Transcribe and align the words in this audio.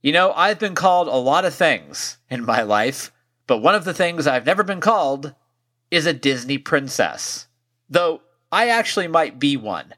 You 0.00 0.12
know, 0.12 0.32
I've 0.32 0.60
been 0.60 0.76
called 0.76 1.08
a 1.08 1.16
lot 1.16 1.44
of 1.44 1.54
things 1.54 2.18
in 2.30 2.44
my 2.44 2.62
life, 2.62 3.10
but 3.48 3.58
one 3.58 3.74
of 3.74 3.84
the 3.84 3.94
things 3.94 4.26
I've 4.26 4.46
never 4.46 4.62
been 4.62 4.80
called 4.80 5.34
is 5.90 6.06
a 6.06 6.12
Disney 6.12 6.56
princess. 6.56 7.48
Though 7.90 8.22
I 8.52 8.68
actually 8.68 9.08
might 9.08 9.40
be 9.40 9.56
one. 9.56 9.94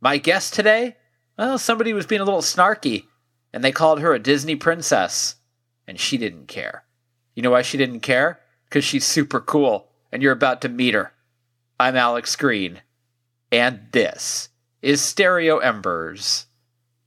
My 0.00 0.18
guest 0.18 0.54
today, 0.54 0.96
well, 1.38 1.56
somebody 1.56 1.92
was 1.92 2.06
being 2.06 2.20
a 2.20 2.24
little 2.24 2.40
snarky, 2.40 3.04
and 3.52 3.62
they 3.62 3.70
called 3.70 4.00
her 4.00 4.12
a 4.12 4.18
Disney 4.18 4.56
princess, 4.56 5.36
and 5.86 6.00
she 6.00 6.18
didn't 6.18 6.48
care. 6.48 6.84
You 7.34 7.42
know 7.42 7.52
why 7.52 7.62
she 7.62 7.78
didn't 7.78 8.00
care? 8.00 8.40
Because 8.64 8.84
she's 8.84 9.04
super 9.04 9.40
cool, 9.40 9.88
and 10.10 10.20
you're 10.20 10.32
about 10.32 10.60
to 10.62 10.68
meet 10.68 10.94
her. 10.94 11.12
I'm 11.78 11.96
Alex 11.96 12.34
Green, 12.34 12.82
and 13.52 13.86
this 13.92 14.48
is 14.82 15.00
Stereo 15.00 15.58
Embers, 15.58 16.46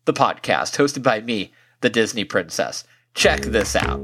the 0.05 0.13
podcast 0.13 0.77
hosted 0.77 1.03
by 1.03 1.19
me, 1.19 1.51
the 1.81 1.89
Disney 1.89 2.23
princess. 2.23 2.83
Check 3.13 3.41
this 3.41 3.75
out. 3.75 4.01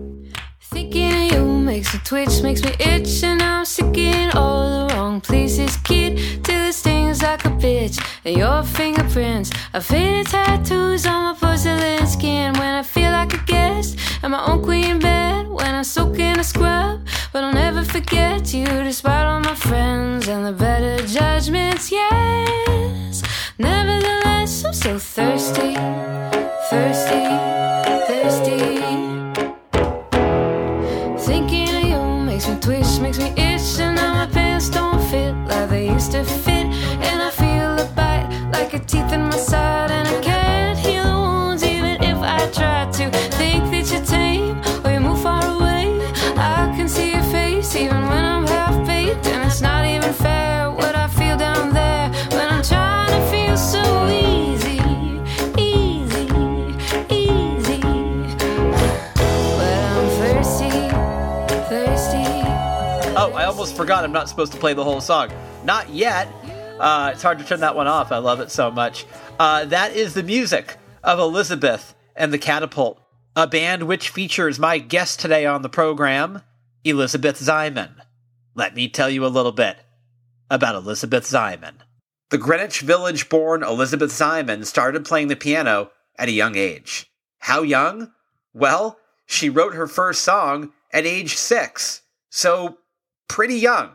Thinking 0.60 1.14
of 1.14 1.32
you 1.32 1.46
makes 1.60 1.94
me 1.94 2.00
twitch, 2.04 2.42
makes 2.42 2.64
me 2.64 2.72
itch, 2.80 3.24
and 3.24 3.42
I'm 3.42 3.66
sticking 3.66 4.32
all 4.32 4.88
the 4.88 4.94
wrong 4.94 5.22
places. 5.22 5.78
Kid 5.78 6.44
till 6.44 6.70
it 6.70 6.74
stings 6.74 7.22
like 7.22 7.46
a 7.46 7.50
bitch. 7.50 8.04
And 8.26 8.38
your 8.38 8.64
fingerprints 8.64 9.52
are 9.74 9.82
faded 9.82 10.28
tattoos 10.28 11.06
on 11.06 11.24
my 11.24 11.40
porcelain 11.40 12.08
skin. 12.08 12.54
When 12.54 12.74
I 12.76 12.84
feel 12.84 13.12
like 13.12 13.34
a 13.34 13.44
guest 13.46 14.00
my 14.34 14.46
own 14.48 14.64
queen 14.64 14.98
bed, 15.00 15.48
when 15.48 15.84
soaking 15.84 16.40
a 16.40 16.44
scrub, 16.44 17.06
but 17.32 17.44
I'll 17.44 17.54
never 17.54 17.84
forget 17.84 18.52
you, 18.52 18.66
despite 18.66 19.26
all 19.28 19.42
my 19.42 19.54
friends 19.54 20.28
and 20.28 20.44
the 20.44 20.52
better 20.52 21.06
judgments. 21.06 21.92
Yes, 21.92 23.22
nevertheless, 23.58 24.66
I'm 24.66 24.74
so 24.74 24.98
thirsty, 25.00 25.76
thirsty, 26.70 27.26
thirsty. 28.08 28.60
Thinking 31.20 31.70
of 31.76 31.84
you 31.84 32.26
makes 32.26 32.48
me 32.48 32.56
twitch, 32.60 33.00
makes 33.00 33.20
me 33.20 33.30
itch, 33.38 33.80
and 33.80 33.96
now 33.96 34.14
my 34.14 34.28
pants 34.32 34.70
don't 34.70 35.02
fit 35.10 35.34
like 35.48 35.70
they 35.70 35.90
used 35.90 36.12
to 36.12 36.24
fit. 36.24 36.66
And 37.08 37.22
I 37.22 37.30
feel 37.30 37.80
a 37.80 37.86
bite 37.96 38.28
like 38.52 38.74
a 38.74 38.80
teeth 38.80 39.12
in 39.14 39.22
my 39.22 39.38
side, 39.38 39.92
Forgot 63.76 64.04
I'm 64.04 64.12
not 64.12 64.30
supposed 64.30 64.54
to 64.54 64.60
play 64.60 64.74
the 64.74 64.84
whole 64.84 65.02
song. 65.02 65.32
Not 65.66 65.90
yet. 65.90 66.28
Uh, 66.80 67.10
it's 67.14 67.24
hard 67.24 67.40
to 67.40 67.46
turn 67.46 67.62
that 67.62 67.76
one 67.76 67.88
off. 67.88 68.12
I 68.12 68.20
love 68.20 68.40
it 68.40 68.52
so 68.52 68.70
much. 68.70 69.06
Uh, 69.40 69.66
that 69.66 69.96
is 69.96 70.14
the 70.14 70.22
music 70.22 70.78
of 71.04 71.18
Elizabeth 71.18 71.96
and 72.16 72.32
the 72.32 72.38
Catapult, 72.38 73.02
a 73.36 73.48
band 73.48 73.84
which 73.84 74.10
features 74.10 74.60
my 74.60 74.78
guest 74.78 75.20
today 75.20 75.48
on 75.48 75.64
the 75.64 75.70
program, 75.70 76.44
Elizabeth 76.84 77.40
Ziman. 77.40 77.96
Let 78.54 78.76
me 78.76 78.88
tell 78.90 79.10
you 79.10 79.26
a 79.26 79.28
little 79.28 79.52
bit 79.52 79.78
about 80.52 80.76
Elizabeth 80.76 81.24
Ziman. 81.24 81.74
The 82.30 82.38
Greenwich 82.38 82.82
Village 82.82 83.28
born 83.28 83.64
Elizabeth 83.64 84.12
Ziman 84.12 84.66
started 84.66 85.04
playing 85.04 85.30
the 85.30 85.36
piano 85.36 85.90
at 86.18 86.28
a 86.28 86.32
young 86.32 86.56
age. 86.56 87.08
How 87.40 87.64
young? 87.64 88.12
Well, 88.54 89.00
she 89.26 89.50
wrote 89.50 89.74
her 89.74 89.88
first 89.88 90.22
song 90.22 90.74
at 90.92 91.08
age 91.08 91.36
six, 91.38 92.02
so 92.30 92.78
pretty 93.34 93.56
young. 93.56 93.90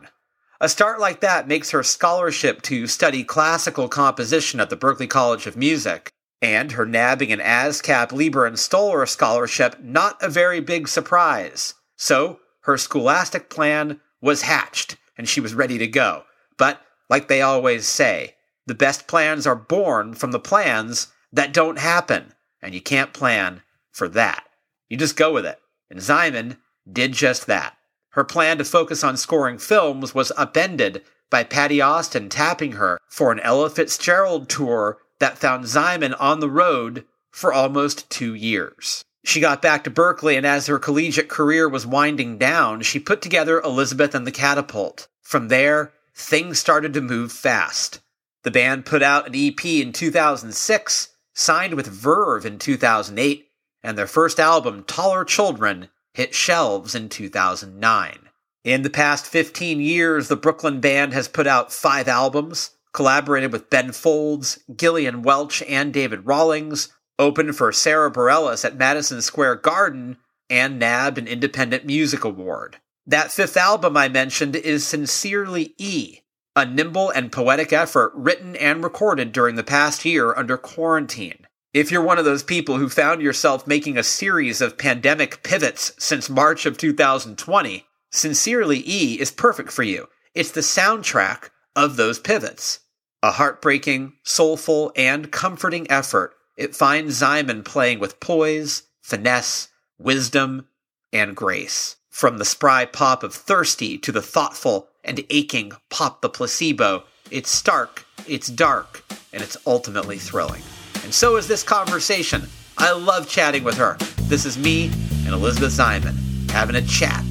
A 0.61 0.69
start 0.69 0.99
like 0.99 1.21
that 1.21 1.47
makes 1.47 1.71
her 1.71 1.85
scholarship 1.85 2.61
to 2.63 2.89
study 2.89 3.23
classical 3.23 3.89
composition 3.89 4.59
at 4.59 4.69
the 4.69 4.77
Berklee 4.77 5.09
College 5.09 5.47
of 5.47 5.57
Music, 5.57 6.11
and 6.43 6.73
her 6.73 6.85
nabbing 6.85 7.31
an 7.31 7.39
ASCAP 7.39 8.11
Lieber 8.11 8.47
and 8.47 8.59
Stoller 8.59 9.07
scholarship 9.07 9.79
not 9.81 10.21
a 10.21 10.29
very 10.29 10.59
big 10.59 10.89
surprise. 10.89 11.75
So, 11.95 12.41
her 12.63 12.77
scholastic 12.77 13.49
plan 13.49 14.01
was 14.21 14.43
hatched, 14.43 14.97
and 15.17 15.29
she 15.29 15.41
was 15.41 15.55
ready 15.55 15.79
to 15.79 15.87
go. 15.87 16.25
But, 16.57 16.81
like 17.09 17.29
they 17.29 17.41
always 17.41 17.87
say, 17.87 18.35
the 18.67 18.75
best 18.75 19.07
plans 19.07 19.47
are 19.47 19.55
born 19.55 20.15
from 20.15 20.33
the 20.33 20.41
plans 20.41 21.13
that 21.33 21.55
don't 21.55 21.79
happen, 21.79 22.35
and 22.61 22.75
you 22.75 22.81
can't 22.81 23.13
plan 23.13 23.63
for 23.93 24.09
that. 24.09 24.43
You 24.89 24.97
just 24.97 25.17
go 25.17 25.33
with 25.33 25.47
it. 25.47 25.61
And 25.89 26.01
Ziman 26.01 26.57
did 26.93 27.13
just 27.13 27.47
that. 27.47 27.78
Her 28.19 28.25
plan 28.25 28.59
to 28.59 28.65
focus 28.65 29.05
on 29.05 29.17
scoring 29.17 29.59
films 29.59 30.13
was 30.13 30.33
upended 30.37 31.03
by 31.31 31.45
Patti 31.45 31.81
Austin 31.81 32.29
tapping 32.29 32.73
her 32.73 32.99
for 33.09 33.31
an 33.31 33.39
Ella 33.39 33.71
Fitzgerald 33.71 34.49
tour 34.49 34.99
that 35.21 35.39
found 35.39 35.67
Ziman 35.67 36.17
on 36.19 36.41
the 36.41 36.51
road 36.51 37.05
for 37.31 37.53
almost 37.53 38.11
two 38.11 38.35
years. 38.35 39.05
She 39.25 39.39
got 39.39 39.63
back 39.63 39.85
to 39.85 39.91
Berklee, 39.93 40.37
and 40.37 40.45
as 40.45 40.67
her 40.67 40.81
collegiate 40.81 41.29
career 41.29 41.69
was 41.69 41.87
winding 41.87 42.39
down, 42.39 42.81
she 42.81 42.99
put 42.99 43.23
together 43.23 43.61
Elizabeth 43.61 44.17
and 44.17 44.27
the 44.27 44.33
Catapult. 44.33 45.07
From 45.23 45.47
there, 45.47 45.93
things 46.13 46.59
started 46.59 46.93
to 46.95 47.01
move 47.01 47.31
fast. 47.31 48.01
The 48.43 48.51
band 48.51 48.85
put 48.85 49.01
out 49.01 49.29
an 49.29 49.35
EP 49.37 49.65
in 49.65 49.93
2006, 49.93 51.11
signed 51.35 51.75
with 51.75 51.87
Verve 51.87 52.45
in 52.45 52.59
2008, 52.59 53.47
and 53.85 53.97
their 53.97 54.09
first 54.09 54.41
album, 54.41 54.83
Taller 54.83 55.25
Children, 55.25 55.89
hit 56.19 56.35
shelves 56.35 56.97
in 56.97 57.09
2009. 57.09 58.19
In 58.65 58.83
the 58.83 58.91
past 58.91 59.25
15 59.25 59.81
years, 59.81 60.27
the 60.27 60.35
Brooklyn 60.35 60.81
band 60.81 61.13
has 61.13 61.29
put 61.29 61.47
out 61.47 61.73
five 61.73 62.09
albums, 62.09 62.73
collaborated 62.93 63.53
with 63.53 63.71
Ben 63.71 63.93
Folds, 63.93 64.59
Gillian 64.77 65.23
Welch, 65.23 65.63
and 65.63 65.93
David 65.93 66.27
Rawlings, 66.27 66.89
opened 67.21 67.57
for 67.57 67.71
Sara 67.71 68.11
Bareilles 68.11 68.65
at 68.65 68.77
Madison 68.77 69.23
Square 69.23 69.57
Garden, 69.57 70.17
and 70.51 70.81
nabbed 70.81 71.19
an 71.19 71.29
Independent 71.29 71.87
Music 71.87 72.25
Award. 72.25 72.79
That 73.07 73.31
fifth 73.31 73.57
album 73.57 73.97
I 73.97 74.09
mentioned 74.09 74.57
is 74.57 74.85
Sincerely 74.85 75.73
E, 75.79 76.23
a 76.57 76.67
nimble 76.67 77.11
and 77.11 77.31
poetic 77.31 77.73
effort 77.73 78.11
written 78.17 78.57
and 78.57 78.83
recorded 78.83 79.31
during 79.31 79.55
the 79.55 79.63
past 79.63 80.05
year 80.05 80.35
under 80.37 80.57
quarantine. 80.57 81.47
If 81.79 81.93
you're 81.93 82.03
one 82.03 82.19
of 82.19 82.25
those 82.25 82.43
people 82.43 82.77
who 82.79 82.89
found 82.89 83.23
yourself 83.23 83.65
making 83.65 83.97
a 83.97 84.03
series 84.03 84.61
of 84.61 84.77
pandemic 84.77 85.45
pivots 85.45 85.93
since 85.97 86.29
March 86.29 86.67
of 86.67 86.77
2020, 86.77 87.87
Sincerely 88.11 88.83
E 88.85 89.21
is 89.21 89.31
perfect 89.31 89.71
for 89.71 89.85
you. 89.85 90.09
It's 90.35 90.51
the 90.51 90.61
soundtrack 90.61 91.51
of 91.77 91.95
those 91.95 92.19
pivots. 92.19 92.81
A 93.23 93.31
heartbreaking, 93.31 94.15
soulful, 94.25 94.91
and 94.97 95.31
comforting 95.31 95.89
effort, 95.89 96.35
it 96.57 96.75
finds 96.75 97.23
Ziman 97.23 97.65
playing 97.65 98.01
with 98.01 98.19
poise, 98.19 98.83
finesse, 99.01 99.69
wisdom, 100.01 100.67
and 101.13 101.37
grace. 101.37 101.95
From 102.11 102.39
the 102.39 102.45
spry 102.45 102.87
pop 102.87 103.23
of 103.23 103.33
Thirsty 103.33 103.99
to 103.99 104.11
the 104.11 104.21
thoughtful 104.21 104.89
and 105.05 105.25
aching 105.31 105.71
Pop 105.91 106.23
the 106.23 106.29
Placebo, 106.29 107.05
it's 107.31 107.51
stark, 107.51 108.05
it's 108.27 108.49
dark, 108.49 109.05
and 109.33 109.45
it's 109.45 109.57
ultimately 109.65 110.19
thrilling. 110.19 110.65
And 111.05 111.15
so 111.15 111.37
is 111.37 111.47
this 111.47 111.63
conversation. 111.63 112.43
I 112.77 112.93
love 112.93 113.29
chatting 113.29 113.65
with 113.65 113.77
her. 113.77 113.97
This 114.23 114.45
is 114.45 114.59
me 114.59 114.87
and 115.25 115.29
Elizabeth 115.29 115.73
Ziman 115.73 116.51
having 116.51 116.77
a 116.77 116.83
chat 116.83 117.25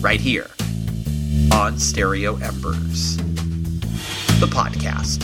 right 0.00 0.20
here 0.20 0.50
on 1.52 1.78
Stereo 1.78 2.36
Embers, 2.36 3.16
the 4.40 4.46
podcast. 4.46 5.22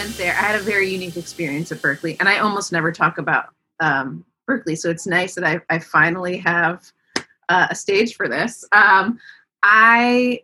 Went 0.00 0.16
there. 0.16 0.32
I 0.32 0.44
had 0.44 0.56
a 0.56 0.62
very 0.62 0.88
unique 0.88 1.18
experience 1.18 1.70
at 1.72 1.82
Berklee, 1.82 2.16
and 2.20 2.26
I 2.26 2.38
almost 2.38 2.72
never 2.72 2.90
talk 2.90 3.18
about 3.18 3.50
um, 3.80 4.24
Berklee. 4.48 4.78
So 4.78 4.88
it's 4.88 5.06
nice 5.06 5.34
that 5.34 5.44
I, 5.44 5.60
I 5.68 5.78
finally 5.78 6.38
have 6.38 6.90
uh, 7.50 7.66
a 7.68 7.74
stage 7.74 8.14
for 8.14 8.26
this. 8.26 8.64
Um, 8.72 9.18
I 9.62 10.40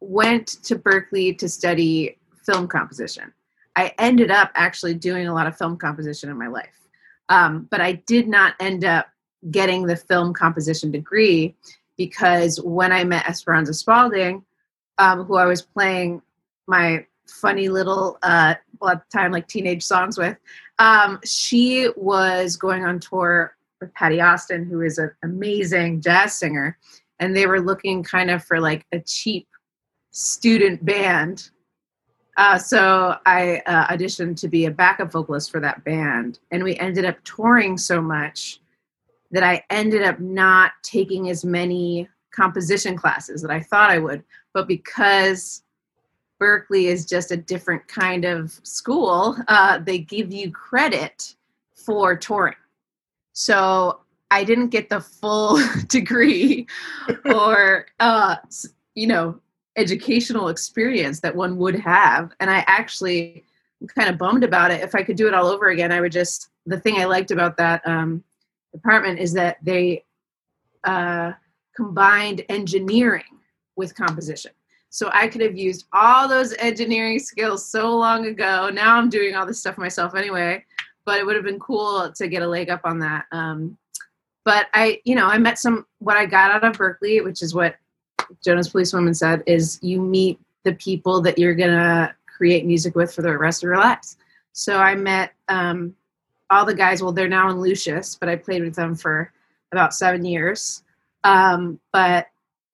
went 0.00 0.46
to 0.64 0.76
Berklee 0.76 1.36
to 1.36 1.50
study 1.50 2.16
film 2.46 2.66
composition. 2.66 3.30
I 3.76 3.92
ended 3.98 4.30
up 4.30 4.52
actually 4.54 4.94
doing 4.94 5.28
a 5.28 5.34
lot 5.34 5.46
of 5.46 5.58
film 5.58 5.76
composition 5.76 6.30
in 6.30 6.38
my 6.38 6.48
life, 6.48 6.88
um, 7.28 7.68
but 7.70 7.82
I 7.82 7.92
did 8.06 8.26
not 8.26 8.54
end 8.58 8.86
up 8.86 9.06
getting 9.50 9.84
the 9.84 9.96
film 9.96 10.32
composition 10.32 10.90
degree 10.90 11.54
because 11.98 12.58
when 12.62 12.90
I 12.90 13.04
met 13.04 13.28
Esperanza 13.28 13.74
Spalding, 13.74 14.46
um, 14.96 15.24
who 15.24 15.36
I 15.36 15.44
was 15.44 15.60
playing 15.60 16.22
my 16.66 17.04
funny 17.28 17.68
little 17.68 18.18
uh 18.22 18.54
well 18.80 18.92
at 18.92 19.02
the 19.10 19.18
time 19.18 19.32
like 19.32 19.48
teenage 19.48 19.82
songs 19.82 20.18
with. 20.18 20.36
Um 20.78 21.20
she 21.24 21.88
was 21.96 22.56
going 22.56 22.84
on 22.84 23.00
tour 23.00 23.56
with 23.80 23.92
patti 23.94 24.20
austin 24.20 24.64
who 24.64 24.80
is 24.80 24.98
an 24.98 25.10
amazing 25.22 26.00
jazz 26.00 26.34
singer 26.34 26.78
and 27.18 27.34
they 27.34 27.46
were 27.46 27.60
looking 27.60 28.02
kind 28.02 28.30
of 28.30 28.44
for 28.44 28.60
like 28.60 28.86
a 28.92 29.00
cheap 29.00 29.48
student 30.10 30.84
band. 30.84 31.50
Uh, 32.38 32.58
so 32.58 33.16
i 33.24 33.62
uh, 33.66 33.86
auditioned 33.88 34.38
to 34.38 34.46
be 34.48 34.66
a 34.66 34.70
backup 34.70 35.10
vocalist 35.10 35.50
for 35.50 35.58
that 35.58 35.82
band 35.84 36.38
and 36.50 36.62
we 36.62 36.76
ended 36.76 37.04
up 37.04 37.16
touring 37.24 37.78
so 37.78 38.00
much 38.00 38.60
that 39.30 39.42
i 39.42 39.62
ended 39.70 40.02
up 40.02 40.20
not 40.20 40.72
taking 40.82 41.30
as 41.30 41.46
many 41.46 42.06
composition 42.36 42.96
classes 42.96 43.40
that 43.40 43.50
i 43.50 43.60
thought 43.60 43.90
i 43.90 43.98
would. 43.98 44.22
But 44.52 44.68
because 44.68 45.62
Berklee 46.40 46.84
is 46.84 47.06
just 47.06 47.30
a 47.30 47.36
different 47.36 47.86
kind 47.88 48.24
of 48.24 48.52
school. 48.62 49.36
Uh, 49.48 49.78
they 49.78 49.98
give 49.98 50.32
you 50.32 50.50
credit 50.50 51.34
for 51.74 52.16
touring. 52.16 52.56
So 53.32 54.00
I 54.30 54.44
didn't 54.44 54.68
get 54.68 54.88
the 54.88 55.00
full 55.00 55.60
degree 55.88 56.66
or, 57.26 57.86
uh, 58.00 58.36
you 58.94 59.06
know, 59.06 59.40
educational 59.76 60.48
experience 60.48 61.20
that 61.20 61.36
one 61.36 61.56
would 61.58 61.78
have. 61.80 62.32
And 62.40 62.50
I 62.50 62.64
actually 62.66 63.44
am 63.80 63.88
kind 63.88 64.08
of 64.08 64.18
bummed 64.18 64.42
about 64.42 64.70
it. 64.70 64.82
If 64.82 64.94
I 64.94 65.02
could 65.02 65.16
do 65.16 65.28
it 65.28 65.34
all 65.34 65.46
over 65.46 65.68
again, 65.68 65.92
I 65.92 66.00
would 66.00 66.12
just, 66.12 66.48
the 66.64 66.80
thing 66.80 66.96
I 66.96 67.04
liked 67.04 67.30
about 67.30 67.56
that 67.58 67.86
um, 67.86 68.24
department 68.72 69.18
is 69.18 69.32
that 69.34 69.58
they 69.62 70.04
uh, 70.84 71.32
combined 71.74 72.44
engineering 72.48 73.24
with 73.76 73.94
composition. 73.94 74.52
So 74.90 75.10
I 75.12 75.28
could 75.28 75.42
have 75.42 75.56
used 75.56 75.86
all 75.92 76.28
those 76.28 76.54
engineering 76.58 77.18
skills 77.18 77.68
so 77.68 77.96
long 77.96 78.26
ago. 78.26 78.70
Now 78.72 78.96
I'm 78.96 79.10
doing 79.10 79.34
all 79.34 79.44
this 79.46 79.60
stuff 79.60 79.76
myself 79.76 80.14
anyway, 80.14 80.64
but 81.04 81.18
it 81.18 81.26
would 81.26 81.36
have 81.36 81.44
been 81.44 81.60
cool 81.60 82.12
to 82.12 82.28
get 82.28 82.42
a 82.42 82.46
leg 82.46 82.70
up 82.70 82.80
on 82.84 82.98
that. 83.00 83.26
Um, 83.32 83.76
but 84.44 84.68
I, 84.74 85.00
you 85.04 85.14
know, 85.14 85.26
I 85.26 85.38
met 85.38 85.58
some, 85.58 85.86
what 85.98 86.16
I 86.16 86.24
got 86.24 86.50
out 86.50 86.64
of 86.64 86.76
Berklee, 86.76 87.22
which 87.22 87.42
is 87.42 87.54
what 87.54 87.76
Jonas 88.44 88.68
Policewoman 88.68 89.14
said, 89.14 89.42
is 89.46 89.78
you 89.82 90.00
meet 90.00 90.38
the 90.64 90.74
people 90.74 91.20
that 91.22 91.38
you're 91.38 91.54
going 91.54 91.70
to 91.70 92.14
create 92.26 92.64
music 92.64 92.94
with 92.94 93.12
for 93.12 93.22
the 93.22 93.36
rest 93.36 93.62
of 93.62 93.66
your 93.66 93.78
lives. 93.78 94.16
So 94.52 94.78
I 94.78 94.94
met 94.94 95.32
um, 95.48 95.94
all 96.48 96.64
the 96.64 96.74
guys, 96.74 97.02
well, 97.02 97.12
they're 97.12 97.28
now 97.28 97.50
in 97.50 97.60
Lucius, 97.60 98.14
but 98.14 98.28
I 98.28 98.36
played 98.36 98.62
with 98.62 98.74
them 98.74 98.94
for 98.94 99.32
about 99.72 99.94
seven 99.94 100.24
years. 100.24 100.82
Um, 101.24 101.80
but 101.92 102.28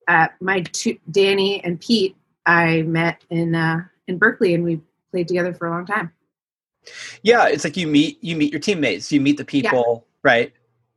uh, 0.08 0.28
my 0.40 0.62
two, 0.62 0.98
Danny 1.10 1.62
and 1.64 1.80
Pete, 1.80 2.16
I 2.46 2.82
met 2.82 3.22
in 3.30 3.54
uh, 3.54 3.82
in 4.08 4.18
Berklee, 4.18 4.54
and 4.54 4.64
we 4.64 4.80
played 5.10 5.28
together 5.28 5.54
for 5.54 5.66
a 5.66 5.70
long 5.70 5.86
time. 5.86 6.12
Yeah, 7.22 7.46
it's 7.46 7.64
like 7.64 7.76
you 7.76 7.86
meet 7.86 8.22
you 8.22 8.36
meet 8.36 8.52
your 8.52 8.60
teammates, 8.60 9.12
you 9.12 9.20
meet 9.20 9.36
the 9.36 9.44
people, 9.44 10.06
right? 10.22 10.52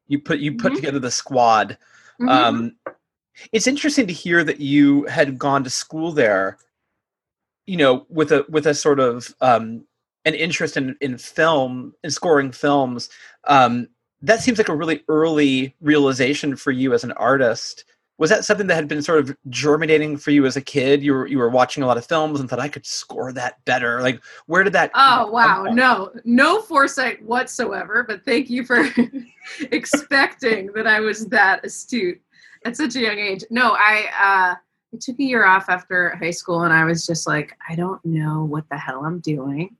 You 0.08 0.20
put 0.20 0.40
you 0.40 0.58
put 0.58 0.74
Mhm. 0.74 0.76
together 0.76 1.00
the 1.00 1.12
squad. 1.12 1.78
Mhm. 2.20 2.30
Um, 2.30 2.76
it's 3.52 3.68
interesting 3.68 4.08
to 4.08 4.14
hear 4.14 4.44
that 4.44 4.60
you 4.60 5.04
had 5.06 5.38
gone 5.38 5.64
to 5.64 5.70
school 5.70 6.12
there. 6.12 6.58
You 7.68 7.78
know, 7.78 8.06
with 8.10 8.32
a 8.32 8.46
with 8.50 8.68
a 8.68 8.74
sort 8.74 9.00
of 9.00 9.34
um, 9.42 9.86
an 10.26 10.34
interest 10.34 10.78
in 10.78 10.96
in 11.02 11.18
film 11.18 11.94
and 12.04 12.14
scoring 12.14 12.52
films. 12.52 13.10
Um, 13.46 13.88
that 14.22 14.42
seems 14.42 14.58
like 14.58 14.70
a 14.70 14.76
really 14.76 15.04
early 15.08 15.76
realization 15.82 16.56
for 16.56 16.72
you 16.72 16.94
as 16.94 17.04
an 17.04 17.12
artist. 17.14 17.86
Was 18.18 18.30
that 18.30 18.46
something 18.46 18.68
that 18.68 18.76
had 18.76 18.88
been 18.88 19.02
sort 19.02 19.20
of 19.20 19.36
germinating 19.50 20.16
for 20.16 20.32
you 20.32 20.46
as 20.46 20.56
a 20.56 20.62
kid? 20.62 21.04
You 21.04 21.14
were 21.14 21.28
you 21.28 21.38
were 21.38 21.50
watching 21.50 21.84
a 21.84 21.88
lot 21.88 21.98
of 21.98 22.06
films 22.06 22.40
and 22.40 22.50
thought 22.50 22.60
I 22.60 22.70
could 22.70 22.86
score 22.86 23.34
that 23.34 23.64
better. 23.66 24.02
Like, 24.02 24.24
where 24.46 24.64
did 24.64 24.74
that? 24.74 24.92
Oh 24.96 25.30
wow, 25.30 25.66
from? 25.66 25.76
no, 25.76 26.12
no 26.24 26.62
foresight 26.62 27.22
whatsoever. 27.24 28.06
But 28.08 28.24
thank 28.24 28.50
you 28.50 28.64
for 28.64 28.88
expecting 29.72 30.72
that 30.74 30.88
I 30.88 31.02
was 31.02 31.26
that 31.28 31.66
astute 31.66 32.22
at 32.66 32.78
such 32.78 32.96
a 32.96 33.02
young 33.02 33.20
age. 33.20 33.44
No, 33.50 33.76
I 33.78 34.06
uh, 34.20 34.56
I 34.56 34.98
took 35.00 35.20
a 35.20 35.24
year 35.24 35.46
off 35.46 35.70
after 35.70 36.16
high 36.16 36.32
school, 36.32 36.64
and 36.64 36.74
I 36.74 36.86
was 36.86 37.06
just 37.06 37.28
like, 37.28 37.58
I 37.70 37.76
don't 37.76 38.04
know 38.06 38.46
what 38.46 38.64
the 38.70 38.78
hell 38.78 39.04
I'm 39.04 39.20
doing, 39.20 39.76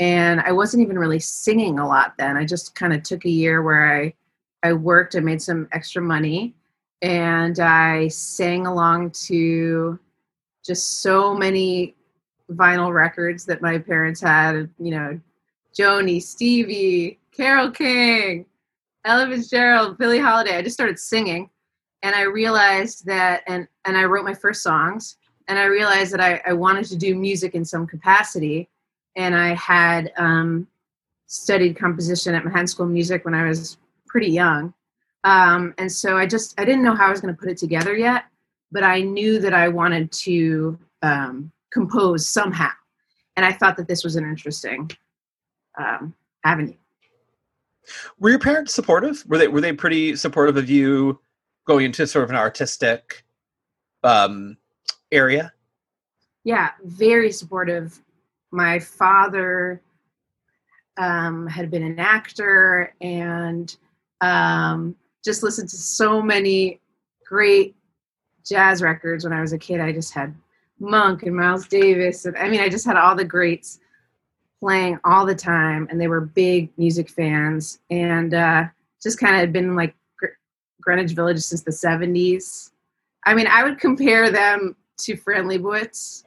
and 0.00 0.40
I 0.40 0.50
wasn't 0.50 0.82
even 0.82 0.98
really 0.98 1.20
singing 1.20 1.78
a 1.78 1.86
lot 1.86 2.14
then. 2.18 2.36
I 2.36 2.44
just 2.44 2.74
kind 2.74 2.92
of 2.92 3.04
took 3.04 3.24
a 3.24 3.30
year 3.30 3.62
where 3.62 4.02
I 4.02 4.14
I 4.62 4.72
worked, 4.72 5.14
I 5.14 5.20
made 5.20 5.40
some 5.40 5.68
extra 5.72 6.02
money, 6.02 6.54
and 7.02 7.58
I 7.60 8.08
sang 8.08 8.66
along 8.66 9.12
to 9.26 9.98
just 10.64 11.00
so 11.00 11.34
many 11.34 11.94
vinyl 12.50 12.92
records 12.92 13.44
that 13.46 13.62
my 13.62 13.78
parents 13.78 14.20
had, 14.20 14.70
you 14.78 14.90
know, 14.90 15.20
Joni, 15.78 16.22
Stevie, 16.22 17.18
Carole 17.32 17.70
King, 17.70 18.46
Ella 19.04 19.28
Fitzgerald, 19.28 19.98
Billie 19.98 20.18
Holiday. 20.18 20.56
I 20.56 20.62
just 20.62 20.74
started 20.74 20.98
singing 20.98 21.50
and 22.02 22.14
I 22.14 22.22
realized 22.22 23.06
that 23.06 23.42
and 23.46 23.66
and 23.84 23.96
I 23.96 24.04
wrote 24.04 24.24
my 24.24 24.34
first 24.34 24.62
songs 24.62 25.16
and 25.48 25.58
I 25.58 25.64
realized 25.64 26.12
that 26.12 26.20
I, 26.20 26.40
I 26.46 26.52
wanted 26.52 26.84
to 26.86 26.96
do 26.96 27.14
music 27.14 27.54
in 27.54 27.64
some 27.64 27.86
capacity. 27.86 28.68
And 29.16 29.34
I 29.34 29.54
had 29.54 30.12
um, 30.18 30.68
studied 31.26 31.76
composition 31.76 32.34
at 32.34 32.44
Manhattan 32.44 32.68
School 32.68 32.86
of 32.86 32.92
Music 32.92 33.24
when 33.24 33.34
I 33.34 33.48
was 33.48 33.78
pretty 34.06 34.30
young. 34.30 34.74
Um, 35.24 35.74
and 35.78 35.90
so 35.90 36.16
I 36.16 36.26
just 36.26 36.58
I 36.60 36.64
didn't 36.64 36.82
know 36.82 36.94
how 36.94 37.06
I 37.06 37.10
was 37.10 37.20
going 37.20 37.34
to 37.34 37.38
put 37.38 37.50
it 37.50 37.58
together 37.58 37.96
yet, 37.96 38.24
but 38.70 38.82
I 38.82 39.02
knew 39.02 39.40
that 39.40 39.54
I 39.54 39.68
wanted 39.68 40.10
to 40.12 40.78
um, 41.02 41.50
compose 41.72 42.28
somehow, 42.28 42.70
and 43.36 43.44
I 43.44 43.52
thought 43.52 43.76
that 43.76 43.88
this 43.88 44.04
was 44.04 44.16
an 44.16 44.24
interesting 44.24 44.90
um, 45.78 46.14
avenue. 46.44 46.76
Were 48.18 48.30
your 48.30 48.38
parents 48.38 48.74
supportive? 48.74 49.24
Were 49.26 49.38
they 49.38 49.48
were 49.48 49.60
they 49.60 49.72
pretty 49.72 50.16
supportive 50.16 50.56
of 50.56 50.70
you 50.70 51.20
going 51.66 51.84
into 51.86 52.06
sort 52.06 52.24
of 52.24 52.30
an 52.30 52.36
artistic 52.36 53.24
um, 54.04 54.56
area? 55.10 55.52
Yeah, 56.44 56.70
very 56.84 57.32
supportive. 57.32 58.00
My 58.50 58.78
father 58.78 59.82
um, 60.96 61.46
had 61.46 61.70
been 61.70 61.82
an 61.82 61.98
actor 61.98 62.94
and 63.00 63.74
um, 64.20 64.96
just 65.28 65.42
listened 65.42 65.68
to 65.68 65.76
so 65.76 66.22
many 66.22 66.80
great 67.26 67.76
jazz 68.46 68.80
records 68.80 69.24
when 69.24 69.32
I 69.34 69.42
was 69.42 69.52
a 69.52 69.58
kid. 69.58 69.78
I 69.78 69.92
just 69.92 70.14
had 70.14 70.34
Monk 70.80 71.24
and 71.24 71.36
Miles 71.36 71.68
Davis, 71.68 72.24
and 72.24 72.34
I 72.38 72.48
mean, 72.48 72.60
I 72.60 72.70
just 72.70 72.86
had 72.86 72.96
all 72.96 73.14
the 73.14 73.26
greats 73.26 73.78
playing 74.58 74.98
all 75.04 75.26
the 75.26 75.34
time, 75.34 75.86
and 75.90 76.00
they 76.00 76.08
were 76.08 76.22
big 76.22 76.70
music 76.78 77.10
fans, 77.10 77.78
and 77.90 78.32
uh, 78.32 78.64
just 79.02 79.20
kind 79.20 79.34
of 79.34 79.40
had 79.40 79.52
been 79.52 79.76
like 79.76 79.94
Gr- 80.18 80.38
Greenwich 80.80 81.12
Village 81.12 81.40
since 81.40 81.62
the 81.62 81.70
'70s. 81.72 82.70
I 83.26 83.34
mean, 83.34 83.46
I 83.48 83.64
would 83.64 83.78
compare 83.78 84.30
them 84.30 84.74
to 85.00 85.14
Fran 85.16 85.44
Lebowitz. 85.44 86.24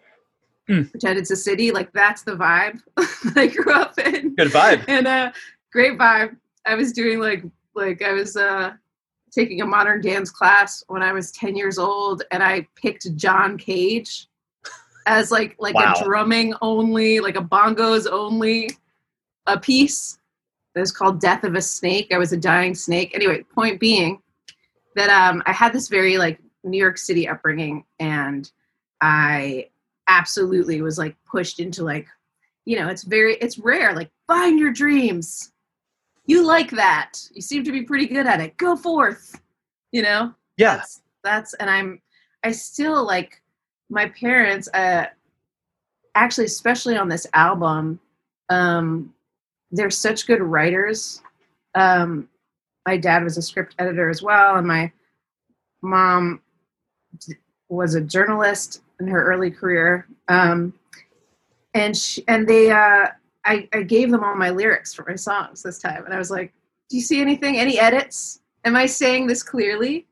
Hmm. 0.68 0.84
Pretend 0.84 1.18
it's 1.18 1.32
a 1.32 1.36
city, 1.36 1.72
like 1.72 1.92
that's 1.92 2.22
the 2.22 2.34
vibe 2.36 2.80
I 3.36 3.48
grew 3.48 3.74
up 3.74 3.98
in 3.98 4.36
Good 4.36 4.50
vibe. 4.52 4.86
and 4.88 5.08
uh 5.08 5.32
great 5.74 5.98
vibe 5.98 6.36
i 6.68 6.76
was 6.76 6.92
doing 6.92 7.18
like 7.20 7.44
like 7.76 8.02
i 8.04 8.12
was 8.14 8.38
uh 8.38 8.72
taking 9.32 9.62
a 9.62 9.66
modern 9.66 10.02
dance 10.02 10.30
class 10.30 10.84
when 10.88 11.02
i 11.02 11.12
was 11.12 11.32
10 11.32 11.56
years 11.56 11.78
old 11.78 12.24
and 12.32 12.44
i 12.44 12.68
picked 12.76 13.16
john 13.16 13.58
cage 13.58 14.28
as 15.08 15.32
like 15.32 15.56
like 15.60 15.76
Wow. 15.76 15.94
a 16.00 16.04
drumming 16.04 16.54
only 16.62 17.20
like 17.20 17.36
a 17.36 17.42
bongos 17.42 18.08
only 18.12 18.70
a 19.48 19.60
piece 19.60 20.18
it 20.76 20.80
was 20.80 20.92
called 20.92 21.20
death 21.20 21.44
of 21.44 21.56
a 21.56 21.62
snake. 21.62 22.14
I 22.14 22.18
was 22.18 22.32
a 22.32 22.38
dying 22.38 22.76
snake. 22.76 23.12
Anyway 23.14 23.44
point 23.44 23.80
being 23.80 24.22
that 24.96 25.10
um 25.10 25.42
i 25.46 25.52
had 25.52 25.74
this 25.74 25.88
very 25.88 26.18
like 26.18 26.40
new 26.64 26.78
york 26.78 26.98
city 26.98 27.28
upbringing 27.28 27.84
and 28.00 28.52
i 29.02 29.68
absolutely 30.08 30.82
was 30.82 30.98
like 30.98 31.16
pushed 31.30 31.60
into 31.60 31.84
like 31.84 32.08
you 32.66 32.78
know 32.78 32.88
it's 32.90 33.04
very 33.04 33.36
it's 33.36 33.58
rare 33.58 33.96
like 33.96 34.12
find 34.28 34.60
your 34.60 34.72
dreams 34.72 35.52
you 36.26 36.46
like 36.46 36.72
that. 36.72 37.14
You 37.34 37.42
seem 37.42 37.64
to 37.64 37.72
be 37.72 37.84
pretty 37.84 38.08
good 38.08 38.28
at 38.28 38.40
it. 38.40 38.58
Go 38.58 38.76
forth. 38.76 39.40
You 39.92 40.04
know? 40.04 40.34
Yeah. 40.58 40.76
that's, 40.78 41.02
that's 41.24 41.54
and 41.56 41.70
i'm 41.70 42.02
i 42.44 42.52
still 42.52 43.06
like 43.06 43.42
my 43.90 44.08
parents 44.10 44.70
uh 44.74 45.06
actually 46.16 46.46
especially 46.46 46.98
on 46.98 47.10
this 47.10 47.26
album 47.34 48.00
um 48.50 49.14
they're 49.72 49.90
such 49.90 50.28
good 50.28 50.42
writers. 50.42 51.22
Um 51.76 52.28
my 52.86 52.98
dad 52.98 53.24
was 53.24 53.38
a 53.38 53.42
script 53.42 53.76
editor 53.80 54.10
as 54.10 54.22
well 54.22 54.56
and 54.58 54.68
my 54.68 54.92
mom 55.82 56.42
d- 57.26 57.36
was 57.70 57.96
a 57.96 58.02
journalist 58.02 58.82
in 59.00 59.08
her 59.08 59.24
early 59.26 59.50
career. 59.52 60.06
Um 60.28 60.74
and 61.74 61.96
she, 61.98 62.24
and 62.28 62.48
they 62.48 62.72
uh 62.72 63.08
I, 63.44 63.68
I 63.74 63.82
gave 63.84 64.12
them 64.12 64.24
all 64.24 64.36
my 64.36 64.52
lyrics 64.52 64.94
for 64.94 65.06
my 65.08 65.16
songs 65.16 65.64
this 65.64 65.80
time 65.80 66.06
and 66.06 66.14
i 66.14 66.18
was 66.18 66.32
like 66.32 66.54
do 66.90 66.98
you 66.98 67.04
see 67.04 67.22
anything 67.22 67.58
any 67.58 67.80
edits 67.80 68.42
am 68.66 68.76
i 68.76 68.86
saying 68.86 69.28
this 69.28 69.44
clearly 69.44 70.06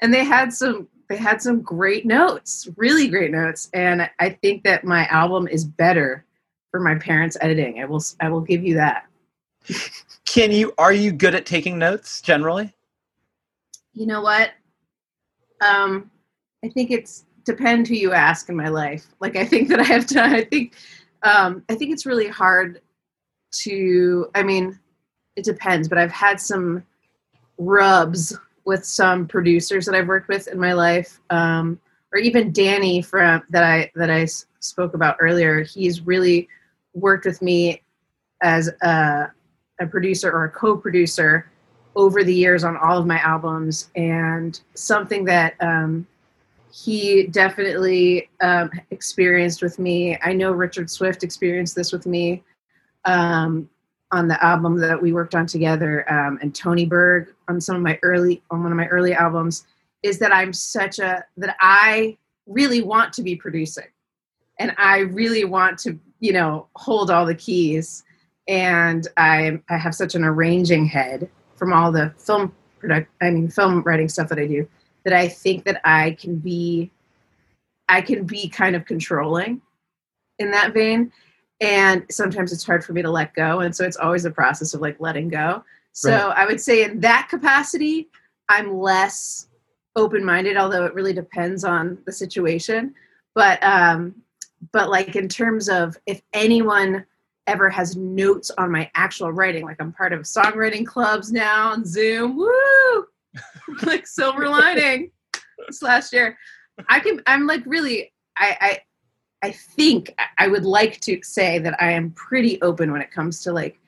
and 0.00 0.14
they 0.14 0.24
had 0.24 0.52
some 0.52 0.88
they 1.08 1.16
had 1.16 1.40
some 1.40 1.62
great 1.62 2.04
notes, 2.04 2.68
really 2.76 3.08
great 3.08 3.30
notes, 3.30 3.70
and 3.72 4.08
I 4.18 4.30
think 4.30 4.62
that 4.64 4.84
my 4.84 5.06
album 5.06 5.48
is 5.48 5.64
better 5.64 6.24
for 6.70 6.80
my 6.80 6.96
parents' 6.96 7.36
editing. 7.40 7.80
I 7.80 7.86
will 7.86 8.02
I 8.20 8.28
will 8.28 8.42
give 8.42 8.62
you 8.62 8.74
that. 8.74 9.06
Can 10.26 10.52
you 10.52 10.74
are 10.76 10.92
you 10.92 11.12
good 11.12 11.34
at 11.34 11.46
taking 11.46 11.78
notes 11.78 12.20
generally? 12.20 12.74
You 13.94 14.06
know 14.06 14.20
what? 14.20 14.50
Um, 15.62 16.10
I 16.62 16.68
think 16.68 16.90
it's 16.90 17.24
depend 17.44 17.88
who 17.88 17.94
you 17.94 18.12
ask 18.12 18.50
in 18.50 18.56
my 18.56 18.68
life. 18.68 19.06
Like 19.18 19.36
I 19.36 19.46
think 19.46 19.68
that 19.68 19.80
I 19.80 19.84
have 19.84 20.06
done. 20.06 20.34
I 20.34 20.44
think 20.44 20.74
um, 21.22 21.64
I 21.68 21.74
think 21.74 21.92
it's 21.92 22.06
really 22.06 22.28
hard 22.28 22.80
to. 23.62 24.30
I 24.34 24.42
mean, 24.42 24.78
it 25.36 25.44
depends, 25.44 25.88
but 25.88 25.98
I've 25.98 26.12
had 26.12 26.40
some 26.40 26.84
rubs 27.58 28.36
with 28.64 28.84
some 28.84 29.26
producers 29.26 29.86
that 29.86 29.94
I've 29.94 30.08
worked 30.08 30.28
with 30.28 30.46
in 30.48 30.60
my 30.60 30.74
life, 30.74 31.20
um, 31.30 31.80
or 32.12 32.18
even 32.18 32.52
Danny 32.52 33.02
from 33.02 33.42
that 33.50 33.64
I 33.64 33.90
that 33.94 34.10
I 34.10 34.26
spoke 34.60 34.94
about 34.94 35.16
earlier. 35.20 35.62
He's 35.62 36.02
really 36.02 36.48
worked 36.94 37.24
with 37.24 37.40
me 37.42 37.82
as 38.42 38.68
a, 38.82 39.32
a 39.80 39.86
producer 39.86 40.30
or 40.30 40.44
a 40.44 40.50
co-producer 40.50 41.50
over 41.96 42.22
the 42.22 42.34
years 42.34 42.62
on 42.62 42.76
all 42.76 42.98
of 42.98 43.06
my 43.06 43.18
albums, 43.20 43.90
and 43.96 44.60
something 44.74 45.24
that 45.24 45.54
um, 45.60 46.06
he 46.84 47.26
definitely 47.26 48.28
um, 48.40 48.70
experienced 48.90 49.62
with 49.62 49.78
me. 49.78 50.16
I 50.22 50.32
know 50.32 50.52
Richard 50.52 50.88
Swift 50.88 51.24
experienced 51.24 51.74
this 51.74 51.90
with 51.92 52.06
me 52.06 52.44
um, 53.04 53.68
on 54.12 54.28
the 54.28 54.42
album 54.44 54.78
that 54.78 55.00
we 55.00 55.12
worked 55.12 55.34
on 55.34 55.46
together, 55.46 56.10
um, 56.12 56.38
and 56.40 56.54
Tony 56.54 56.86
Berg 56.86 57.34
on 57.48 57.60
some 57.60 57.74
of 57.74 57.82
my 57.82 57.98
early 58.02 58.42
on 58.50 58.62
one 58.62 58.70
of 58.70 58.76
my 58.76 58.86
early 58.86 59.12
albums. 59.12 59.66
Is 60.04 60.20
that 60.20 60.32
I'm 60.32 60.52
such 60.52 61.00
a 61.00 61.24
that 61.38 61.56
I 61.60 62.16
really 62.46 62.82
want 62.82 63.12
to 63.14 63.22
be 63.22 63.34
producing, 63.34 63.88
and 64.60 64.72
I 64.78 64.98
really 64.98 65.44
want 65.44 65.78
to 65.80 65.98
you 66.20 66.32
know 66.32 66.68
hold 66.76 67.10
all 67.10 67.26
the 67.26 67.34
keys, 67.34 68.04
and 68.46 69.08
I 69.16 69.60
I 69.68 69.76
have 69.78 69.96
such 69.96 70.14
an 70.14 70.22
arranging 70.22 70.86
head 70.86 71.28
from 71.56 71.72
all 71.72 71.90
the 71.90 72.14
film 72.18 72.54
product 72.78 73.10
I 73.20 73.30
mean 73.30 73.48
film 73.48 73.82
writing 73.82 74.08
stuff 74.08 74.28
that 74.28 74.38
I 74.38 74.46
do 74.46 74.68
that 75.04 75.12
I 75.12 75.28
think 75.28 75.64
that 75.64 75.80
I 75.84 76.12
can 76.12 76.36
be 76.36 76.90
I 77.88 78.02
can 78.02 78.24
be 78.24 78.48
kind 78.48 78.76
of 78.76 78.84
controlling 78.84 79.62
in 80.38 80.50
that 80.50 80.74
vein. 80.74 81.10
And 81.60 82.04
sometimes 82.10 82.52
it's 82.52 82.64
hard 82.64 82.84
for 82.84 82.92
me 82.92 83.02
to 83.02 83.10
let 83.10 83.34
go. 83.34 83.60
And 83.60 83.74
so 83.74 83.84
it's 83.84 83.96
always 83.96 84.24
a 84.26 84.30
process 84.30 84.74
of 84.74 84.80
like 84.80 85.00
letting 85.00 85.28
go. 85.28 85.64
So 85.92 86.10
Right. 86.10 86.38
I 86.38 86.46
would 86.46 86.60
say 86.60 86.84
in 86.84 87.00
that 87.00 87.28
capacity 87.30 88.08
I'm 88.48 88.78
less 88.78 89.48
open-minded 89.96 90.56
although 90.56 90.84
it 90.84 90.94
really 90.94 91.12
depends 91.12 91.64
on 91.64 91.98
the 92.06 92.12
situation. 92.12 92.94
But 93.34 93.62
um 93.62 94.14
but 94.72 94.90
like 94.90 95.16
in 95.16 95.28
terms 95.28 95.68
of 95.68 95.96
if 96.06 96.20
anyone 96.32 97.04
ever 97.46 97.70
has 97.70 97.96
notes 97.96 98.50
on 98.58 98.70
my 98.70 98.90
actual 98.94 99.32
writing 99.32 99.64
like 99.64 99.80
I'm 99.80 99.92
part 99.92 100.12
of 100.12 100.20
songwriting 100.22 100.86
clubs 100.86 101.32
now 101.32 101.70
on 101.72 101.84
Zoom 101.84 102.36
woo 102.36 103.06
like 103.84 104.06
silver 104.06 104.48
lining 104.48 105.10
this 105.66 105.82
last 105.82 106.12
year. 106.12 106.36
I 106.88 107.00
can 107.00 107.20
i'm 107.26 107.46
like 107.46 107.62
really 107.66 108.12
i 108.36 108.56
i 108.60 109.48
i 109.48 109.50
think 109.50 110.14
I- 110.38 110.48
would 110.48 110.64
like 110.64 111.00
to 111.00 111.20
say 111.22 111.58
that 111.58 111.80
i 111.82 111.90
am 111.90 112.12
pretty 112.12 112.60
open 112.62 112.92
when 112.92 113.00
it 113.00 113.10
comes 113.10 113.42
to 113.42 113.52
like 113.52 113.80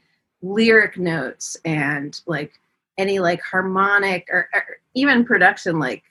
lyric 0.43 0.99
notes 0.99 1.57
and 1.65 2.21
like 2.27 2.53
any 2.99 3.19
like 3.19 3.41
harmonic 3.43 4.27
or, 4.31 4.49
or 4.55 4.65
even 4.95 5.25
production 5.25 5.79
like 5.79 6.03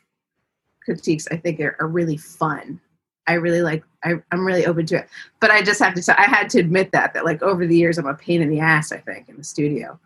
critiques 0.83 1.27
i 1.31 1.37
think 1.37 1.59
are, 1.59 1.75
are 1.79 1.87
really 1.87 2.17
fun. 2.17 2.79
I 3.27 3.33
really 3.33 3.61
like 3.61 3.83
I, 4.03 4.13
i'm 4.31 4.45
really 4.45 4.65
open 4.65 4.85
to 4.87 4.97
it. 4.97 5.09
But 5.39 5.51
i 5.51 5.61
just 5.61 5.79
have 5.79 5.93
to 5.95 6.01
say 6.01 6.13
i 6.17 6.23
had 6.23 6.49
to 6.51 6.59
admit 6.59 6.91
that 6.93 7.13
that 7.13 7.25
like 7.25 7.43
over 7.43 7.67
the 7.67 7.75
years 7.75 7.97
i'm 7.97 8.07
a 8.07 8.13
pain 8.15 8.41
in 8.41 8.49
the 8.49 8.59
ass 8.59 8.91
i 8.91 8.97
think 8.97 9.29
in 9.29 9.37
the 9.37 9.43
studio 9.43 9.99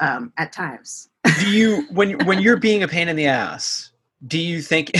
um, 0.00 0.32
at 0.38 0.52
times 0.52 1.10
do 1.38 1.50
you 1.50 1.86
when 1.90 2.24
when 2.26 2.40
you're 2.40 2.56
being 2.56 2.82
a 2.82 2.88
pain 2.88 3.08
in 3.08 3.16
the 3.16 3.26
ass 3.26 3.90
do 4.26 4.38
you 4.38 4.60
think 4.62 4.90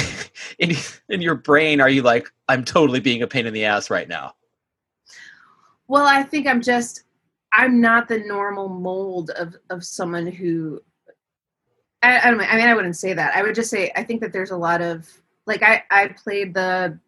in 0.59 0.73
in 1.09 1.21
your 1.21 1.35
brain 1.35 1.81
are 1.81 1.89
you 1.89 2.03
like 2.03 2.31
i'm 2.49 2.65
totally 2.65 3.01
being 3.01 3.23
a 3.23 3.27
pain 3.27 3.47
in 3.47 3.53
the 3.55 3.65
ass 3.65 3.91
right 3.91 4.09
now 4.09 4.35
Well, 5.89 6.07
I 6.07 6.23
think 6.23 6.47
I'm 6.47 6.63
just 6.63 7.05
I'm 7.53 7.81
not 7.81 8.09
the 8.09 8.19
normal 8.19 8.69
mold 8.69 9.31
of 9.31 9.57
of 9.69 9.85
someone 9.85 10.27
who 10.27 10.81
I, 12.03 12.19
I 12.19 12.31
don't 12.31 12.39
know, 12.39 12.45
I 12.45 12.57
mean 12.57 12.67
I 12.67 12.75
wouldn't 12.75 12.97
say 12.97 13.13
that. 13.13 13.37
I 13.37 13.43
would 13.43 13.55
just 13.55 13.69
say 13.69 13.93
I 13.95 14.03
think 14.03 14.23
that 14.23 14.33
there's 14.33 14.53
a 14.53 14.57
lot 14.57 14.81
of 14.81 15.07
like 15.47 15.63
I 15.63 15.83
I 15.91 16.09
played 16.09 16.55
the 16.55 16.99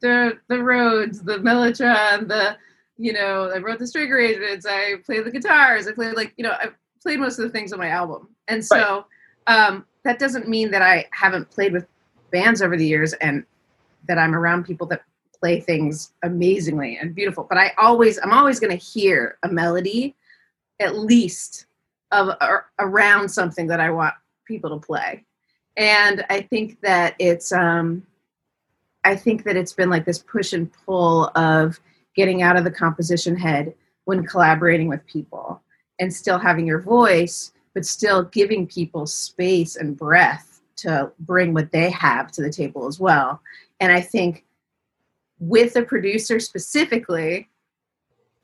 the 0.00 0.38
the 0.48 0.62
Rhodes, 0.62 1.22
the 1.22 1.38
Mellotron, 1.38 2.28
the 2.28 2.56
you 2.98 3.12
know, 3.12 3.50
I 3.52 3.58
wrote 3.58 3.78
the 3.78 3.86
string 3.86 4.12
arrangements, 4.12 4.64
I 4.64 4.96
played 5.04 5.24
the 5.24 5.30
guitars, 5.30 5.86
I 5.88 5.92
played 5.92 6.14
like, 6.14 6.34
you 6.36 6.44
know, 6.44 6.52
I 6.52 6.70
played 7.02 7.20
most 7.20 7.38
of 7.38 7.44
the 7.44 7.50
things 7.50 7.72
on 7.72 7.78
my 7.78 7.88
album. 7.88 8.28
And 8.48 8.64
so 8.64 9.06
um 9.46 9.84
that 10.04 10.18
doesn't 10.18 10.48
mean 10.48 10.70
that 10.70 10.82
I 10.82 11.06
haven't 11.12 11.50
played 11.50 11.72
with 11.72 11.86
bands 12.30 12.62
over 12.62 12.76
the 12.76 12.86
years 12.86 13.12
and 13.14 13.44
that 14.06 14.18
I'm 14.18 14.34
around 14.34 14.64
people 14.64 14.86
that 14.88 15.02
play 15.40 15.60
things 15.60 16.12
amazingly 16.22 16.98
and 17.00 17.14
beautiful 17.14 17.46
but 17.48 17.58
i 17.58 17.72
always 17.78 18.18
i'm 18.22 18.32
always 18.32 18.58
going 18.58 18.76
to 18.76 18.84
hear 18.84 19.38
a 19.44 19.48
melody 19.48 20.14
at 20.80 20.98
least 20.98 21.66
of 22.10 22.30
ar- 22.40 22.66
around 22.78 23.28
something 23.28 23.66
that 23.66 23.80
i 23.80 23.90
want 23.90 24.14
people 24.46 24.70
to 24.70 24.86
play. 24.86 25.24
And 25.76 26.24
i 26.30 26.40
think 26.40 26.80
that 26.80 27.14
it's 27.18 27.52
um 27.52 28.02
i 29.04 29.14
think 29.14 29.44
that 29.44 29.56
it's 29.56 29.72
been 29.72 29.90
like 29.90 30.04
this 30.04 30.18
push 30.18 30.52
and 30.52 30.72
pull 30.84 31.30
of 31.36 31.78
getting 32.16 32.42
out 32.42 32.56
of 32.56 32.64
the 32.64 32.70
composition 32.70 33.36
head 33.36 33.74
when 34.06 34.26
collaborating 34.26 34.88
with 34.88 35.06
people 35.06 35.62
and 35.98 36.12
still 36.12 36.38
having 36.38 36.66
your 36.66 36.80
voice 36.80 37.52
but 37.74 37.86
still 37.86 38.24
giving 38.24 38.66
people 38.66 39.06
space 39.06 39.76
and 39.76 39.96
breath 39.96 40.60
to 40.74 41.12
bring 41.20 41.54
what 41.54 41.70
they 41.70 41.90
have 41.90 42.32
to 42.32 42.42
the 42.42 42.50
table 42.50 42.86
as 42.86 42.98
well. 42.98 43.40
And 43.80 43.92
i 43.92 44.00
think 44.00 44.44
with 45.38 45.76
a 45.76 45.82
producer 45.82 46.40
specifically 46.40 47.48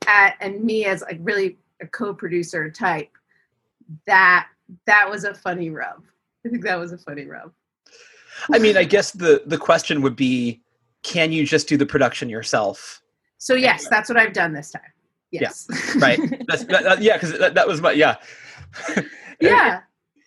at, 0.07 0.35
and 0.39 0.63
me 0.63 0.85
as 0.85 1.01
like 1.01 1.19
really 1.21 1.57
a 1.81 1.87
co-producer 1.87 2.71
type 2.71 3.09
that 4.07 4.47
that 4.85 5.09
was 5.09 5.25
a 5.25 5.33
funny 5.33 5.69
rub. 5.69 6.01
I 6.45 6.49
think 6.49 6.63
that 6.63 6.79
was 6.79 6.93
a 6.93 6.97
funny 6.97 7.25
rub. 7.25 7.51
I 8.53 8.59
mean 8.59 8.77
i 8.77 8.83
guess 8.83 9.11
the 9.11 9.43
the 9.45 9.57
question 9.57 10.01
would 10.01 10.15
be 10.15 10.61
can 11.03 11.31
you 11.31 11.45
just 11.45 11.67
do 11.67 11.75
the 11.75 11.85
production 11.85 12.29
yourself? 12.29 13.01
So 13.37 13.53
yes 13.53 13.87
that's 13.89 14.07
what 14.09 14.17
i've 14.17 14.33
done 14.33 14.53
this 14.53 14.71
time 14.71 14.94
yes. 15.41 15.67
Right. 15.99 16.19
That's 16.47 16.63
that, 16.65 16.83
that- 16.83 17.01
yeah 17.01 17.13
because 17.17 17.37
that, 17.39 17.53
that 17.55 17.67
was 17.67 17.81
my 17.81 17.91
yeah. 17.91 18.15
Yeah. 19.39 19.81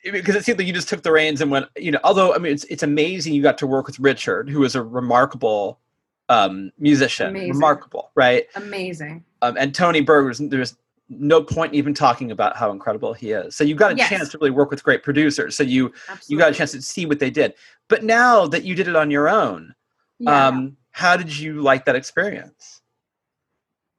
Because 0.05 0.37
it 0.37 0.45
seemed 0.45 0.59
like 0.59 0.67
you 0.67 0.73
just 0.73 0.89
took 0.89 1.03
the 1.03 1.13
reins 1.13 1.41
and 1.41 1.51
went 1.51 1.67
you 1.77 1.91
know 1.91 1.99
although 2.05 2.35
i 2.35 2.39
mean 2.39 2.53
it's, 2.53 2.65
it's 2.65 2.83
amazing 2.83 3.35
you 3.35 3.43
got 3.43 3.59
to 3.59 3.67
work 3.67 3.87
with 3.87 3.99
richard 3.99 4.49
who 4.49 4.65
is 4.65 4.75
a 4.75 4.83
remarkable 4.83 5.81
um 6.29 6.71
musician. 6.79 7.29
Amazing. 7.29 7.53
remarkable 7.55 8.11
right? 8.15 8.47
Amazing. 8.55 9.25
Um, 9.43 9.57
and 9.59 9.75
tony 9.75 10.01
berg 10.01 10.27
was 10.27 10.39
there's 10.39 10.77
no 11.11 11.43
point 11.43 11.73
in 11.73 11.79
even 11.79 11.95
talking 11.95 12.31
about 12.31 12.55
how 12.55 12.71
incredible 12.71 13.15
he 13.15 13.31
is. 13.31 13.57
So 13.57 13.65
you 13.65 13.75
got 13.75 13.93
a 13.93 13.97
Yes. 13.97 14.11
chance 14.11 14.29
to 14.29 14.39
really 14.39 14.51
work 14.51 14.71
with 14.71 14.85
great 14.85 15.03
producers. 15.03 15.57
So 15.57 15.63
you 15.63 15.87
absolutely. 16.07 16.27
you 16.29 16.39
got 16.39 16.51
a 16.53 16.55
chance 16.55 16.73
to 16.73 16.83
see 16.83 17.07
what 17.07 17.19
they 17.19 17.31
did. 17.31 17.55
But 17.89 18.05
now 18.05 18.47
that 18.49 18.63
you 18.65 18.75
did 18.75 18.89
it 18.89 18.95
on 18.97 19.11
your 19.11 19.27
own 19.29 19.75
Yeah. 20.19 20.49
um 20.49 20.77
how 20.91 21.17
did 21.17 21.37
you 21.37 21.61
like 21.63 21.85
that 21.87 21.97
experience 21.97 22.78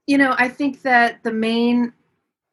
you 0.10 0.18
know 0.18 0.34
i 0.38 0.48
think 0.48 0.82
that 0.82 1.22
the 1.24 1.32
main 1.32 1.94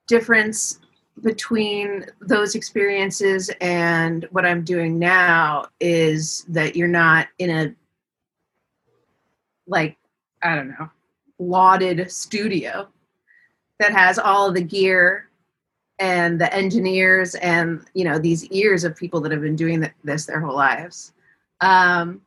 difference 0.07 0.81
between 1.23 2.05
those 2.21 2.55
experiences 2.55 3.51
and 3.61 4.29
what 4.31 4.45
i'm 4.45 4.63
doing 4.63 4.99
now 4.99 5.65
is 5.81 6.45
that 6.49 6.77
you're 6.77 6.87
not 6.87 7.29
in 7.39 7.51
a 7.51 7.75
like 9.67 9.97
i 10.43 10.55
don't 10.55 10.69
know 10.69 10.91
lauded 11.39 12.11
studio 12.11 12.87
that 13.79 13.93
has 13.93 14.19
all 14.19 14.53
the 14.53 14.63
gear 14.63 15.27
and 15.99 16.41
the 16.41 16.53
engineers 16.55 17.35
and 17.37 17.85
you 17.95 18.05
know 18.05 18.19
these 18.19 18.45
ears 18.47 18.85
of 18.85 18.97
people 18.97 19.21
that 19.21 19.33
have 19.33 19.41
been 19.41 19.57
doing 19.57 19.91
this 20.05 20.27
their 20.27 20.41
whole 20.41 20.55
lives. 20.57 21.13
Um, 21.61 22.21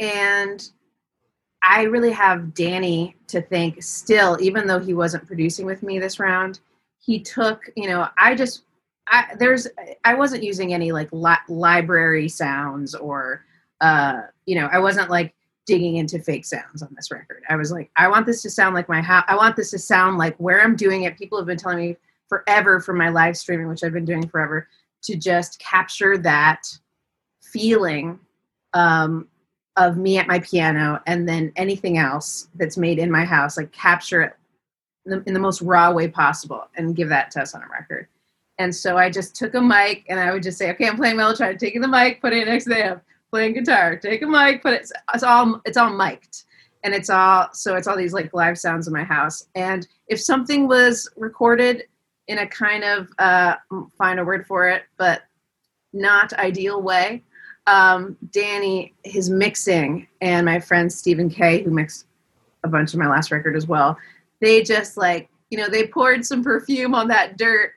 and 0.00 0.68
I 1.62 1.82
really 1.84 2.12
have 2.12 2.54
Danny 2.54 3.16
to 3.28 3.40
thank 3.40 3.82
still, 3.82 4.36
even 4.40 4.66
though 4.66 4.80
he 4.80 4.94
wasn't 4.94 5.26
producing 5.26 5.64
with 5.64 5.82
me 5.82 5.98
this 5.98 6.18
round. 6.18 6.60
He 6.98 7.20
took, 7.20 7.70
you 7.76 7.88
know, 7.88 8.08
I 8.18 8.34
just, 8.34 8.62
I, 9.08 9.34
there's, 9.38 9.68
I 10.04 10.14
wasn't 10.14 10.42
using 10.42 10.74
any 10.74 10.92
like 10.92 11.08
li- 11.12 11.36
library 11.48 12.28
sounds 12.28 12.94
or, 12.94 13.44
uh, 13.80 14.22
you 14.46 14.54
know, 14.54 14.68
I 14.72 14.78
wasn't 14.78 15.10
like 15.10 15.34
digging 15.66 15.96
into 15.96 16.18
fake 16.18 16.44
sounds 16.44 16.82
on 16.82 16.92
this 16.96 17.10
record. 17.10 17.42
I 17.48 17.56
was 17.56 17.70
like, 17.70 17.90
I 17.96 18.08
want 18.08 18.26
this 18.26 18.42
to 18.42 18.50
sound 18.50 18.74
like 18.74 18.88
my 18.88 19.00
house. 19.00 19.24
I 19.28 19.36
want 19.36 19.56
this 19.56 19.70
to 19.70 19.78
sound 19.78 20.18
like 20.18 20.36
where 20.38 20.60
I'm 20.60 20.76
doing 20.76 21.04
it. 21.04 21.18
People 21.18 21.38
have 21.38 21.46
been 21.46 21.58
telling 21.58 21.78
me 21.78 21.96
forever 22.28 22.80
from 22.80 22.98
my 22.98 23.08
live 23.08 23.36
streaming, 23.36 23.68
which 23.68 23.84
I've 23.84 23.92
been 23.92 24.04
doing 24.04 24.26
forever, 24.28 24.68
to 25.02 25.16
just 25.16 25.58
capture 25.58 26.18
that 26.18 26.62
feeling 27.40 28.18
um, 28.74 29.28
of 29.76 29.96
me 29.96 30.18
at 30.18 30.26
my 30.26 30.38
piano, 30.40 31.00
and 31.06 31.28
then 31.28 31.52
anything 31.56 31.98
else 31.98 32.48
that's 32.54 32.76
made 32.76 32.98
in 32.98 33.10
my 33.10 33.24
house, 33.24 33.56
like 33.56 33.72
capture 33.72 34.22
it 34.22 34.36
in 35.06 35.12
the, 35.12 35.22
in 35.26 35.34
the 35.34 35.40
most 35.40 35.62
raw 35.62 35.90
way 35.90 36.08
possible, 36.08 36.68
and 36.76 36.96
give 36.96 37.08
that 37.08 37.30
to 37.32 37.40
us 37.40 37.54
on 37.54 37.62
a 37.62 37.68
record. 37.68 38.06
And 38.58 38.74
so 38.74 38.96
I 38.98 39.10
just 39.10 39.34
took 39.34 39.54
a 39.54 39.60
mic, 39.60 40.04
and 40.08 40.20
I 40.20 40.32
would 40.32 40.42
just 40.42 40.58
say, 40.58 40.70
"Okay, 40.72 40.86
I'm 40.86 40.96
playing 40.96 41.16
Mellotron. 41.16 41.58
Taking 41.58 41.80
the 41.80 41.88
mic, 41.88 42.20
put 42.20 42.32
it 42.32 42.46
next 42.46 42.64
to 42.64 42.70
the 42.70 42.84
amp. 42.84 43.02
Playing 43.30 43.54
guitar. 43.54 43.96
Take 43.96 44.22
a 44.22 44.26
mic, 44.26 44.62
put 44.62 44.74
it. 44.74 44.90
It's 45.14 45.22
all 45.22 45.60
it's 45.64 45.76
all 45.76 45.90
mic'd." 45.90 46.44
and 46.84 46.94
it's 46.94 47.10
all 47.10 47.48
so 47.52 47.76
it's 47.76 47.86
all 47.86 47.96
these 47.96 48.12
like 48.12 48.32
live 48.34 48.58
sounds 48.58 48.86
in 48.86 48.92
my 48.92 49.04
house 49.04 49.46
and 49.54 49.86
if 50.08 50.20
something 50.20 50.66
was 50.66 51.08
recorded 51.16 51.84
in 52.28 52.38
a 52.38 52.46
kind 52.46 52.84
of 52.84 53.08
uh 53.18 53.56
find 53.96 54.20
a 54.20 54.24
word 54.24 54.46
for 54.46 54.68
it 54.68 54.84
but 54.96 55.22
not 55.92 56.32
ideal 56.34 56.82
way 56.82 57.22
um 57.66 58.16
danny 58.30 58.92
his 59.04 59.30
mixing 59.30 60.06
and 60.20 60.44
my 60.46 60.58
friend 60.58 60.92
stephen 60.92 61.30
k 61.30 61.62
who 61.62 61.70
mixed 61.70 62.06
a 62.64 62.68
bunch 62.68 62.92
of 62.92 62.98
my 62.98 63.08
last 63.08 63.30
record 63.30 63.56
as 63.56 63.66
well 63.66 63.96
they 64.40 64.62
just 64.62 64.96
like 64.96 65.28
you 65.50 65.58
know 65.58 65.68
they 65.68 65.86
poured 65.86 66.24
some 66.24 66.42
perfume 66.42 66.94
on 66.94 67.08
that 67.08 67.36
dirt 67.36 67.72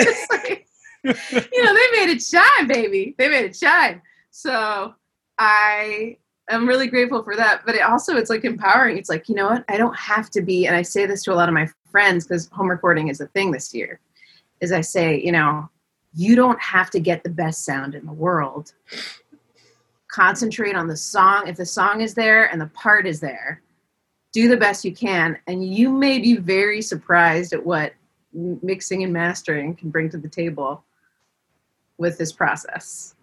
just 0.00 0.30
like, 0.30 0.66
you 1.04 1.62
know 1.62 1.74
they 1.74 1.98
made 1.98 2.10
it 2.10 2.22
shine 2.22 2.66
baby 2.66 3.14
they 3.18 3.28
made 3.28 3.44
it 3.44 3.56
shine 3.56 4.00
so 4.30 4.94
i 5.38 6.16
I'm 6.48 6.68
really 6.68 6.86
grateful 6.86 7.22
for 7.22 7.34
that. 7.36 7.62
But 7.66 7.74
it 7.74 7.82
also 7.82 8.16
it's 8.16 8.30
like 8.30 8.44
empowering. 8.44 8.98
It's 8.98 9.08
like, 9.08 9.28
you 9.28 9.34
know 9.34 9.46
what? 9.46 9.64
I 9.68 9.76
don't 9.76 9.96
have 9.96 10.30
to 10.30 10.42
be, 10.42 10.66
and 10.66 10.76
I 10.76 10.82
say 10.82 11.06
this 11.06 11.24
to 11.24 11.32
a 11.32 11.34
lot 11.34 11.48
of 11.48 11.54
my 11.54 11.68
friends 11.90 12.26
because 12.26 12.48
home 12.48 12.70
recording 12.70 13.08
is 13.08 13.20
a 13.20 13.26
thing 13.28 13.50
this 13.50 13.74
year, 13.74 14.00
is 14.60 14.72
I 14.72 14.80
say, 14.80 15.20
you 15.20 15.32
know, 15.32 15.68
you 16.16 16.34
don't 16.34 16.60
have 16.60 16.90
to 16.90 16.98
get 16.98 17.22
the 17.22 17.30
best 17.30 17.64
sound 17.64 17.94
in 17.94 18.06
the 18.06 18.12
world. 18.12 18.72
Concentrate 20.08 20.74
on 20.74 20.88
the 20.88 20.96
song. 20.96 21.46
If 21.46 21.56
the 21.56 21.66
song 21.66 22.00
is 22.00 22.14
there 22.14 22.50
and 22.50 22.60
the 22.60 22.68
part 22.68 23.06
is 23.06 23.20
there, 23.20 23.62
do 24.32 24.48
the 24.48 24.56
best 24.56 24.84
you 24.84 24.94
can. 24.94 25.38
And 25.46 25.64
you 25.64 25.90
may 25.90 26.18
be 26.18 26.36
very 26.36 26.80
surprised 26.80 27.52
at 27.52 27.64
what 27.64 27.92
mixing 28.32 29.04
and 29.04 29.12
mastering 29.12 29.76
can 29.76 29.90
bring 29.90 30.08
to 30.10 30.16
the 30.16 30.28
table 30.28 30.82
with 31.98 32.16
this 32.16 32.32
process. 32.32 33.14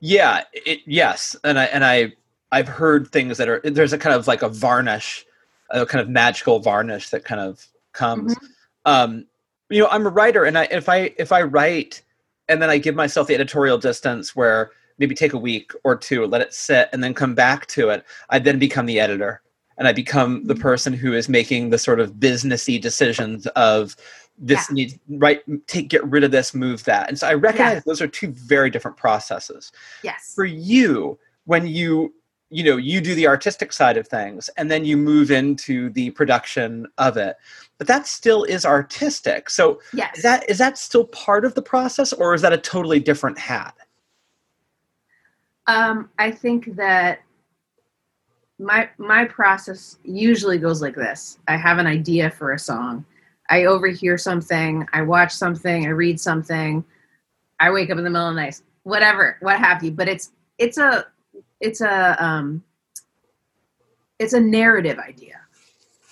Yeah, 0.00 0.44
it, 0.52 0.80
yes, 0.86 1.36
and 1.44 1.58
I 1.58 1.64
and 1.64 1.84
I 1.84 2.12
I've 2.52 2.68
heard 2.68 3.10
things 3.10 3.36
that 3.38 3.48
are 3.48 3.60
there's 3.64 3.92
a 3.92 3.98
kind 3.98 4.14
of 4.14 4.26
like 4.26 4.42
a 4.42 4.48
varnish, 4.48 5.26
a 5.70 5.84
kind 5.84 6.00
of 6.00 6.08
magical 6.08 6.60
varnish 6.60 7.10
that 7.10 7.24
kind 7.24 7.40
of 7.40 7.66
comes. 7.92 8.34
Mm-hmm. 8.34 8.46
Um, 8.84 9.26
you 9.70 9.82
know, 9.82 9.88
I'm 9.88 10.06
a 10.06 10.10
writer, 10.10 10.44
and 10.44 10.58
I 10.58 10.64
if 10.70 10.88
I 10.88 11.12
if 11.18 11.32
I 11.32 11.42
write 11.42 12.02
and 12.48 12.62
then 12.62 12.70
I 12.70 12.78
give 12.78 12.94
myself 12.94 13.26
the 13.26 13.34
editorial 13.34 13.78
distance 13.78 14.34
where 14.34 14.70
maybe 14.98 15.14
take 15.14 15.34
a 15.34 15.38
week 15.38 15.72
or 15.84 15.96
two, 15.96 16.26
let 16.26 16.40
it 16.40 16.54
sit, 16.54 16.88
and 16.92 17.04
then 17.04 17.14
come 17.14 17.34
back 17.34 17.66
to 17.66 17.90
it, 17.90 18.04
I 18.30 18.38
then 18.38 18.58
become 18.58 18.86
the 18.86 18.98
editor 18.98 19.42
and 19.78 19.86
I 19.86 19.92
become 19.92 20.44
the 20.44 20.54
mm-hmm. 20.54 20.62
person 20.62 20.92
who 20.92 21.14
is 21.14 21.28
making 21.28 21.70
the 21.70 21.78
sort 21.78 22.00
of 22.00 22.14
businessy 22.14 22.80
decisions 22.80 23.46
of 23.48 23.96
this 24.38 24.66
yeah. 24.68 24.74
needs 24.74 24.98
right 25.08 25.42
take 25.66 25.88
get 25.88 26.04
rid 26.04 26.22
of 26.22 26.30
this 26.30 26.54
move 26.54 26.84
that 26.84 27.08
and 27.08 27.18
so 27.18 27.26
i 27.26 27.34
recognize 27.34 27.74
yes. 27.74 27.84
those 27.84 28.00
are 28.00 28.06
two 28.06 28.28
very 28.28 28.70
different 28.70 28.96
processes 28.96 29.72
yes 30.04 30.32
for 30.32 30.44
you 30.44 31.18
when 31.46 31.66
you 31.66 32.14
you 32.48 32.62
know 32.62 32.76
you 32.76 33.00
do 33.00 33.16
the 33.16 33.26
artistic 33.26 33.72
side 33.72 33.96
of 33.96 34.06
things 34.06 34.48
and 34.56 34.70
then 34.70 34.84
you 34.84 34.96
move 34.96 35.32
into 35.32 35.90
the 35.90 36.10
production 36.10 36.86
of 36.98 37.16
it 37.16 37.36
but 37.78 37.86
that 37.86 38.06
still 38.06 38.44
is 38.44 38.66
artistic 38.66 39.48
so 39.48 39.80
yes. 39.92 40.18
is 40.18 40.22
that 40.22 40.48
is 40.50 40.58
that 40.58 40.76
still 40.76 41.04
part 41.06 41.44
of 41.44 41.54
the 41.54 41.62
process 41.62 42.12
or 42.12 42.34
is 42.34 42.42
that 42.42 42.52
a 42.52 42.58
totally 42.58 43.00
different 43.00 43.38
hat 43.38 43.74
um, 45.66 46.10
i 46.18 46.30
think 46.30 46.76
that 46.76 47.20
my 48.58 48.88
my 48.98 49.24
process 49.24 49.98
usually 50.02 50.58
goes 50.58 50.82
like 50.82 50.94
this 50.94 51.38
i 51.48 51.56
have 51.56 51.78
an 51.78 51.86
idea 51.86 52.30
for 52.30 52.52
a 52.52 52.58
song 52.58 53.04
I 53.48 53.64
overhear 53.64 54.18
something, 54.18 54.86
I 54.92 55.02
watch 55.02 55.32
something, 55.32 55.86
I 55.86 55.90
read 55.90 56.20
something, 56.20 56.84
I 57.60 57.70
wake 57.70 57.90
up 57.90 57.98
in 57.98 58.04
the 58.04 58.10
middle 58.10 58.28
of 58.28 58.34
the 58.34 58.40
night, 58.40 58.60
whatever, 58.82 59.38
what 59.40 59.58
have 59.58 59.82
you. 59.82 59.90
But 59.90 60.08
it's 60.08 60.32
it's 60.58 60.78
a 60.78 61.06
it's 61.60 61.80
a 61.80 62.22
um 62.22 62.62
it's 64.18 64.34
a 64.34 64.40
narrative 64.40 64.98
idea. 64.98 65.40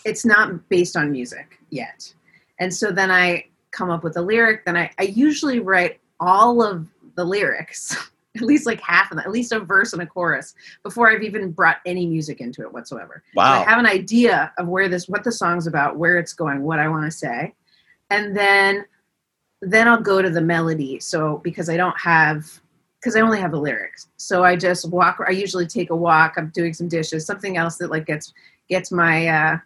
It's 0.07 0.25
not 0.25 0.69
based 0.69 0.97
on 0.97 1.11
music 1.11 1.59
yet. 1.71 2.12
And 2.61 2.75
so 2.75 2.90
then 2.90 3.11
I 3.11 3.47
come 3.73 3.90
up 3.90 4.05
with 4.05 4.16
a 4.16 4.23
lyric, 4.23 4.64
then 4.64 4.77
I, 4.77 4.90
I 4.99 5.03
usually 5.03 5.61
write 5.61 6.01
all 6.21 6.62
of 6.62 6.87
the 7.16 7.25
lyrics 7.25 7.97
at 8.37 8.42
least 8.42 8.66
like 8.66 8.81
half 8.81 9.11
of 9.11 9.16
that, 9.16 9.27
at 9.27 9.33
least 9.33 9.53
a 9.53 9.61
verse 9.61 9.92
and 9.92 10.03
a 10.03 10.07
chorus 10.07 10.55
before 10.83 11.11
I've 11.11 11.23
even 11.23 11.51
brought 11.51 11.79
any 11.87 12.07
music 12.07 12.40
into 12.40 12.62
it 12.62 12.73
whatsoever. 12.73 13.23
Wow. 13.35 13.62
So 13.62 13.66
I 13.66 13.71
have 13.71 13.79
an 13.79 13.87
idea 13.87 14.53
of 14.59 14.69
where 14.69 14.88
this, 14.88 15.09
what 15.09 15.25
the 15.25 15.33
song's 15.33 15.66
about, 15.66 15.97
where 15.97 16.19
it's 16.19 16.33
going, 16.33 16.62
what 16.62 16.79
I 16.79 16.88
want 16.88 17.05
to 17.05 17.11
say. 17.11 17.55
And 18.11 18.37
then, 18.37 18.85
then 19.62 19.88
I'll 19.88 20.01
go 20.01 20.23
to 20.23 20.31
the 20.31 20.40
melody. 20.40 21.01
So 21.01 21.40
because 21.42 21.69
I 21.69 21.77
don't 21.77 21.99
have, 21.99 22.61
because 23.01 23.16
I 23.16 23.21
only 23.21 23.40
have 23.40 23.53
the 23.53 23.61
lyrics. 23.61 24.09
So 24.16 24.45
I 24.45 24.57
just 24.57 24.88
walk, 24.90 25.19
I 25.27 25.33
usually 25.33 25.66
take 25.66 25.90
a 25.90 25.97
walk. 25.97 26.35
I'm 26.37 26.51
doing 26.55 26.75
some 26.75 26.88
dishes, 26.88 27.27
something 27.27 27.57
else 27.57 27.77
that 27.79 27.90
like 27.90 28.07
gets, 28.07 28.33
gets 28.69 28.92
my 28.92 29.29
uh, 29.29 29.59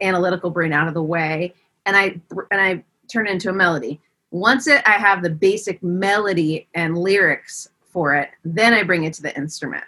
analytical 0.00 0.50
brain 0.50 0.72
out 0.72 0.88
of 0.88 0.94
the 0.94 1.02
way. 1.02 1.54
And 1.86 1.96
I, 1.96 2.20
and 2.50 2.60
I 2.60 2.84
turn 3.08 3.26
it 3.26 3.32
into 3.32 3.50
a 3.50 3.52
melody. 3.52 4.00
Once 4.30 4.66
it 4.66 4.82
i 4.86 4.92
have 4.92 5.22
the 5.22 5.30
basic 5.30 5.82
melody 5.82 6.68
and 6.74 6.98
lyrics 6.98 7.70
for 7.90 8.14
it 8.14 8.28
then 8.44 8.74
i 8.74 8.82
bring 8.82 9.04
it 9.04 9.14
to 9.14 9.22
the 9.22 9.34
instrument. 9.36 9.84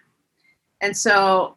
And 0.80 0.96
so 0.96 1.56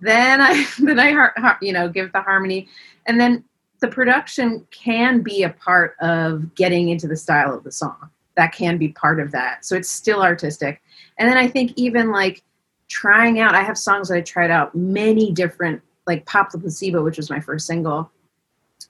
then 0.00 0.40
i 0.40 0.66
then 0.78 0.98
i 0.98 1.56
you 1.62 1.72
know 1.72 1.88
give 1.88 2.12
the 2.12 2.20
harmony. 2.20 2.68
And 3.06 3.20
then 3.20 3.44
the 3.80 3.88
production 3.88 4.66
can 4.70 5.20
be 5.20 5.42
a 5.42 5.50
part 5.50 5.96
of 6.00 6.54
getting 6.54 6.88
into 6.88 7.06
the 7.06 7.16
style 7.16 7.54
of 7.54 7.64
the 7.64 7.72
song. 7.72 8.10
That 8.36 8.52
can 8.52 8.78
be 8.78 8.88
part 8.88 9.20
of 9.20 9.30
that. 9.32 9.64
So 9.64 9.76
it's 9.76 9.90
still 9.90 10.22
artistic. 10.22 10.82
And 11.18 11.28
then 11.28 11.38
i 11.38 11.46
think 11.46 11.72
even 11.76 12.10
like 12.10 12.42
trying 12.88 13.38
out 13.40 13.54
i 13.54 13.62
have 13.62 13.78
songs 13.78 14.08
that 14.08 14.16
i 14.16 14.20
tried 14.20 14.50
out 14.50 14.74
many 14.74 15.32
different 15.32 15.80
like 16.06 16.24
pop 16.26 16.50
the 16.50 16.58
placebo 16.58 17.02
which 17.02 17.16
was 17.16 17.30
my 17.30 17.40
first 17.40 17.66
single 17.66 18.10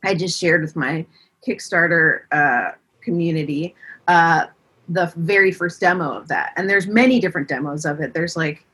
i 0.05 0.15
just 0.15 0.39
shared 0.39 0.63
with 0.63 0.77
my 0.77 1.05
kickstarter 1.47 2.23
uh, 2.33 2.73
community 3.03 3.75
uh, 4.09 4.47
the 4.89 5.13
very 5.17 5.51
first 5.51 5.81
demo 5.81 6.13
of 6.13 6.29
that. 6.29 6.53
And 6.57 6.69
there's 6.69 6.87
many 6.87 7.21
different 7.21 7.49
demos 7.49 7.85
of 7.85 8.01
it. 8.01 8.13
There's 8.15 8.37
like 8.37 8.65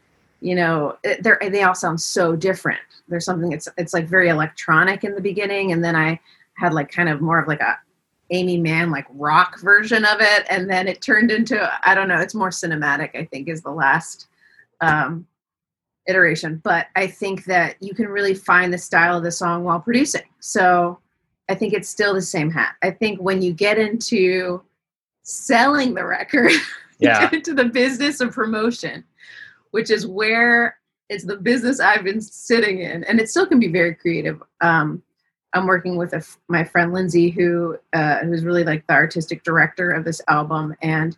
you 0.42 0.54
know 0.54 0.96
they 1.02 1.48
they 1.50 1.62
all 1.62 1.74
sound 1.74 2.00
so 2.00 2.34
different. 2.34 2.80
There's 3.08 3.24
something 3.24 3.52
it's 3.52 3.68
it's 3.76 3.92
like 3.92 4.08
very 4.08 4.28
electronic 4.28 5.04
in 5.04 5.14
the 5.14 5.20
beginning 5.20 5.72
and 5.72 5.84
then 5.84 5.96
i 5.96 6.18
had 6.54 6.72
like 6.72 6.90
kind 6.90 7.08
of 7.08 7.20
more 7.20 7.38
of 7.38 7.48
like 7.48 7.60
a 7.60 7.78
Amy 8.30 8.56
mann 8.56 8.92
like 8.92 9.06
rock 9.10 9.58
version 9.60 10.04
of 10.04 10.18
it 10.20 10.46
and 10.48 10.70
then 10.70 10.86
it 10.86 11.02
turned 11.02 11.32
into 11.32 11.68
i 11.82 11.94
don't 11.94 12.06
know 12.06 12.20
it's 12.20 12.34
more 12.34 12.50
cinematic 12.50 13.16
i 13.16 13.24
think 13.24 13.48
is 13.48 13.62
the 13.62 13.70
last 13.70 14.28
um 14.80 15.26
iteration 16.10 16.60
but 16.64 16.88
i 16.96 17.06
think 17.06 17.44
that 17.44 17.76
you 17.80 17.94
can 17.94 18.06
really 18.06 18.34
find 18.34 18.72
the 18.72 18.78
style 18.78 19.16
of 19.16 19.22
the 19.22 19.32
song 19.32 19.64
while 19.64 19.80
producing. 19.80 20.28
So 20.40 20.98
i 21.48 21.54
think 21.54 21.72
it's 21.72 21.88
still 21.88 22.14
the 22.14 22.22
same 22.22 22.50
hat. 22.50 22.74
I 22.82 22.90
think 22.90 23.20
when 23.20 23.40
you 23.40 23.52
get 23.52 23.78
into 23.78 24.62
selling 25.22 25.94
the 25.94 26.04
record 26.04 26.52
yeah. 26.98 27.20
get 27.20 27.34
into 27.34 27.54
the 27.54 27.66
business 27.66 28.20
of 28.20 28.32
promotion 28.32 29.04
which 29.70 29.90
is 29.90 30.06
where 30.06 30.76
it's 31.08 31.24
the 31.24 31.36
business 31.36 31.80
i've 31.80 32.04
been 32.04 32.20
sitting 32.20 32.80
in. 32.80 33.04
And 33.04 33.20
it 33.20 33.28
still 33.28 33.46
can 33.46 33.60
be 33.60 33.68
very 33.68 33.94
creative. 33.94 34.42
Um, 34.60 35.02
i'm 35.52 35.66
working 35.66 35.96
with 35.96 36.12
a, 36.12 36.22
my 36.48 36.64
friend 36.64 36.92
lindsay 36.92 37.30
who 37.30 37.76
uh, 37.92 38.18
who's 38.18 38.44
really 38.44 38.64
like 38.64 38.86
the 38.86 38.94
artistic 38.94 39.42
director 39.44 39.90
of 39.90 40.04
this 40.04 40.20
album. 40.28 40.74
And 40.82 41.16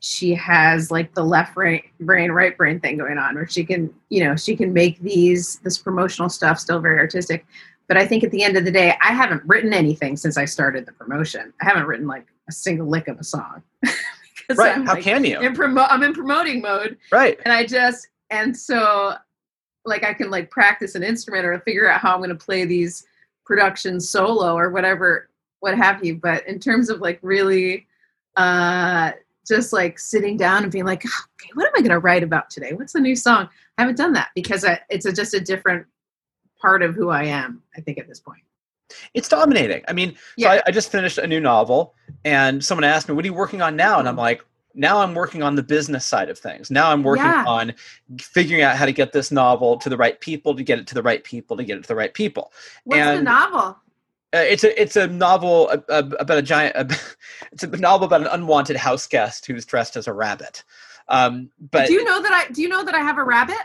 she 0.00 0.34
has 0.34 0.90
like 0.90 1.14
the 1.14 1.22
left 1.22 1.54
brain, 1.54 1.82
brain 2.00 2.32
right 2.32 2.56
brain 2.56 2.80
thing 2.80 2.96
going 2.96 3.18
on 3.18 3.34
where 3.34 3.46
she 3.46 3.64
can 3.64 3.92
you 4.08 4.24
know 4.24 4.34
she 4.34 4.56
can 4.56 4.72
make 4.72 4.98
these 5.00 5.58
this 5.58 5.76
promotional 5.78 6.28
stuff 6.28 6.58
still 6.58 6.80
very 6.80 6.98
artistic 6.98 7.44
but 7.86 7.98
i 7.98 8.06
think 8.06 8.24
at 8.24 8.30
the 8.30 8.42
end 8.42 8.56
of 8.56 8.64
the 8.64 8.70
day 8.70 8.96
i 9.02 9.12
haven't 9.12 9.42
written 9.44 9.74
anything 9.74 10.16
since 10.16 10.38
i 10.38 10.44
started 10.44 10.86
the 10.86 10.92
promotion 10.92 11.52
i 11.60 11.64
haven't 11.66 11.84
written 11.84 12.06
like 12.06 12.26
a 12.50 12.52
single 12.52 12.86
lick 12.86 13.08
of 13.08 13.18
a 13.18 13.24
song. 13.24 13.62
right. 14.56 14.76
I'm 14.76 14.84
How 14.84 14.94
like, 14.94 15.04
can 15.04 15.24
you? 15.24 15.40
In 15.40 15.54
promo- 15.54 15.86
I'm 15.88 16.02
in 16.02 16.12
promoting 16.12 16.60
mode. 16.60 16.98
Right. 17.10 17.38
And 17.44 17.52
I 17.52 17.64
just 17.64 18.08
and 18.30 18.54
so 18.54 19.14
like 19.84 20.04
I 20.04 20.12
can 20.12 20.30
like 20.30 20.50
practice 20.50 20.94
an 20.94 21.02
instrument 21.02 21.46
or 21.46 21.58
figure 21.60 21.88
out 21.90 22.00
how 22.00 22.12
I'm 22.12 22.20
going 22.20 22.30
to 22.30 22.36
play 22.36 22.66
these 22.66 23.06
productions 23.46 24.10
solo 24.10 24.54
or 24.54 24.70
whatever, 24.70 25.30
what 25.60 25.76
have 25.76 26.04
you. 26.04 26.16
But 26.16 26.46
in 26.46 26.58
terms 26.58 26.90
of 26.90 27.00
like 27.00 27.18
really, 27.22 27.86
uh, 28.36 29.12
just 29.50 29.72
like 29.72 29.98
sitting 29.98 30.38
down 30.38 30.62
and 30.62 30.72
being 30.72 30.86
like, 30.86 31.02
oh, 31.06 31.24
okay, 31.34 31.50
what 31.54 31.66
am 31.66 31.72
I 31.76 31.80
going 31.80 31.90
to 31.90 31.98
write 31.98 32.22
about 32.22 32.48
today? 32.48 32.72
What's 32.72 32.94
the 32.94 33.00
new 33.00 33.14
song? 33.14 33.48
I 33.76 33.82
haven't 33.82 33.96
done 33.96 34.14
that 34.14 34.30
because 34.34 34.64
I, 34.64 34.80
it's 34.88 35.04
a, 35.04 35.12
just 35.12 35.34
a 35.34 35.40
different 35.40 35.86
part 36.58 36.82
of 36.82 36.94
who 36.94 37.10
I 37.10 37.24
am. 37.24 37.62
I 37.76 37.82
think 37.82 37.98
at 37.98 38.08
this 38.08 38.20
point 38.20 38.40
it's 39.14 39.28
dominating. 39.28 39.82
I 39.88 39.92
mean, 39.92 40.16
yeah. 40.36 40.48
so 40.48 40.54
I, 40.54 40.62
I, 40.66 40.70
just 40.70 40.90
finished 40.90 41.18
a 41.18 41.26
new 41.26 41.38
novel, 41.38 41.94
and 42.24 42.64
someone 42.64 42.82
asked 42.82 43.08
me, 43.08 43.14
"What 43.14 43.24
are 43.24 43.28
you 43.28 43.34
working 43.34 43.62
on 43.62 43.76
now?" 43.76 44.00
And 44.00 44.08
I'm 44.08 44.16
like, 44.16 44.44
now 44.74 44.98
I'm 44.98 45.14
working 45.14 45.42
on 45.42 45.54
the 45.54 45.62
business 45.62 46.06
side 46.06 46.28
of 46.28 46.38
things. 46.38 46.70
Now 46.70 46.90
I'm 46.90 47.02
working 47.02 47.24
Yeah. 47.24 47.44
on 47.46 47.74
figuring 48.20 48.62
out 48.62 48.76
how 48.76 48.86
to 48.86 48.92
get 48.92 49.12
this 49.12 49.30
novel 49.30 49.76
to 49.78 49.88
the 49.88 49.96
right 49.96 50.20
people, 50.20 50.54
to 50.54 50.62
get 50.62 50.78
it 50.78 50.86
to 50.88 50.94
the 50.94 51.02
right 51.02 51.22
people, 51.24 51.56
to 51.56 51.64
get 51.64 51.78
it 51.78 51.82
to 51.82 51.88
the 51.88 51.94
right 51.94 52.14
people. 52.14 52.52
What's 52.84 53.04
the 53.04 53.22
novel? 53.22 53.78
Uh, 54.32 54.38
it's 54.38 54.62
a 54.62 54.80
it's 54.80 54.94
a 54.96 55.06
novel 55.08 55.68
about 55.88 56.38
a 56.38 56.42
giant. 56.42 56.76
Uh, 56.76 56.84
it's 57.52 57.64
a 57.64 57.66
novel 57.66 58.06
about 58.06 58.20
an 58.20 58.28
unwanted 58.28 58.76
house 58.76 59.06
guest 59.06 59.46
who's 59.46 59.64
dressed 59.64 59.96
as 59.96 60.06
a 60.06 60.12
rabbit. 60.12 60.62
Um, 61.08 61.50
but 61.72 61.88
do 61.88 61.94
you 61.94 62.04
know 62.04 62.22
that 62.22 62.32
I 62.32 62.52
do 62.52 62.62
you 62.62 62.68
know 62.68 62.84
that 62.84 62.94
I 62.94 63.00
have 63.00 63.18
a 63.18 63.24
rabbit? 63.24 63.56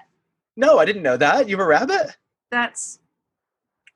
no, 0.58 0.80
I 0.80 0.86
didn't 0.86 1.04
know 1.04 1.18
that. 1.18 1.48
You 1.50 1.58
have 1.58 1.66
a 1.66 1.68
rabbit? 1.70 2.18
That's. 2.50 3.00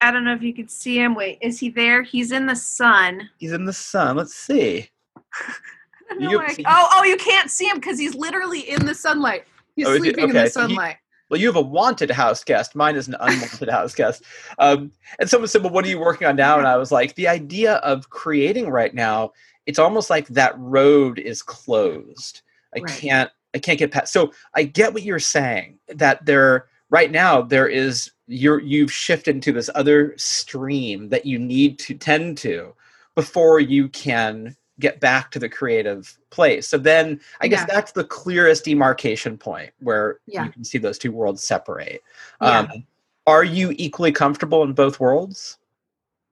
I 0.01 0.12
don't 0.12 0.23
know 0.23 0.34
if 0.34 0.41
you 0.43 0.53
can 0.53 0.67
see 0.67 0.97
him. 0.97 1.15
Wait, 1.15 1.39
is 1.41 1.60
he 1.60 1.69
there? 1.69 2.03
He's 2.03 2.32
in 2.32 2.45
the 2.45 2.55
sun. 2.55 3.29
He's 3.38 3.51
in 3.51 3.65
the 3.65 3.73
sun. 3.73 4.15
Let's 4.15 4.36
see. 4.36 4.88
I 5.34 6.13
don't 6.13 6.21
know 6.21 6.29
You- 6.32 6.39
I- 6.41 6.55
oh, 6.67 6.89
oh, 6.93 7.03
you 7.03 7.17
can't 7.17 7.49
see 7.51 7.65
him 7.67 7.77
because 7.77 7.97
he's 7.99 8.15
literally 8.15 8.62
In 8.69 8.86
the 8.86 8.93
sunlight. 8.95 9.45
He's 9.75 9.88
Oh, 9.88 9.97
sleeping 9.97 10.29
in 10.29 10.36
the 10.36 10.49
sunlight. 10.49 10.97
Well, 11.29 11.39
you 11.39 11.47
have 11.47 11.55
a 11.55 11.61
wanted 11.61 12.09
house 12.11 12.43
guest. 12.43 12.75
Mine 12.75 12.95
is 12.95 13.07
an 13.07 13.15
unwanted 13.19 13.69
house 13.69 13.93
guest. 13.93 14.23
Um, 14.57 14.91
and 15.19 15.29
someone 15.29 15.47
said, 15.47 15.63
"Well, 15.63 15.71
what 15.71 15.85
are 15.85 15.89
you 15.89 15.99
working 15.99 16.27
on 16.27 16.35
now?" 16.35 16.57
And 16.57 16.67
I 16.67 16.77
was 16.77 16.91
like, 16.91 17.15
"The 17.15 17.27
idea 17.27 17.75
of 17.75 18.09
creating 18.09 18.69
right 18.69 18.93
now. 18.93 19.33
It's 19.65 19.79
almost 19.79 20.09
like 20.09 20.27
that 20.29 20.57
road 20.57 21.19
is 21.19 21.41
closed. 21.41 22.41
I 22.75 22.79
Right. 22.79 22.97
can't. 22.99 23.31
I 23.53 23.59
can't 23.59 23.79
get 23.79 23.91
past." 23.91 24.11
So 24.11 24.33
I 24.55 24.63
get 24.63 24.93
what 24.93 25.03
you're 25.03 25.19
saying. 25.19 25.79
That 25.87 26.25
there 26.25 26.67
right 26.89 27.11
now 27.11 27.41
there 27.41 27.67
is 27.67 28.11
you're 28.27 28.61
you've 28.61 28.91
shifted 28.91 29.35
into 29.35 29.51
this 29.51 29.69
other 29.75 30.13
stream 30.17 31.09
that 31.09 31.25
you 31.25 31.37
need 31.39 31.77
to 31.79 31.93
tend 31.95 32.37
to 32.39 32.73
before 33.15 33.59
you 33.59 33.89
can 33.89 34.55
get 34.79 34.99
back 34.99 35.31
to 35.31 35.39
the 35.39 35.49
creative 35.49 36.17
place. 36.29 36.67
So 36.67 36.77
then 36.77 37.19
I 37.41 37.47
guess 37.47 37.61
Yeah. 37.67 37.75
that's 37.75 37.91
the 37.91 38.03
clearest 38.03 38.65
demarcation 38.65 39.37
point 39.37 39.71
where 39.79 40.19
Yeah. 40.25 40.45
you 40.45 40.51
can 40.51 40.63
see 40.63 40.77
those 40.77 40.97
two 40.97 41.11
worlds 41.11 41.43
separate. 41.43 42.01
Yeah. 42.41 42.59
Um, 42.59 42.85
are 43.27 43.43
you 43.43 43.73
equally 43.77 44.11
comfortable 44.11 44.63
in 44.63 44.73
both 44.73 44.99
worlds? 44.99 45.57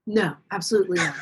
No, 0.07 0.36
absolutely 0.51 0.97
not. 0.97 1.15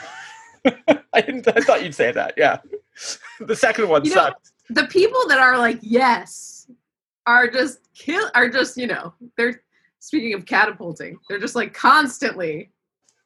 I 1.13 1.21
didn't. 1.21 1.47
I 1.47 1.59
thought 1.61 1.83
you'd 1.83 1.95
say 1.95 2.11
that. 2.11 2.33
Yeah. 2.37 2.59
the 3.39 3.55
second 3.55 3.89
one 3.89 4.05
You 4.05 4.15
know- 4.15 4.33
the 4.69 4.85
people 4.85 5.19
that 5.27 5.37
are 5.37 5.57
like 5.59 5.77
yes 5.81 6.67
are 7.27 7.47
just 7.47 7.79
kill 7.93 8.31
are 8.33 8.49
just 8.49 8.75
you 8.77 8.87
know 8.87 9.13
they're 9.37 9.61
speaking 9.99 10.33
of 10.33 10.45
catapulting 10.47 11.19
they're 11.29 11.37
just 11.39 11.55
like 11.55 11.71
constantly 11.71 12.71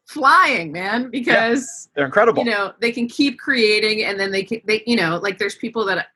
flying 0.10 0.72
man 0.72 1.12
because 1.12 1.88
They're 1.94 2.06
incredible. 2.06 2.44
you 2.44 2.50
know 2.50 2.74
they 2.82 2.92
can 2.92 3.08
keep 3.08 3.38
creating 3.38 4.04
and 4.06 4.20
then 4.20 4.32
they 4.32 4.44
can 4.44 4.60
they 4.66 4.82
you 4.88 4.96
know 4.96 5.20
like 5.22 5.38
there's 5.38 5.54
people 5.54 5.86
that 5.86 6.08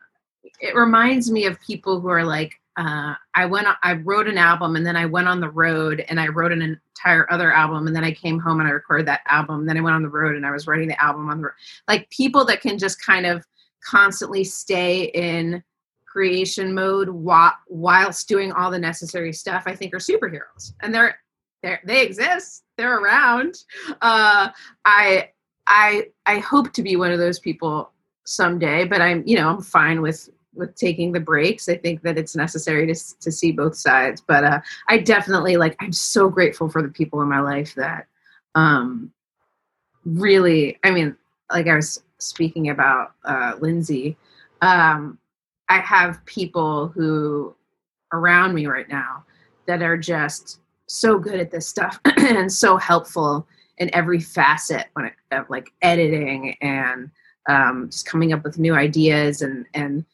it 0.59 0.75
reminds 0.75 1.29
me 1.29 1.45
of 1.45 1.61
people 1.61 2.01
who 2.01 2.07
are 2.07 2.23
like 2.23 2.53
uh, 2.75 3.13
I 3.35 3.45
went 3.45 3.67
I 3.83 3.93
wrote 3.93 4.27
an 4.27 4.39
album 4.39 4.75
and 4.75 4.83
then 4.83 4.95
I 4.95 5.05
went 5.05 5.27
on 5.27 5.39
the 5.39 5.49
road 5.51 6.03
and 6.09 6.19
I 6.19 6.27
wrote 6.29 6.51
an 6.51 6.63
entire 6.63 7.31
other 7.31 7.53
album 7.53 7.85
and 7.85 7.95
then 7.95 8.03
I 8.03 8.11
came 8.11 8.39
home 8.39 8.59
and 8.59 8.67
I 8.67 8.71
recorded 8.71 9.05
that 9.05 9.21
album. 9.27 9.67
Then 9.67 9.77
I 9.77 9.81
went 9.81 9.95
on 9.95 10.01
the 10.01 10.09
road 10.09 10.35
and 10.35 10.43
I 10.43 10.49
was 10.49 10.65
writing 10.65 10.87
the 10.87 10.99
album 11.03 11.29
on 11.29 11.37
the 11.37 11.43
road 11.43 11.53
like 11.87 12.09
people 12.09 12.43
that 12.45 12.61
can 12.61 12.79
just 12.79 12.99
kind 12.99 13.27
of 13.27 13.45
constantly 13.85 14.43
stay 14.43 15.03
in 15.13 15.63
creation 16.07 16.73
mode 16.73 17.09
while 17.09 17.53
whilst 17.67 18.27
doing 18.27 18.51
all 18.51 18.71
the 18.71 18.79
necessary 18.79 19.33
stuff 19.33 19.63
I 19.67 19.75
think 19.75 19.93
are 19.93 19.97
superheroes. 19.99 20.73
And 20.81 20.95
they're 20.95 21.19
they 21.63 21.79
they 21.85 22.03
exist 22.03 22.63
they're 22.77 22.99
around 22.99 23.63
uh 24.01 24.49
I 24.85 25.29
I 25.67 26.07
I 26.25 26.39
hope 26.39 26.73
to 26.73 26.83
be 26.83 26.95
one 26.95 27.11
of 27.11 27.19
those 27.19 27.39
people 27.39 27.91
someday, 28.25 28.85
but 28.85 29.01
I'm 29.01 29.23
you 29.25 29.37
know 29.37 29.49
I'm 29.49 29.61
fine 29.61 30.01
with 30.01 30.29
with 30.53 30.75
taking 30.75 31.11
the 31.11 31.19
breaks. 31.19 31.67
I 31.67 31.77
think 31.77 32.01
that 32.03 32.17
it's 32.17 32.35
necessary 32.35 32.85
to 32.87 33.19
to 33.19 33.31
see 33.31 33.51
both 33.51 33.75
sides, 33.75 34.21
but 34.25 34.43
uh, 34.43 34.61
I 34.87 34.99
definitely 34.99 35.57
like 35.57 35.75
I'm 35.79 35.93
so 35.93 36.29
grateful 36.29 36.69
for 36.69 36.81
the 36.81 36.89
people 36.89 37.21
in 37.21 37.29
my 37.29 37.39
life 37.39 37.75
that 37.75 38.07
um 38.55 39.11
really 40.05 40.77
I 40.83 40.91
mean 40.91 41.15
like 41.51 41.67
I 41.67 41.75
was 41.75 42.03
speaking 42.19 42.69
about 42.69 43.13
uh, 43.25 43.53
Lindsay. 43.59 44.17
Um, 44.61 45.17
I 45.69 45.79
have 45.79 46.23
people 46.25 46.87
who 46.87 47.55
around 48.11 48.53
me 48.53 48.65
right 48.67 48.87
now 48.87 49.25
that 49.65 49.81
are 49.81 49.97
just 49.97 50.59
so 50.93 51.17
good 51.17 51.39
at 51.39 51.51
this 51.51 51.67
stuff 51.67 51.99
and 52.17 52.51
so 52.51 52.77
helpful 52.77 53.47
in 53.79 53.93
every 53.95 54.19
facet 54.19 54.87
when 54.93 55.05
it 55.05 55.13
of 55.31 55.49
like 55.49 55.71
editing 55.81 56.55
and 56.61 57.09
um, 57.49 57.89
just 57.89 58.05
coming 58.05 58.31
up 58.31 58.43
with 58.43 58.59
new 58.59 58.75
ideas 58.75 59.41
and 59.41 59.65
and 59.73 60.05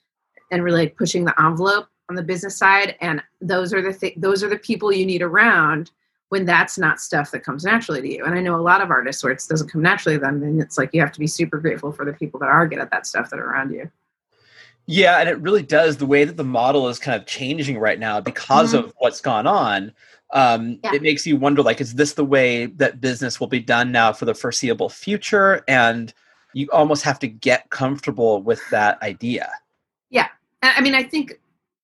and 0.52 0.64
really 0.64 0.84
like 0.84 0.98
pushing 0.98 1.26
the 1.26 1.42
envelope 1.42 1.88
on 2.10 2.16
the 2.16 2.24
business 2.24 2.58
side 2.58 2.96
and 3.02 3.22
those 3.42 3.74
are 3.74 3.82
the 3.82 3.94
th- 3.94 4.16
those 4.18 4.44
are 4.44 4.50
the 4.50 4.58
people 4.58 4.92
you 4.92 5.06
need 5.06 5.22
around 5.22 5.92
when 6.30 6.46
that's 6.46 6.78
not 6.78 7.00
stuff 7.02 7.30
that 7.32 7.44
comes 7.44 7.66
naturally 7.66 8.02
to 8.02 8.12
you 8.16 8.26
and 8.26 8.34
i 8.34 8.42
know 8.42 8.56
a 8.56 8.62
lot 8.62 8.82
of 8.82 8.90
artists 8.90 9.24
where 9.24 9.34
it 9.34 9.44
doesn't 9.50 9.70
come 9.70 9.82
naturally 9.82 10.16
to 10.16 10.22
them 10.22 10.40
then 10.40 10.60
it's 10.60 10.78
like 10.78 10.90
you 10.94 11.02
have 11.02 11.12
to 11.12 11.20
be 11.20 11.28
super 11.28 11.60
grateful 11.60 11.92
for 11.92 12.06
the 12.06 12.14
people 12.14 12.40
that 12.40 12.50
are 12.50 12.68
good 12.68 12.80
at 12.80 12.90
that 12.90 13.06
stuff 13.06 13.30
that 13.30 13.40
are 13.40 13.52
around 13.52 13.72
you 13.72 13.92
Yeah, 14.88 15.20
and 15.20 15.30
it 15.30 15.38
really 15.40 15.62
does. 15.62 15.98
The 15.98 16.08
way 16.08 16.24
that 16.26 16.36
the 16.36 16.44
model 16.44 16.88
is 16.88 16.98
kind 16.98 17.20
of 17.22 17.28
changing 17.28 17.78
right 17.78 18.00
now 18.00 18.20
because 18.22 18.74
Mhm. 18.74 18.80
of 18.80 18.94
what's 18.98 19.22
gone 19.22 19.46
on, 19.46 19.92
um, 20.32 20.80
Yeah. 20.84 20.94
it 20.94 21.02
makes 21.02 21.26
you 21.26 21.38
wonder: 21.38 21.62
like, 21.62 21.82
is 21.82 21.96
this 21.96 22.14
the 22.14 22.26
way 22.26 22.68
that 22.68 23.02
business 23.02 23.40
will 23.40 23.48
be 23.48 23.60
done 23.60 23.92
now 23.92 24.14
for 24.14 24.26
the 24.26 24.34
foreseeable 24.34 24.90
future? 24.90 25.64
And 25.68 26.14
you 26.54 26.68
almost 26.72 27.04
have 27.04 27.20
to 27.20 27.28
get 27.28 27.70
comfortable 27.70 28.42
with 28.42 28.62
that 28.72 29.02
idea. 29.04 29.52
yeah 30.10 30.28
I 30.62 30.82
mean, 30.82 30.96
I 30.96 31.04
think 31.04 31.40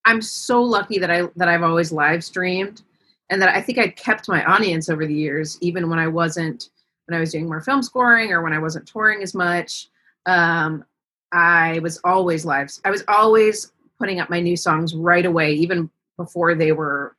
I'm 0.06 0.22
so 0.22 0.62
lucky 0.62 1.00
that 1.00 1.10
I 1.10 1.28
that 1.36 1.48
I've 1.48 1.64
always 1.64 1.92
live 1.92 2.24
streamed, 2.24 2.82
and 3.30 3.42
that 3.42 3.50
I 3.50 3.62
think 3.62 3.80
I 3.80 3.88
kept 3.90 4.28
my 4.28 4.44
audience 4.46 4.90
over 4.90 5.06
the 5.06 5.14
years, 5.14 5.58
even 5.62 5.90
when 5.90 6.00
I 6.00 6.08
wasn't 6.08 6.70
when 7.06 7.16
I 7.18 7.20
was 7.20 7.32
doing 7.32 7.48
more 7.48 7.62
film 7.62 7.84
scoring 7.84 8.32
or 8.32 8.42
when 8.42 8.54
I 8.54 8.60
wasn't 8.60 8.88
touring 8.88 9.22
as 9.22 9.34
much. 9.34 9.90
Um, 10.26 10.84
I 11.32 11.80
was 11.80 12.00
always 12.04 12.46
live. 12.46 12.72
I 12.84 12.92
was 12.92 13.04
always 13.08 13.72
putting 14.00 14.20
up 14.20 14.30
my 14.30 14.40
new 14.40 14.58
songs 14.58 14.94
right 14.96 15.26
away, 15.26 15.54
even 15.54 15.90
before 16.18 16.56
they 16.56 16.72
were 16.72 17.16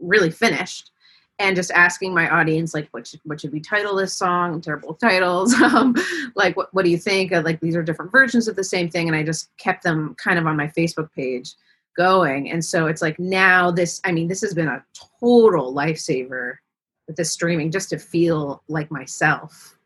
really 0.00 0.30
finished, 0.30 0.90
and 1.38 1.54
just 1.54 1.70
asking 1.70 2.12
my 2.12 2.28
audience 2.28 2.74
like, 2.74 2.88
what 2.90 3.06
should 3.06 3.20
what 3.24 3.40
should 3.40 3.52
we 3.52 3.60
title 3.60 3.94
this 3.96 4.14
song? 4.14 4.60
Terrible 4.60 4.94
titles. 4.94 5.54
um, 5.62 5.94
like, 6.34 6.56
what 6.56 6.72
what 6.74 6.84
do 6.84 6.90
you 6.90 6.98
think? 6.98 7.32
Uh, 7.32 7.42
Like, 7.44 7.60
these 7.60 7.76
are 7.76 7.82
different 7.82 8.12
versions 8.12 8.48
of 8.48 8.56
the 8.56 8.64
same 8.64 8.88
thing, 8.88 9.08
and 9.08 9.16
I 9.16 9.22
just 9.22 9.50
kept 9.58 9.82
them 9.82 10.14
kind 10.22 10.38
of 10.38 10.46
on 10.46 10.56
my 10.56 10.68
Facebook 10.68 11.12
page 11.12 11.54
going. 11.96 12.50
And 12.50 12.64
so 12.64 12.86
it's 12.86 13.02
like 13.02 13.18
now 13.18 13.70
this. 13.70 14.00
I 14.04 14.12
mean, 14.12 14.28
this 14.28 14.40
has 14.40 14.54
been 14.54 14.68
a 14.68 14.84
total 15.20 15.74
lifesaver 15.74 16.56
with 17.06 17.16
this 17.16 17.32
streaming, 17.32 17.70
just 17.70 17.90
to 17.90 17.98
feel 17.98 18.62
like 18.68 18.90
myself. 18.90 19.78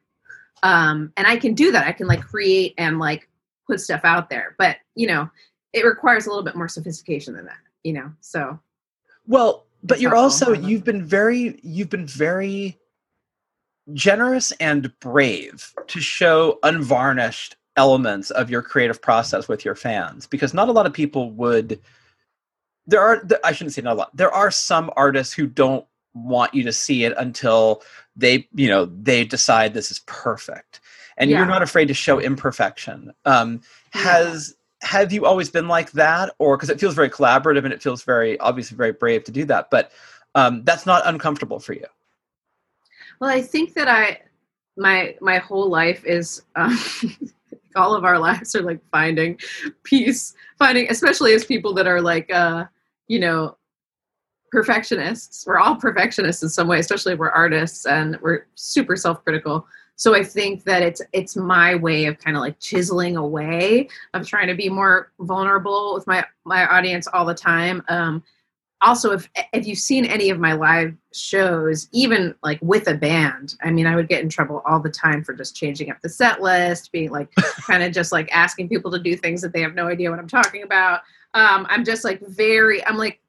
Um, 0.63 1.13
and 1.17 1.27
I 1.27 1.37
can 1.37 1.55
do 1.55 1.73
that. 1.73 1.87
I 1.87 1.93
can 1.93 2.07
like 2.07 2.23
create 2.23 2.75
and 2.79 2.99
like 2.99 3.29
put 3.67 3.81
stuff 3.81 4.03
out 4.05 4.31
there, 4.31 4.55
but 4.59 4.77
you 4.95 5.07
know, 5.07 5.29
it 5.73 5.85
requires 5.85 6.27
a 6.27 6.29
little 6.29 6.45
bit 6.45 6.57
more 6.57 6.69
sophistication 6.69 7.35
than 7.35 7.47
that. 7.47 7.59
You 7.83 7.95
know, 7.95 8.13
so 8.21 8.59
Well, 9.27 9.67
but 9.83 10.01
you're 10.01 10.15
also 10.15 10.53
you've 10.53 10.85
been 10.85 11.05
very 11.05 11.59
you've 11.63 11.91
been 11.91 12.07
very 12.07 12.79
generous 13.93 14.53
and 14.53 14.93
brave 15.01 15.73
to 15.89 16.01
show 16.01 16.59
unvarnished 16.63 17.57
elements 17.77 18.31
of 18.31 18.51
your 18.51 18.63
creative 18.63 19.01
process 19.01 19.49
with 19.49 19.65
your 19.65 19.75
fans 19.75 20.27
because 20.27 20.55
not 20.55 20.69
a 20.69 20.73
lot 20.73 20.87
of 20.87 20.93
people 20.93 21.31
would 21.33 21.81
there 22.87 23.01
are 23.01 23.23
I 23.45 23.53
shouldn't 23.53 23.75
say 23.75 23.83
not 23.83 23.93
a 23.95 23.99
lot. 23.99 24.17
There 24.17 24.33
are 24.33 24.51
some 24.51 24.91
artists 24.97 25.33
who 25.35 25.47
don't 25.47 25.87
want 26.15 26.53
you 26.55 26.63
to 26.65 26.73
see 26.73 27.05
it 27.05 27.15
until 27.17 27.83
they, 28.17 28.49
you 28.55 28.69
know, 28.69 28.87
they 28.87 29.25
decide 29.25 29.73
this 29.73 29.91
is 29.91 30.01
perfect. 30.01 30.81
And 31.17 31.31
Yeah. 31.31 31.39
you're 31.39 31.47
not 31.47 31.63
afraid 31.63 31.89
to 31.89 31.95
show 31.95 32.19
imperfection. 32.19 33.13
Um 33.25 33.61
Yeah. 33.95 34.03
has 34.03 34.55
have 34.83 35.13
you 35.13 35.25
always 35.25 35.49
been 35.49 35.69
like 35.69 35.93
that 35.93 36.35
or 36.39 36.57
because 36.57 36.69
it 36.69 36.79
feels 36.79 36.95
very 36.95 37.09
collaborative 37.09 37.65
and 37.65 37.73
it 37.73 37.83
feels 37.83 38.03
very 38.03 38.39
obviously 38.41 38.77
very 38.77 38.93
brave 38.93 39.25
to 39.25 39.33
do 39.33 39.45
that 39.45 39.69
but 39.71 39.93
um, 40.35 40.65
that's 40.65 40.87
not 40.87 41.07
uncomfortable 41.07 41.59
for 41.59 41.73
you 41.73 41.87
Well, 43.21 43.31
I 43.31 43.41
think 43.41 43.75
that 43.75 43.89
I 43.89 44.21
my 44.77 45.15
my 45.21 45.39
whole 45.39 45.69
life 45.69 46.05
is 46.05 46.43
um, 46.57 46.79
all 47.77 47.95
of 47.95 48.05
our 48.05 48.19
lives 48.19 48.55
are 48.55 48.63
like 48.63 48.81
finding 48.91 49.39
peace, 49.85 50.35
finding 50.59 50.91
especially 50.91 51.35
as 51.35 51.45
people 51.45 51.73
that 51.75 51.87
are 51.87 52.01
like 52.01 52.33
uh, 52.33 52.65
you 53.09 53.21
know 53.21 53.57
perfectionists. 54.51 55.47
We're 55.47 55.59
all 55.59 55.77
perfectionists 55.77 56.43
in 56.43 56.49
some 56.49 56.69
way, 56.69 56.79
especially 56.79 57.13
if 57.13 57.19
we're 57.19 57.31
artists 57.31 57.87
and 57.87 58.19
we're 58.21 58.47
super 58.55 58.97
self-critical. 58.97 59.67
So 59.97 60.15
I 60.15 60.25
think 60.25 60.65
that 60.65 60.83
it's 60.83 61.03
it's 61.13 61.37
my 61.37 61.75
way 61.75 62.07
of 62.07 62.19
kind 62.19 62.37
of 62.37 62.41
like 62.41 62.59
chiseling 62.59 63.17
away 63.17 63.89
of 64.15 64.27
trying 64.27 64.49
to 64.49 64.55
be 64.55 64.69
more 64.69 65.13
vulnerable 65.21 65.95
with 65.95 66.07
my 66.07 66.25
my 66.45 66.67
audience 66.67 67.07
all 67.07 67.25
the 67.25 67.35
time. 67.35 67.83
Um, 67.89 68.23
also 68.83 69.13
if 69.13 69.29
if 69.53 69.67
you've 69.67 69.79
seen 69.79 70.05
any 70.05 70.29
of 70.29 70.39
my 70.39 70.53
live 70.53 70.95
shows 71.13 71.89
even 71.93 72.35
like 72.43 72.59
with 72.61 72.89
a 72.89 72.95
band 72.95 73.55
i 73.63 73.71
mean 73.71 73.87
i 73.87 73.97
would 73.97 74.09
get 74.09 74.23
in 74.23 74.29
trouble 74.29 74.63
all 74.67 74.81
the 74.81 74.91
time 74.91 75.23
for 75.25 75.33
just 75.33 75.57
changing 75.57 75.91
up 75.91 76.01
the 76.03 76.09
set 76.09 76.43
list 76.43 76.93
being 76.93 77.11
like 77.11 77.33
kind 77.67 77.83
of 77.83 77.93
just 77.93 78.13
like 78.13 78.29
asking 78.33 78.69
people 78.69 78.91
to 78.91 78.99
do 78.99 79.17
things 79.17 79.41
that 79.41 79.53
they 79.53 79.63
have 79.63 79.75
no 79.75 79.87
idea 79.87 80.11
what 80.11 80.19
i'm 80.19 80.29
talking 80.29 80.63
about 80.63 81.01
um 81.35 81.67
i'm 81.71 81.85
just 81.85 82.05
like 82.05 82.21
very 82.27 82.85
i'm 82.87 82.97
like 82.97 83.21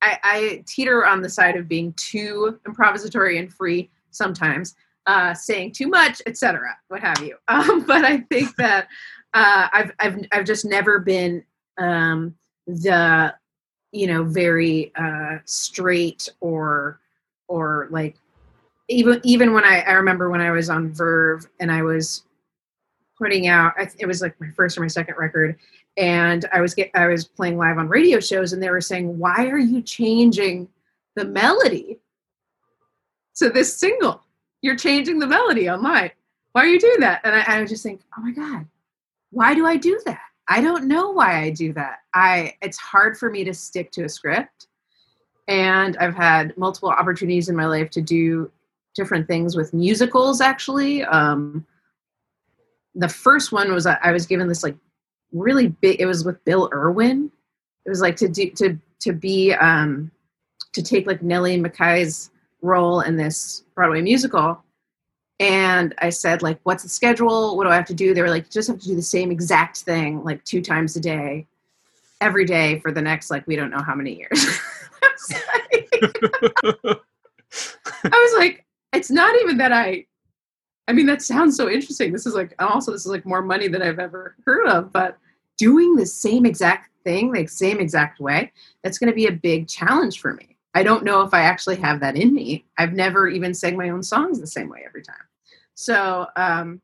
i 0.00 0.18
i 0.22 0.64
teeter 0.66 1.04
on 1.04 1.20
the 1.20 1.28
side 1.28 1.56
of 1.56 1.68
being 1.68 1.92
too 1.94 2.58
improvisatory 2.66 3.38
and 3.38 3.52
free 3.52 3.90
sometimes 4.10 4.76
uh 5.06 5.34
saying 5.34 5.72
too 5.72 5.88
much 5.88 6.22
etc 6.26 6.76
what 6.88 7.00
have 7.00 7.20
you. 7.20 7.36
Um 7.48 7.84
but 7.84 8.04
i 8.04 8.18
think 8.18 8.54
that 8.56 8.88
uh 9.34 9.68
i've 9.72 9.92
i've 10.00 10.26
i've 10.32 10.44
just 10.44 10.64
never 10.64 10.98
been 10.98 11.44
um 11.78 12.34
the 12.66 13.34
you 13.92 14.06
know 14.06 14.24
very 14.24 14.92
uh 14.96 15.38
straight 15.44 16.28
or 16.40 17.00
or 17.48 17.88
like 17.90 18.16
even 18.88 19.20
even 19.24 19.52
when 19.52 19.64
i 19.64 19.80
i 19.80 19.92
remember 19.92 20.30
when 20.30 20.40
i 20.40 20.50
was 20.50 20.68
on 20.68 20.92
verve 20.92 21.46
and 21.60 21.70
i 21.70 21.82
was 21.82 22.24
putting 23.16 23.46
out 23.46 23.72
it 23.98 24.06
was 24.06 24.20
like 24.20 24.38
my 24.40 24.50
first 24.50 24.76
or 24.76 24.80
my 24.80 24.88
second 24.88 25.14
record 25.16 25.56
and 25.96 26.46
i 26.52 26.60
was 26.60 26.74
get 26.74 26.90
i 26.94 27.06
was 27.06 27.24
playing 27.24 27.56
live 27.56 27.78
on 27.78 27.88
radio 27.88 28.18
shows 28.18 28.52
and 28.52 28.62
they 28.62 28.70
were 28.70 28.80
saying 28.80 29.16
why 29.18 29.46
are 29.46 29.58
you 29.58 29.80
changing 29.80 30.68
the 31.14 31.24
melody 31.24 31.98
to 33.36 33.50
this 33.50 33.76
single 33.76 34.23
you're 34.64 34.76
changing 34.76 35.18
the 35.18 35.26
melody 35.26 35.68
online 35.68 36.10
why 36.52 36.62
are 36.62 36.68
you 36.68 36.80
doing 36.80 37.00
that 37.00 37.20
and 37.24 37.34
i, 37.34 37.60
I 37.60 37.64
just 37.64 37.82
think 37.82 38.00
oh 38.16 38.22
my 38.22 38.32
god 38.32 38.66
why 39.30 39.54
do 39.54 39.66
i 39.66 39.76
do 39.76 40.00
that 40.06 40.20
I 40.48 40.60
don't 40.60 40.86
know 40.86 41.10
why 41.10 41.40
I 41.42 41.50
do 41.50 41.72
that. 41.74 42.00
I 42.12 42.54
it's 42.60 42.76
hard 42.76 43.16
for 43.16 43.30
me 43.30 43.44
to 43.44 43.54
stick 43.54 43.90
to 43.92 44.04
a 44.04 44.08
script. 44.08 44.68
And 45.48 45.96
I've 45.98 46.14
had 46.14 46.56
multiple 46.56 46.90
opportunities 46.90 47.48
in 47.48 47.56
my 47.56 47.66
life 47.66 47.90
to 47.90 48.02
do 48.02 48.50
different 48.94 49.26
things 49.26 49.56
with 49.56 49.74
musicals 49.74 50.40
actually. 50.40 51.04
Um 51.04 51.66
the 52.94 53.08
first 53.08 53.52
one 53.52 53.72
was 53.72 53.86
I 53.86 54.12
was 54.12 54.26
given 54.26 54.48
this 54.48 54.62
like 54.62 54.76
really 55.32 55.68
big 55.68 56.00
it 56.00 56.06
was 56.06 56.24
with 56.24 56.44
Bill 56.44 56.68
Irwin. 56.72 57.30
It 57.86 57.90
was 57.90 58.00
like 58.00 58.16
to 58.16 58.28
do 58.28 58.50
to 58.50 58.78
to 59.00 59.12
be 59.12 59.52
um 59.54 60.10
to 60.74 60.82
take 60.82 61.06
like 61.06 61.22
Nellie 61.22 61.58
McKay's 61.58 62.30
role 62.64 63.00
in 63.00 63.16
this 63.16 63.64
Broadway 63.74 64.02
musical 64.02 64.64
and 65.40 65.94
I 65.98 66.10
said, 66.10 66.42
like, 66.42 66.60
what's 66.62 66.84
the 66.84 66.88
schedule? 66.88 67.56
What 67.56 67.64
do 67.64 67.70
I 67.70 67.74
have 67.74 67.86
to 67.86 67.94
do? 67.94 68.14
They 68.14 68.22
were 68.22 68.30
like, 68.30 68.44
you 68.44 68.50
just 68.50 68.68
have 68.68 68.78
to 68.78 68.86
do 68.86 68.94
the 68.94 69.02
same 69.02 69.30
exact 69.32 69.78
thing, 69.78 70.22
like 70.22 70.44
two 70.44 70.62
times 70.62 70.94
a 70.96 71.00
day, 71.00 71.46
every 72.20 72.44
day 72.44 72.78
for 72.80 72.92
the 72.92 73.02
next, 73.02 73.30
like, 73.30 73.46
we 73.46 73.56
don't 73.56 73.70
know 73.70 73.82
how 73.82 73.94
many 73.94 74.16
years. 74.16 74.30
I 76.82 76.98
was 78.04 78.34
like, 78.38 78.64
it's 78.92 79.10
not 79.10 79.34
even 79.42 79.56
that 79.58 79.72
I, 79.72 80.06
I 80.86 80.92
mean, 80.92 81.06
that 81.06 81.22
sounds 81.22 81.56
so 81.56 81.68
interesting. 81.68 82.12
This 82.12 82.26
is 82.26 82.34
like, 82.34 82.54
also, 82.60 82.92
this 82.92 83.04
is 83.04 83.10
like 83.10 83.26
more 83.26 83.42
money 83.42 83.66
than 83.66 83.82
I've 83.82 83.98
ever 83.98 84.36
heard 84.44 84.68
of, 84.68 84.92
but 84.92 85.18
doing 85.56 85.96
the 85.96 86.06
same 86.06 86.46
exact 86.46 86.90
thing, 87.02 87.32
like, 87.32 87.48
same 87.48 87.80
exact 87.80 88.20
way, 88.20 88.52
that's 88.82 88.98
going 88.98 89.10
to 89.10 89.16
be 89.16 89.26
a 89.26 89.32
big 89.32 89.66
challenge 89.66 90.20
for 90.20 90.34
me. 90.34 90.53
I 90.74 90.82
don't 90.82 91.04
know 91.04 91.22
if 91.22 91.32
I 91.32 91.42
actually 91.42 91.76
have 91.76 92.00
that 92.00 92.16
in 92.16 92.34
me. 92.34 92.66
I've 92.78 92.92
never 92.92 93.28
even 93.28 93.54
sang 93.54 93.76
my 93.76 93.90
own 93.90 94.02
songs 94.02 94.40
the 94.40 94.46
same 94.46 94.68
way 94.68 94.82
every 94.86 95.02
time. 95.02 95.16
So 95.74 96.26
um, 96.36 96.80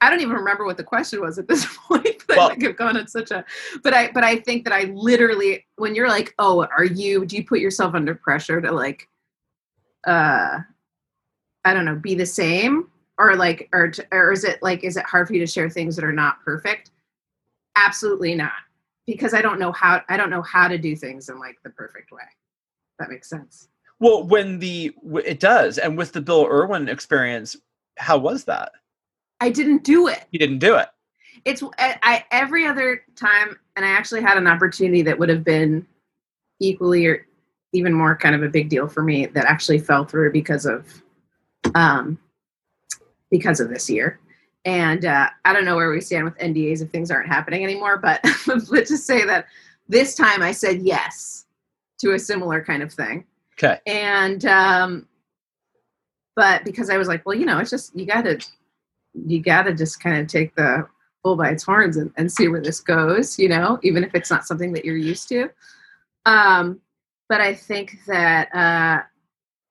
I 0.00 0.08
don't 0.08 0.20
even 0.20 0.36
remember 0.36 0.64
what 0.64 0.76
the 0.76 0.84
question 0.84 1.20
was 1.20 1.38
at 1.38 1.48
this 1.48 1.66
point. 1.88 2.22
But 2.28 2.36
Well- 2.36 2.46
I 2.46 2.54
think 2.54 2.64
I've 2.64 2.76
gone 2.76 2.96
on 2.96 3.08
such 3.08 3.30
a. 3.30 3.44
But 3.82 3.94
I 3.94 4.10
but 4.12 4.22
I 4.24 4.36
think 4.36 4.64
that 4.64 4.72
I 4.72 4.84
literally 4.94 5.66
when 5.76 5.94
you're 5.94 6.08
like, 6.08 6.34
oh, 6.38 6.64
are 6.76 6.84
you? 6.84 7.26
Do 7.26 7.36
you 7.36 7.44
put 7.44 7.60
yourself 7.60 7.94
under 7.94 8.14
pressure 8.14 8.60
to 8.60 8.70
like, 8.70 9.08
uh, 10.06 10.60
I 11.64 11.74
don't 11.74 11.84
know, 11.84 11.96
be 11.96 12.14
the 12.14 12.26
same 12.26 12.88
or 13.18 13.34
like 13.34 13.68
or 13.72 13.88
to, 13.90 14.06
or 14.12 14.32
is 14.32 14.44
it 14.44 14.62
like 14.62 14.84
is 14.84 14.96
it 14.96 15.04
hard 15.06 15.26
for 15.26 15.34
you 15.34 15.40
to 15.40 15.46
share 15.46 15.68
things 15.68 15.96
that 15.96 16.04
are 16.04 16.12
not 16.12 16.40
perfect? 16.44 16.92
Absolutely 17.76 18.34
not, 18.34 18.52
because 19.06 19.34
I 19.34 19.42
don't 19.42 19.58
know 19.58 19.72
how 19.72 20.02
I 20.08 20.16
don't 20.16 20.30
know 20.30 20.42
how 20.42 20.68
to 20.68 20.78
do 20.78 20.94
things 20.94 21.28
in 21.28 21.38
like 21.40 21.56
the 21.64 21.70
perfect 21.70 22.12
way. 22.12 22.22
That 22.98 23.10
makes 23.10 23.28
sense. 23.28 23.68
Well, 24.00 24.24
when 24.24 24.58
the 24.58 24.94
it 25.24 25.40
does, 25.40 25.78
and 25.78 25.96
with 25.96 26.12
the 26.12 26.20
Bill 26.20 26.46
Irwin 26.46 26.88
experience, 26.88 27.56
how 27.96 28.18
was 28.18 28.44
that? 28.44 28.72
I 29.40 29.50
didn't 29.50 29.84
do 29.84 30.08
it. 30.08 30.24
He 30.30 30.38
didn't 30.38 30.58
do 30.58 30.76
it. 30.76 30.88
it's 31.44 31.62
I, 31.78 31.96
I 32.02 32.24
every 32.30 32.66
other 32.66 33.02
time 33.16 33.56
and 33.76 33.84
i 33.84 33.88
actually 33.88 34.22
had 34.22 34.36
an 34.36 34.46
opportunity 34.46 35.02
that 35.02 35.18
would 35.18 35.28
have 35.28 35.44
been 35.44 35.86
equally 36.60 37.06
or 37.06 37.26
even 37.72 37.92
more 37.92 38.16
kind 38.16 38.34
of 38.34 38.42
a 38.42 38.48
big 38.48 38.68
deal 38.68 38.88
for 38.88 39.02
me 39.02 39.26
that 39.26 39.44
actually 39.44 39.78
fell 39.78 40.04
through 40.04 40.32
because 40.32 40.66
of 40.66 41.02
um 41.74 42.18
because 43.30 43.60
of 43.60 43.68
this 43.68 43.88
year 43.88 44.18
and 44.64 45.04
uh, 45.04 45.28
i 45.44 45.52
don't 45.52 45.64
know 45.64 45.76
where 45.76 45.90
we 45.90 46.00
stand 46.00 46.24
with 46.24 46.36
ndas 46.38 46.82
if 46.82 46.90
things 46.90 47.10
aren't 47.10 47.28
happening 47.28 47.62
anymore 47.62 47.98
but 47.98 48.20
let's 48.70 48.90
just 48.90 49.06
say 49.06 49.24
that 49.24 49.46
this 49.88 50.14
time 50.14 50.42
i 50.42 50.50
said 50.52 50.82
yes 50.82 51.46
to 51.98 52.12
a 52.14 52.18
similar 52.18 52.62
kind 52.64 52.82
of 52.82 52.92
thing. 52.92 53.24
Okay. 53.60 53.80
and 53.86 54.44
um 54.44 55.08
but 56.36 56.64
because 56.64 56.90
i 56.90 56.96
was 56.96 57.08
like 57.08 57.26
well 57.26 57.36
you 57.36 57.44
know 57.44 57.58
it's 57.58 57.70
just 57.70 57.96
you 57.98 58.06
gotta 58.06 58.38
you 59.26 59.42
gotta 59.42 59.74
just 59.74 60.00
kind 60.00 60.16
of 60.16 60.28
take 60.28 60.54
the 60.54 60.86
bull 61.24 61.34
by 61.34 61.50
its 61.50 61.64
horns 61.64 61.96
and, 61.96 62.12
and 62.16 62.30
see 62.30 62.46
where 62.46 62.60
this 62.60 62.78
goes 62.78 63.36
you 63.36 63.48
know 63.48 63.76
even 63.82 64.04
if 64.04 64.14
it's 64.14 64.30
not 64.30 64.46
something 64.46 64.72
that 64.72 64.84
you're 64.84 64.96
used 64.96 65.28
to. 65.28 65.50
Um 66.24 66.80
but 67.28 67.40
i 67.40 67.52
think 67.52 67.98
that 68.06 68.54
uh 68.54 69.02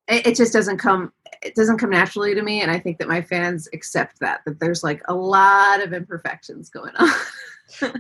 it, 0.10 0.28
it 0.28 0.36
just 0.36 0.52
doesn't 0.52 0.80
come 0.80 1.14
it 1.42 1.56
doesn't 1.56 1.78
come 1.78 1.92
naturally 1.92 2.36
to 2.36 2.42
me 2.42 2.62
and 2.62 2.70
i 2.70 2.78
think 2.78 2.98
that 2.98 3.08
my 3.08 3.22
fans 3.22 3.70
accept 3.72 4.20
that 4.20 4.42
that 4.46 4.60
there's 4.60 4.84
like 4.84 5.02
a 5.08 5.16
lot 5.16 5.82
of 5.82 5.94
imperfections 5.94 6.70
going 6.70 6.94
on. 6.98 7.10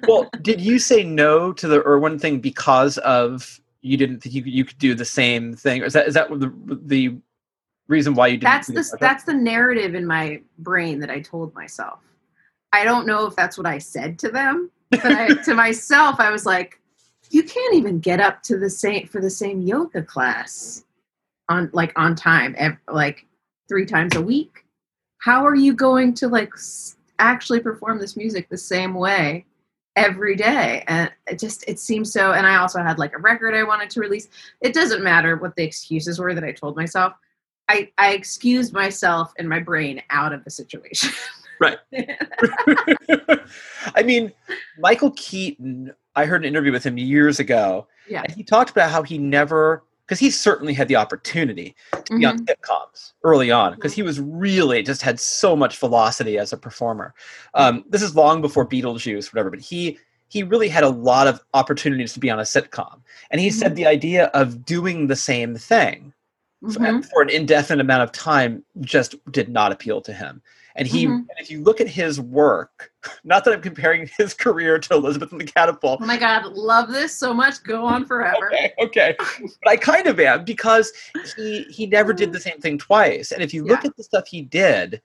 Well, 0.07 0.29
did 0.41 0.61
you 0.61 0.79
say 0.79 1.03
no 1.03 1.51
to 1.53 1.67
the 1.67 1.81
Irwin 1.85 2.19
thing 2.19 2.39
because 2.39 2.97
of 2.99 3.59
you 3.87 3.97
didn't 3.97 4.19
think 4.19 4.35
you 4.35 4.43
could, 4.43 4.53
you 4.53 4.65
could 4.65 4.77
do 4.77 4.93
the 4.93 5.05
same 5.05 5.55
thing? 5.55 5.81
Or 5.81 5.85
is 5.85 5.93
that 5.93 6.07
is 6.07 6.13
that 6.13 6.29
the 6.29 6.53
the 6.83 7.17
reason 7.87 8.13
why 8.13 8.27
you 8.27 8.37
didn't? 8.37 8.43
that's 8.43 8.67
the 8.67 8.97
that's 8.99 9.23
the 9.23 9.33
narrative 9.33 9.95
in 9.95 10.05
my 10.05 10.41
brain 10.59 10.99
that 10.99 11.09
I 11.09 11.21
told 11.21 11.53
myself. 11.55 11.99
I 12.73 12.83
don't 12.83 13.07
know 13.07 13.25
if 13.25 13.35
that's 13.35 13.57
what 13.57 13.65
I 13.65 13.77
said 13.79 14.19
to 14.19 14.29
them, 14.29 14.69
but 14.91 15.05
I, 15.05 15.27
to 15.43 15.53
myself, 15.55 16.19
I 16.19 16.29
was 16.29 16.45
like, 16.45 16.79
"You 17.31 17.43
can't 17.43 17.75
even 17.75 17.99
get 17.99 18.19
up 18.19 18.43
to 18.43 18.59
the 18.59 18.69
same 18.69 19.07
for 19.07 19.21
the 19.21 19.29
same 19.29 19.61
yoga 19.61 20.03
class 20.03 20.85
on 21.49 21.69
like 21.73 21.93
on 21.95 22.15
time, 22.15 22.53
ev- 22.57 22.77
like 22.87 23.25
three 23.67 23.85
times 23.85 24.15
a 24.15 24.21
week. 24.21 24.65
How 25.19 25.43
are 25.45 25.55
you 25.55 25.73
going 25.73 26.13
to 26.15 26.27
like 26.27 26.53
actually 27.17 27.61
perform 27.61 27.99
this 27.99 28.15
music 28.15 28.49
the 28.49 28.57
same 28.57 28.93
way?" 28.93 29.46
Every 29.97 30.35
day 30.35 30.83
and 30.87 31.11
it 31.27 31.37
just 31.37 31.67
it 31.67 31.79
seems 31.79 32.13
so 32.13 32.31
and 32.31 32.47
i 32.47 32.55
also 32.55 32.81
had 32.81 32.97
like 32.97 33.13
a 33.13 33.17
record 33.17 33.53
i 33.53 33.63
wanted 33.63 33.89
to 33.89 33.99
release 33.99 34.29
it 34.61 34.73
doesn't 34.73 35.03
matter 35.03 35.35
what 35.35 35.55
the 35.55 35.63
excuses 35.63 36.19
were 36.19 36.33
that 36.33 36.43
i 36.43 36.51
told 36.51 36.75
myself 36.75 37.13
I, 37.69 37.91
I 37.97 38.13
excused 38.13 38.73
myself 38.73 39.33
and 39.37 39.49
my 39.49 39.59
brain 39.59 40.01
out 40.09 40.33
of 40.33 40.43
the 40.43 40.49
situation. 40.49 41.11
Right. 41.59 41.79
I 43.95 44.03
mean, 44.03 44.31
Michael 44.77 45.11
Keaton. 45.11 45.93
I 46.15 46.25
heard 46.25 46.43
an 46.43 46.47
interview 46.47 46.71
with 46.71 46.83
him 46.83 46.97
years 46.97 47.39
ago, 47.39 47.87
yeah. 48.07 48.21
and 48.23 48.31
he 48.31 48.43
talked 48.43 48.69
about 48.69 48.91
how 48.91 49.01
he 49.03 49.17
never, 49.17 49.83
because 50.07 50.19
he 50.19 50.31
certainly 50.31 50.73
had 50.73 50.87
the 50.87 50.95
opportunity 50.95 51.75
to 52.05 52.17
be 52.17 52.25
on 52.25 52.39
Mhm. 52.39 52.45
sitcoms 52.45 53.11
early 53.23 53.51
on, 53.51 53.75
because 53.75 53.93
he 53.93 54.01
was 54.01 54.21
really 54.21 54.81
just 54.81 55.01
had 55.01 55.19
so 55.19 55.53
much 55.55 55.77
velocity 55.77 56.37
as 56.37 56.53
a 56.53 56.57
performer. 56.57 57.13
Um, 57.53 57.83
this 57.89 58.01
is 58.01 58.15
long 58.15 58.41
before 58.41 58.65
Beetlejuice, 58.65 59.33
whatever, 59.33 59.49
but 59.49 59.59
he 59.59 59.99
he 60.29 60.43
really 60.43 60.67
had 60.67 60.83
a 60.83 60.89
lot 60.89 61.25
of 61.25 61.39
opportunities 61.53 62.11
to 62.11 62.19
be 62.19 62.29
on 62.29 62.37
a 62.37 62.43
sitcom, 62.43 62.99
and 63.31 63.39
he 63.39 63.49
said 63.49 63.75
the 63.77 63.85
idea 63.85 64.25
of 64.33 64.65
doing 64.65 65.07
the 65.07 65.15
same 65.15 65.55
thing 65.55 66.11
for, 66.73 66.79
Mhm. 66.79 67.09
for 67.09 67.21
an 67.21 67.29
indefinite 67.29 67.79
amount 67.81 68.03
of 68.03 68.11
time 68.11 68.61
just 68.81 69.15
did 69.31 69.47
not 69.47 69.71
appeal 69.71 70.01
to 70.01 70.11
him. 70.11 70.41
And 70.77 70.87
he, 70.87 71.05
Mhm. 71.07 71.15
and 71.15 71.39
if 71.39 71.49
you 71.49 71.63
look 71.63 71.81
at 71.81 71.87
his 71.87 72.21
work, 72.21 72.91
not 73.23 73.43
that 73.45 73.53
I'm 73.53 73.61
comparing 73.61 74.07
his 74.17 74.33
career 74.33 74.77
to 74.79 74.93
Elizabeth 74.93 75.31
and 75.31 75.41
the 75.41 75.45
Catapult, 75.45 75.99
Oh 76.01 76.05
my 76.05 76.17
God, 76.17 76.45
love 76.53 76.89
this 76.89 77.13
so 77.13 77.33
much. 77.33 77.63
Go 77.63 77.83
on 77.83 78.05
forever. 78.05 78.51
okay, 78.53 78.73
okay, 78.79 79.15
but 79.63 79.69
I 79.69 79.75
kind 79.75 80.07
of 80.07 80.19
am 80.19 80.43
because 80.45 80.93
he 81.35 81.63
he 81.63 81.87
never 81.87 82.13
did 82.13 82.31
the 82.31 82.39
same 82.39 82.59
thing 82.59 82.77
twice. 82.77 83.31
And 83.31 83.41
if 83.41 83.53
you 83.53 83.63
look 83.65 83.83
Yeah. 83.83 83.89
at 83.89 83.97
the 83.97 84.03
stuff 84.03 84.27
he 84.27 84.41
did, 84.43 85.01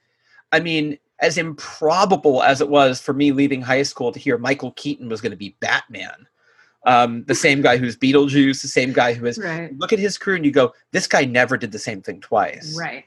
I 0.53 0.61
mean, 0.61 0.99
as 1.21 1.39
improbable 1.39 2.43
as 2.43 2.61
it 2.61 2.69
was 2.69 3.01
for 3.01 3.15
me 3.15 3.33
leaving 3.33 3.63
high 3.63 3.83
school 3.85 4.13
to 4.13 4.19
hear 4.19 4.37
Michael 4.39 4.73
Keaton 4.73 5.09
was 5.09 5.21
going 5.23 5.31
to 5.31 5.37
be 5.37 5.57
Batman, 5.61 6.27
um, 6.85 7.25
the 7.27 7.35
same 7.35 7.63
guy 7.63 7.79
who's 7.79 7.97
Beetlejuice, 7.97 8.61
the 8.61 8.69
same 8.69 8.93
guy 8.93 9.15
who 9.15 9.25
is. 9.25 9.39
Right. 9.39 9.71
Look 9.79 9.93
at 9.95 9.99
his 9.99 10.19
career 10.19 10.37
and 10.37 10.45
you 10.45 10.51
go, 10.51 10.75
this 10.91 11.07
guy 11.07 11.25
never 11.25 11.57
did 11.57 11.73
the 11.73 11.79
same 11.79 12.03
thing 12.03 12.21
twice. 12.21 12.77
Right. 12.79 13.05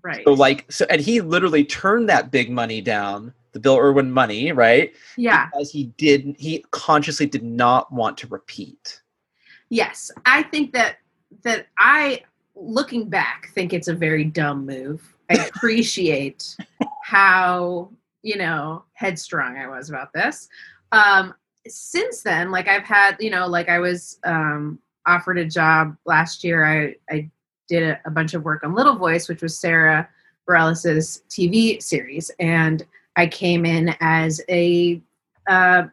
Right. 0.00 0.24
So 0.24 0.32
like 0.32 0.70
so 0.70 0.86
and 0.88 1.00
he 1.00 1.20
literally 1.20 1.64
turned 1.64 2.08
that 2.08 2.30
big 2.30 2.50
money 2.50 2.80
down, 2.80 3.34
the 3.52 3.60
Bill 3.60 3.78
Irwin 3.78 4.10
money, 4.10 4.52
right? 4.52 4.92
yeah. 5.16 5.48
Because 5.52 5.70
he 5.70 5.84
did 5.98 6.34
he 6.38 6.64
consciously 6.70 7.26
did 7.26 7.42
not 7.42 7.92
want 7.92 8.16
to 8.18 8.26
repeat. 8.28 9.02
Yes, 9.68 10.10
I 10.26 10.42
think 10.42 10.72
that 10.72 10.96
that 11.42 11.66
I, 11.78 12.22
looking 12.54 13.08
back, 13.08 13.48
think 13.54 13.72
it's 13.72 13.88
a 13.88 13.94
very 13.94 14.24
dumb 14.24 14.66
move. 14.66 15.16
I 15.30 15.34
appreciate 15.56 16.56
how 17.02 17.90
you 18.22 18.36
know 18.36 18.84
headstrong 18.92 19.56
I 19.56 19.66
was 19.68 19.88
about 19.88 20.12
this. 20.12 20.48
Um, 20.92 21.34
since 21.66 22.22
then, 22.22 22.50
like 22.50 22.68
I've 22.68 22.84
had, 22.84 23.16
you 23.20 23.30
know, 23.30 23.46
like 23.46 23.68
I 23.68 23.78
was 23.78 24.18
um, 24.24 24.78
offered 25.06 25.38
a 25.38 25.46
job 25.46 25.96
last 26.04 26.44
year. 26.44 26.64
I 26.66 26.96
I 27.10 27.30
did 27.68 27.82
a, 27.82 28.00
a 28.04 28.10
bunch 28.10 28.34
of 28.34 28.44
work 28.44 28.64
on 28.64 28.74
Little 28.74 28.96
Voice, 28.96 29.28
which 29.28 29.42
was 29.42 29.58
Sara 29.58 30.08
Bareilles' 30.48 31.22
TV 31.28 31.82
series, 31.82 32.30
and 32.38 32.84
I 33.16 33.26
came 33.26 33.64
in 33.64 33.94
as 34.00 34.40
a 34.48 35.00
uh, 35.48 35.84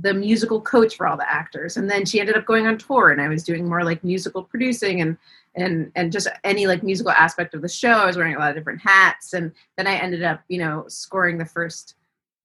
the 0.00 0.12
musical 0.12 0.60
coach 0.60 0.96
for 0.96 1.06
all 1.06 1.16
the 1.16 1.30
actors. 1.30 1.76
And 1.76 1.88
then 1.88 2.04
she 2.04 2.20
ended 2.20 2.36
up 2.36 2.44
going 2.44 2.66
on 2.66 2.76
tour 2.76 3.10
and 3.10 3.20
i 3.20 3.28
was 3.28 3.44
doing 3.44 3.68
more 3.68 3.84
like 3.84 4.02
musical 4.02 4.42
producing 4.42 5.00
and 5.00 5.16
and 5.54 5.92
and 5.94 6.10
just 6.10 6.28
any 6.42 6.66
like 6.66 6.82
musical 6.82 7.12
aspect 7.12 7.54
of 7.54 7.62
the 7.62 7.68
show. 7.68 7.90
I 7.90 8.06
was 8.06 8.16
wearing 8.16 8.34
a 8.34 8.38
lot 8.38 8.50
of 8.50 8.56
different 8.56 8.80
hats. 8.80 9.32
And 9.32 9.52
then 9.76 9.86
i 9.86 9.94
ended 9.94 10.22
up 10.22 10.42
you 10.48 10.58
know 10.58 10.84
scoring 10.88 11.38
the 11.38 11.44
first 11.44 11.94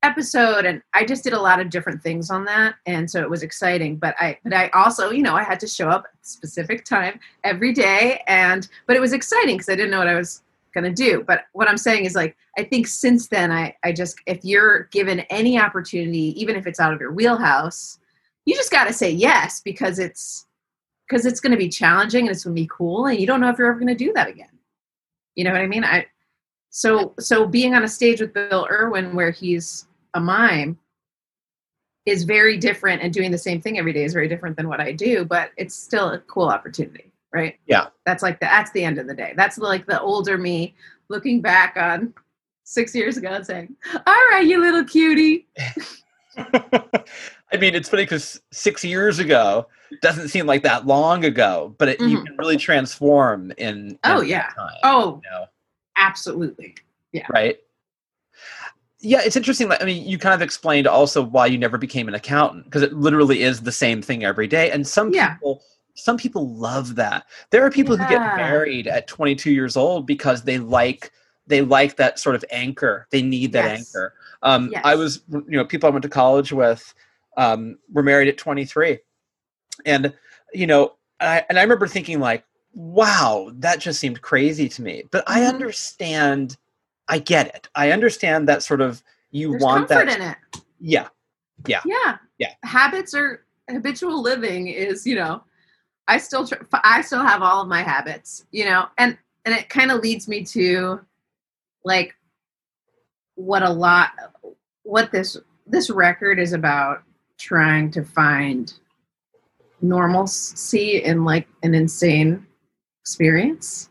episode 0.03 0.65
and 0.65 0.81
i 0.93 1.05
just 1.05 1.23
did 1.23 1.33
a 1.33 1.41
lot 1.41 1.59
of 1.59 1.69
different 1.69 2.01
things 2.01 2.29
on 2.29 2.43
that 2.43 2.75
and 2.85 3.09
so 3.09 3.21
it 3.21 3.29
was 3.29 3.43
exciting 3.43 3.95
but 3.95 4.15
i 4.19 4.37
but 4.43 4.53
i 4.53 4.67
also 4.69 5.11
you 5.11 5.21
know 5.21 5.35
i 5.35 5.43
had 5.43 5.59
to 5.59 5.67
show 5.67 5.89
up 5.89 6.05
at 6.05 6.25
specific 6.25 6.83
time 6.83 7.19
every 7.43 7.71
day 7.71 8.21
and 8.27 8.67
but 8.87 8.95
it 8.95 8.99
was 8.99 9.13
exciting 9.13 9.55
because 9.55 9.69
i 9.69 9.75
didn't 9.75 9.91
know 9.91 9.99
what 9.99 10.07
i 10.07 10.15
was 10.15 10.41
going 10.73 10.83
to 10.83 10.91
do 10.91 11.23
but 11.27 11.45
what 11.53 11.67
i'm 11.67 11.77
saying 11.77 12.05
is 12.05 12.15
like 12.15 12.35
i 12.57 12.63
think 12.63 12.87
since 12.87 13.27
then 13.27 13.51
i 13.51 13.75
i 13.83 13.91
just 13.91 14.17
if 14.25 14.43
you're 14.43 14.83
given 14.85 15.19
any 15.29 15.59
opportunity 15.59 16.33
even 16.41 16.55
if 16.55 16.65
it's 16.65 16.79
out 16.79 16.93
of 16.93 16.99
your 16.99 17.11
wheelhouse 17.11 17.99
you 18.45 18.55
just 18.55 18.71
got 18.71 18.85
to 18.85 18.93
say 18.93 19.09
yes 19.09 19.61
because 19.61 19.99
it's 19.99 20.47
because 21.07 21.25
it's 21.25 21.39
going 21.39 21.51
to 21.51 21.57
be 21.57 21.69
challenging 21.69 22.21
and 22.21 22.31
it's 22.31 22.43
going 22.43 22.55
to 22.55 22.61
be 22.61 22.69
cool 22.71 23.07
and 23.07 23.19
you 23.19 23.27
don't 23.27 23.41
know 23.41 23.49
if 23.49 23.57
you're 23.57 23.69
ever 23.69 23.79
going 23.79 23.87
to 23.87 23.95
do 23.95 24.13
that 24.13 24.29
again. 24.29 24.47
You 25.35 25.43
know 25.43 25.51
what 25.51 25.61
i 25.61 25.67
mean? 25.67 25.83
I 25.83 26.05
so 26.69 27.13
so 27.19 27.45
being 27.45 27.75
on 27.75 27.83
a 27.83 27.87
stage 27.87 28.21
with 28.21 28.33
bill 28.33 28.67
irwin 28.71 29.13
where 29.13 29.31
he's 29.31 29.87
a 30.13 30.19
mime 30.19 30.77
is 32.05 32.23
very 32.23 32.57
different 32.57 33.01
and 33.01 33.13
doing 33.13 33.31
the 33.31 33.37
same 33.37 33.61
thing 33.61 33.77
every 33.77 33.93
day 33.93 34.03
is 34.03 34.13
very 34.13 34.27
different 34.27 34.57
than 34.57 34.67
what 34.67 34.79
i 34.81 34.91
do 34.91 35.23
but 35.25 35.51
it's 35.57 35.75
still 35.75 36.09
a 36.09 36.19
cool 36.19 36.47
opportunity 36.47 37.11
right 37.33 37.57
Yeah. 37.67 37.87
that's 38.05 38.23
like 38.23 38.39
the 38.39 38.45
that's 38.45 38.71
the 38.71 38.83
end 38.83 38.97
of 38.97 39.07
the 39.07 39.13
day 39.15 39.33
that's 39.37 39.57
like 39.57 39.85
the 39.85 40.01
older 40.01 40.37
me 40.37 40.73
looking 41.09 41.41
back 41.41 41.77
on 41.77 42.13
six 42.63 42.95
years 42.95 43.17
ago 43.17 43.29
and 43.29 43.45
saying 43.45 43.75
all 43.93 44.13
right 44.31 44.45
you 44.47 44.59
little 44.59 44.83
cutie 44.83 45.47
I 47.53 47.57
mean, 47.59 47.75
it's 47.75 47.89
funny 47.89 48.03
because 48.03 48.39
six 48.51 48.85
years 48.85 49.19
ago 49.19 49.67
doesn't 50.01 50.29
seem 50.29 50.45
like 50.45 50.63
that 50.63 50.87
long 50.87 51.25
ago, 51.25 51.75
but 51.77 51.89
it, 51.89 51.99
you 51.99 52.19
Mhm. 52.19 52.25
can 52.25 52.37
really 52.37 52.55
transform 52.55 53.51
in. 53.57 53.89
in 53.89 53.99
Oh, 54.05 54.21
yeah. 54.21 54.47
time, 54.55 54.77
oh 54.83 55.21
you 55.23 55.29
know, 55.29 55.45
absolutely 55.97 56.75
Yeah. 57.11 57.27
right. 57.29 57.59
Yeah, 59.01 59.21
it's 59.23 59.35
interesting. 59.35 59.67
Like, 59.67 59.81
I 59.81 59.85
mean, 59.85 60.07
you 60.07 60.17
kind 60.17 60.35
of 60.35 60.41
explained 60.41 60.87
also 60.87 61.23
why 61.23 61.47
you 61.47 61.57
never 61.57 61.77
became 61.77 62.07
an 62.07 62.13
accountant 62.13 62.65
because 62.65 62.83
it 62.83 62.93
literally 62.93 63.41
is 63.41 63.61
the 63.61 63.71
same 63.71 64.01
thing 64.01 64.23
every 64.23 64.47
day, 64.47 64.71
and 64.71 64.85
some 64.87 65.11
Yeah. 65.13 65.33
people. 65.35 65.63
Some 65.93 66.15
people 66.17 66.55
love 66.55 66.95
that. 66.95 67.25
There 67.49 67.65
are 67.65 67.69
people 67.69 67.97
who 67.97 68.05
get 68.05 68.21
married 68.37 68.87
at 68.87 69.07
22 69.07 69.51
years 69.51 69.75
old 69.75 70.07
because 70.07 70.41
they 70.43 70.57
like 70.57 71.11
they 71.47 71.61
like 71.61 71.97
that 71.97 72.17
sort 72.17 72.33
of 72.35 72.45
anchor. 72.49 73.07
They 73.11 73.21
need 73.21 73.51
that 73.51 73.65
Yes. 73.65 73.79
anchor. 73.79 74.13
Um, 74.41 74.69
Yes. 74.71 74.81
I 74.85 74.95
was, 74.95 75.21
you 75.29 75.43
know, 75.49 75.65
people 75.65 75.87
I 75.87 75.91
went 75.91 76.03
to 76.03 76.09
college 76.09 76.53
with 76.53 76.93
um, 77.35 77.77
were 77.91 78.03
married 78.03 78.29
at 78.29 78.37
23, 78.37 78.99
and 79.85 80.13
you 80.53 80.65
know, 80.65 80.93
I, 81.19 81.43
and 81.49 81.59
I 81.59 81.61
remember 81.61 81.87
thinking 81.87 82.19
like, 82.19 82.45
wow, 82.73 83.51
that 83.55 83.79
just 83.79 83.99
seemed 83.99 84.21
crazy 84.21 84.69
to 84.69 84.81
me. 84.81 85.03
But 85.11 85.25
I 85.27 85.41
Mhm. 85.41 85.49
understand. 85.49 86.57
I 87.11 87.19
get 87.19 87.47
it. 87.53 87.67
I 87.75 87.91
understand 87.91 88.47
that 88.47 88.63
sort 88.63 88.79
of 88.81 89.03
you 89.31 89.51
there's 89.51 89.61
want 89.61 89.87
comfort 89.89 90.07
that. 90.07 90.19
in 90.19 90.27
it 90.29 90.37
Yeah, 90.79 91.07
yeah 91.67 91.81
Yeah. 92.39 92.53
habits 92.63 93.13
are 93.13 93.45
habitual 93.69 94.21
living 94.21 94.67
is 94.67 95.05
you 95.07 95.15
know 95.15 95.41
i 96.09 96.17
still 96.17 96.45
tr- 96.45 96.55
i 96.83 97.01
still 97.01 97.21
have 97.23 97.41
all 97.41 97.61
of 97.61 97.69
my 97.69 97.81
habits 97.81 98.45
you 98.51 98.65
know 98.65 98.87
and 98.97 99.17
and 99.45 99.55
it 99.55 99.69
kind 99.69 99.91
of 99.91 100.01
leads 100.01 100.27
me 100.27 100.43
to 100.43 100.99
like 101.85 102.13
what 103.35 103.63
a 103.63 103.69
lot 103.69 104.09
what 104.83 105.11
this 105.13 105.37
this 105.67 105.89
record 105.89 106.37
is 106.39 106.51
about 106.51 107.03
trying 107.37 107.89
to 107.91 108.03
find 108.03 108.73
normalcy 109.81 111.03
in 111.03 111.23
like 111.23 111.47
an 111.63 111.73
insane 111.73 112.45
experience 113.01 113.89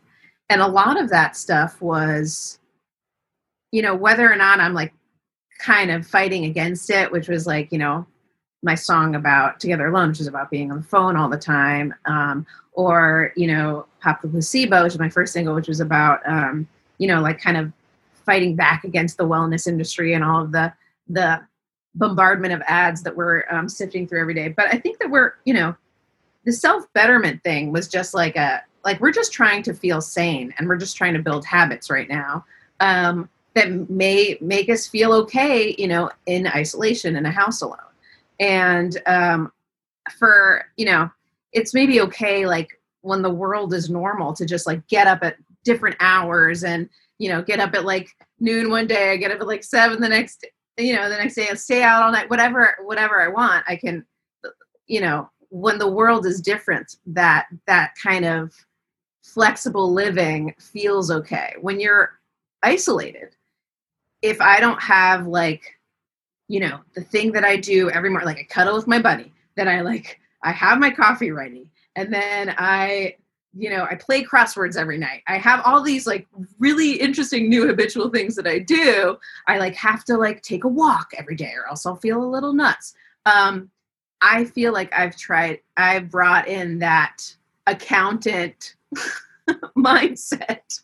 and 0.49 0.61
a 0.61 0.67
lot 0.67 1.01
of 1.01 1.09
that 1.09 1.35
stuff 1.35 1.81
was 1.81 2.59
you 3.71 3.81
know 3.81 3.95
whether 3.95 4.31
or 4.31 4.35
not 4.35 4.59
i'm 4.59 4.73
like 4.73 4.93
kind 5.59 5.91
of 5.91 6.05
fighting 6.05 6.45
against 6.45 6.89
it 6.89 7.11
which 7.11 7.27
was 7.27 7.45
like 7.45 7.71
you 7.71 7.77
know 7.77 8.05
my 8.63 8.75
song 8.75 9.15
about 9.15 9.59
together 9.59 9.87
alone 9.87 10.09
which 10.09 10.19
is 10.19 10.27
about 10.27 10.51
being 10.51 10.71
on 10.71 10.77
the 10.77 10.83
phone 10.83 11.15
all 11.15 11.29
the 11.29 11.37
time 11.37 11.93
um, 12.05 12.45
or 12.73 13.33
you 13.35 13.47
know 13.47 13.85
pop 14.01 14.21
the 14.21 14.27
placebo 14.27 14.83
which 14.83 14.93
is 14.93 14.99
my 14.99 15.09
first 15.09 15.33
single 15.33 15.55
which 15.55 15.67
was 15.67 15.79
about 15.79 16.19
um, 16.27 16.67
you 16.97 17.07
know 17.07 17.21
like 17.21 17.39
kind 17.39 17.57
of 17.57 17.71
fighting 18.25 18.55
back 18.55 18.83
against 18.83 19.17
the 19.17 19.23
wellness 19.23 19.67
industry 19.67 20.13
and 20.13 20.23
all 20.23 20.43
of 20.43 20.51
the 20.51 20.71
the 21.09 21.41
bombardment 21.95 22.53
of 22.53 22.61
ads 22.67 23.03
that 23.03 23.15
we're 23.15 23.43
um, 23.51 23.67
sifting 23.67 24.07
through 24.07 24.21
every 24.21 24.33
day. 24.33 24.47
But 24.47 24.67
i 24.67 24.77
think 24.77 24.99
that 24.99 25.09
we're 25.09 25.33
you 25.45 25.53
know 25.53 25.75
the 26.45 26.51
self 26.51 26.91
betterment 26.93 27.43
thing 27.43 27.71
was 27.71 27.87
just 27.87 28.13
like 28.13 28.35
a 28.35 28.63
like 28.83 28.99
we're 28.99 29.11
just 29.11 29.31
trying 29.31 29.61
to 29.63 29.73
feel 29.73 30.01
sane 30.01 30.53
and 30.57 30.67
we're 30.67 30.77
just 30.77 30.97
trying 30.97 31.13
to 31.13 31.21
build 31.21 31.45
habits 31.45 31.89
right 31.89 32.09
now. 32.09 32.45
Um, 32.79 33.29
that 33.53 33.89
may 33.89 34.37
make 34.41 34.69
us 34.69 34.87
feel 34.87 35.13
okay 35.13 35.75
you 35.77 35.87
know 35.87 36.09
in 36.25 36.47
isolation 36.47 37.15
in 37.15 37.25
a 37.25 37.31
house 37.31 37.61
alone. 37.61 37.77
And 38.39 38.97
um, 39.05 39.51
for 40.17 40.65
you 40.77 40.85
know 40.85 41.09
it's 41.53 41.73
maybe 41.73 42.01
okay 42.01 42.45
like 42.45 42.79
when 43.01 43.21
the 43.21 43.29
world 43.29 43.73
is 43.73 43.89
normal 43.89 44.33
to 44.33 44.45
just 44.45 44.65
like 44.65 44.85
get 44.87 45.07
up 45.07 45.19
at 45.21 45.37
different 45.63 45.95
hours 45.99 46.63
and 46.63 46.89
you 47.19 47.29
know 47.29 47.41
get 47.41 47.59
up 47.59 47.73
at 47.75 47.85
like 47.85 48.09
noon 48.39 48.69
one 48.71 48.87
day 48.87 49.11
i 49.11 49.17
get 49.17 49.31
up 49.31 49.39
at 49.39 49.47
like 49.47 49.63
seven 49.63 50.01
the 50.01 50.09
next 50.09 50.45
you 50.77 50.95
know 50.95 51.07
the 51.07 51.17
next 51.17 51.35
day 51.35 51.47
and 51.49 51.59
stay 51.59 51.83
out 51.83 52.01
all 52.01 52.11
night 52.11 52.29
whatever 52.31 52.75
whatever 52.83 53.21
i 53.21 53.27
want 53.27 53.63
i 53.67 53.75
can 53.75 54.03
you 54.87 54.99
know 54.99 55.29
when 55.49 55.77
the 55.77 55.87
world 55.87 56.25
is 56.25 56.41
different 56.41 56.95
that 57.05 57.45
that 57.67 57.93
kind 58.01 58.25
of 58.25 58.51
flexible 59.23 59.91
living 59.91 60.53
feels 60.59 61.11
okay. 61.11 61.55
When 61.61 61.79
you're 61.79 62.19
isolated 62.63 63.35
if 64.21 64.39
i 64.41 64.59
don't 64.59 64.81
have 64.81 65.27
like 65.27 65.79
you 66.47 66.59
know 66.59 66.79
the 66.95 67.01
thing 67.01 67.31
that 67.31 67.43
i 67.43 67.55
do 67.55 67.89
every 67.89 68.09
morning 68.09 68.27
like 68.27 68.39
i 68.39 68.43
cuddle 68.43 68.75
with 68.75 68.87
my 68.87 68.99
buddy 68.99 69.31
then 69.55 69.67
i 69.67 69.81
like 69.81 70.19
i 70.43 70.51
have 70.51 70.79
my 70.79 70.91
coffee 70.91 71.31
ready 71.31 71.69
and 71.95 72.13
then 72.13 72.53
i 72.57 73.15
you 73.53 73.69
know 73.69 73.85
i 73.89 73.95
play 73.95 74.23
crosswords 74.23 74.77
every 74.77 74.97
night. 74.97 75.23
I 75.27 75.37
have 75.37 75.61
all 75.65 75.81
these 75.81 76.07
like 76.07 76.27
really 76.59 76.93
interesting 76.93 77.49
new 77.49 77.67
habitual 77.67 78.09
things 78.09 78.35
that 78.35 78.47
i 78.47 78.59
do. 78.59 79.17
I 79.47 79.57
like 79.57 79.75
have 79.75 80.05
to 80.05 80.17
like 80.17 80.41
take 80.41 80.63
a 80.63 80.69
walk 80.69 81.11
every 81.17 81.35
day 81.35 81.51
or 81.55 81.67
else 81.67 81.85
i'll 81.85 81.95
feel 81.95 82.23
a 82.23 82.25
little 82.25 82.53
nuts. 82.53 82.93
Um 83.25 83.69
i 84.21 84.45
feel 84.45 84.71
like 84.71 84.93
i've 84.93 85.17
tried 85.17 85.59
i've 85.77 86.09
brought 86.09 86.47
in 86.47 86.79
that 86.79 87.35
accountant 87.67 88.75
mindset 89.77 90.81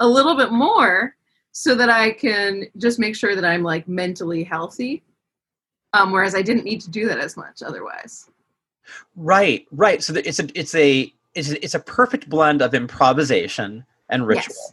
a 0.00 0.06
little 0.06 0.36
bit 0.36 0.52
more 0.52 1.14
so 1.52 1.74
that 1.74 1.88
i 1.88 2.10
can 2.10 2.66
just 2.76 2.98
make 2.98 3.14
sure 3.14 3.34
that 3.34 3.44
i'm 3.44 3.62
like 3.62 3.86
mentally 3.86 4.42
healthy 4.42 5.02
um 5.92 6.10
whereas 6.10 6.34
i 6.34 6.42
didn't 6.42 6.64
need 6.64 6.80
to 6.80 6.90
do 6.90 7.06
that 7.06 7.18
as 7.18 7.36
much 7.36 7.62
otherwise 7.62 8.28
right, 9.16 9.66
right. 9.70 10.02
So 10.02 10.14
it's 10.14 10.40
a 10.40 10.58
it's 10.58 10.74
a 10.74 11.12
it's 11.34 11.50
a, 11.50 11.64
it's 11.64 11.74
a 11.74 11.80
perfect 11.80 12.28
blend 12.28 12.62
of 12.62 12.74
improvisation 12.74 13.84
and 14.08 14.26
ritual, 14.26 14.54
yes 14.54 14.72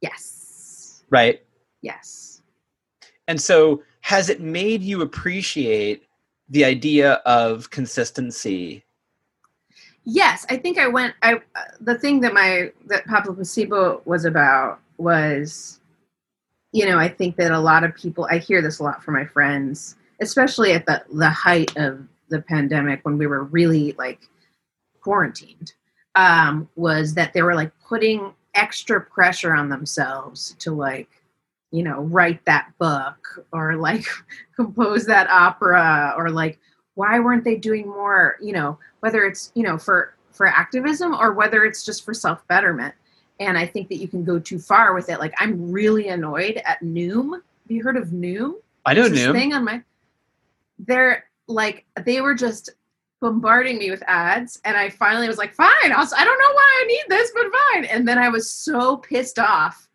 yes 0.00 1.04
right? 1.10 1.42
yes 1.82 2.42
And 3.28 3.40
so, 3.40 3.82
has 4.00 4.28
it 4.28 4.40
made 4.40 4.82
you 4.82 5.02
appreciate 5.02 6.04
the 6.48 6.64
idea 6.64 7.14
of 7.26 7.70
consistency? 7.70 8.84
Yes, 10.04 10.46
I 10.48 10.56
think 10.56 10.78
I 10.78 10.88
went. 10.88 11.14
I 11.22 11.34
uh, 11.34 11.38
the 11.80 11.98
thing 11.98 12.20
that 12.22 12.32
my 12.32 12.72
that 12.86 13.06
Pop 13.06 13.24
the 13.24 13.32
Placebo 13.32 14.02
was 14.04 14.24
about 14.24 14.80
was, 14.96 15.79
you 16.72 16.86
know, 16.86 16.98
I 16.98 17.08
think 17.08 17.36
that 17.36 17.52
a 17.52 17.58
lot 17.58 17.84
of 17.84 17.94
people. 17.94 18.28
I 18.30 18.38
hear 18.38 18.62
this 18.62 18.78
a 18.78 18.82
lot 18.82 19.02
from 19.02 19.14
my 19.14 19.24
friends, 19.24 19.96
especially 20.20 20.72
at 20.72 20.86
the 20.86 21.02
the 21.12 21.30
height 21.30 21.76
of 21.76 22.06
the 22.28 22.42
pandemic 22.42 23.00
when 23.02 23.18
we 23.18 23.26
were 23.26 23.44
really 23.44 23.92
like 23.98 24.20
quarantined. 25.00 25.72
Um, 26.16 26.68
was 26.74 27.14
that 27.14 27.32
they 27.32 27.42
were 27.42 27.54
like 27.54 27.72
putting 27.86 28.34
extra 28.54 29.00
pressure 29.00 29.54
on 29.54 29.68
themselves 29.68 30.56
to 30.58 30.72
like, 30.72 31.08
you 31.70 31.84
know, 31.84 32.00
write 32.00 32.44
that 32.46 32.72
book 32.78 33.46
or 33.52 33.76
like 33.76 34.06
compose 34.56 35.06
that 35.06 35.30
opera 35.30 36.14
or 36.16 36.30
like 36.30 36.58
why 37.00 37.18
weren't 37.18 37.44
they 37.44 37.56
doing 37.56 37.88
more 37.88 38.36
you 38.42 38.52
know 38.52 38.78
whether 39.00 39.24
it's 39.24 39.52
you 39.54 39.62
know 39.62 39.78
for 39.78 40.14
for 40.32 40.46
activism 40.46 41.14
or 41.14 41.32
whether 41.32 41.64
it's 41.64 41.84
just 41.84 42.04
for 42.04 42.12
self 42.12 42.46
betterment 42.48 42.94
and 43.40 43.58
i 43.58 43.66
think 43.66 43.88
that 43.88 43.96
you 43.96 44.06
can 44.06 44.22
go 44.22 44.38
too 44.38 44.58
far 44.58 44.94
with 44.94 45.08
it. 45.08 45.18
Like 45.18 45.34
i'm 45.38 45.72
really 45.72 46.08
annoyed 46.08 46.62
at 46.64 46.80
noom. 46.82 47.32
Have 47.32 47.42
you 47.70 47.82
heard 47.82 47.96
of 47.96 48.08
noom? 48.08 48.54
I 48.86 48.94
know 48.94 49.08
Noom. 49.08 49.32
thing 49.32 49.52
on 49.52 49.64
my 49.64 49.82
they're 50.78 51.24
like 51.48 51.84
they 52.04 52.20
were 52.20 52.34
just 52.34 52.70
bombarding 53.20 53.76
me 53.78 53.90
with 53.90 54.02
ads 54.06 54.60
and 54.64 54.76
i 54.76 54.88
finally 54.88 55.28
was 55.28 55.36
like 55.36 55.52
fine 55.52 55.68
I'll, 55.84 56.08
i 56.16 56.24
don't 56.24 56.38
know 56.38 56.54
why 56.54 56.82
i 56.82 56.86
need 56.86 57.04
this 57.08 57.32
but 57.34 57.44
fine. 57.72 57.84
And 57.86 58.06
then 58.06 58.18
i 58.18 58.28
was 58.28 58.50
so 58.50 58.98
pissed 58.98 59.38
off 59.38 59.88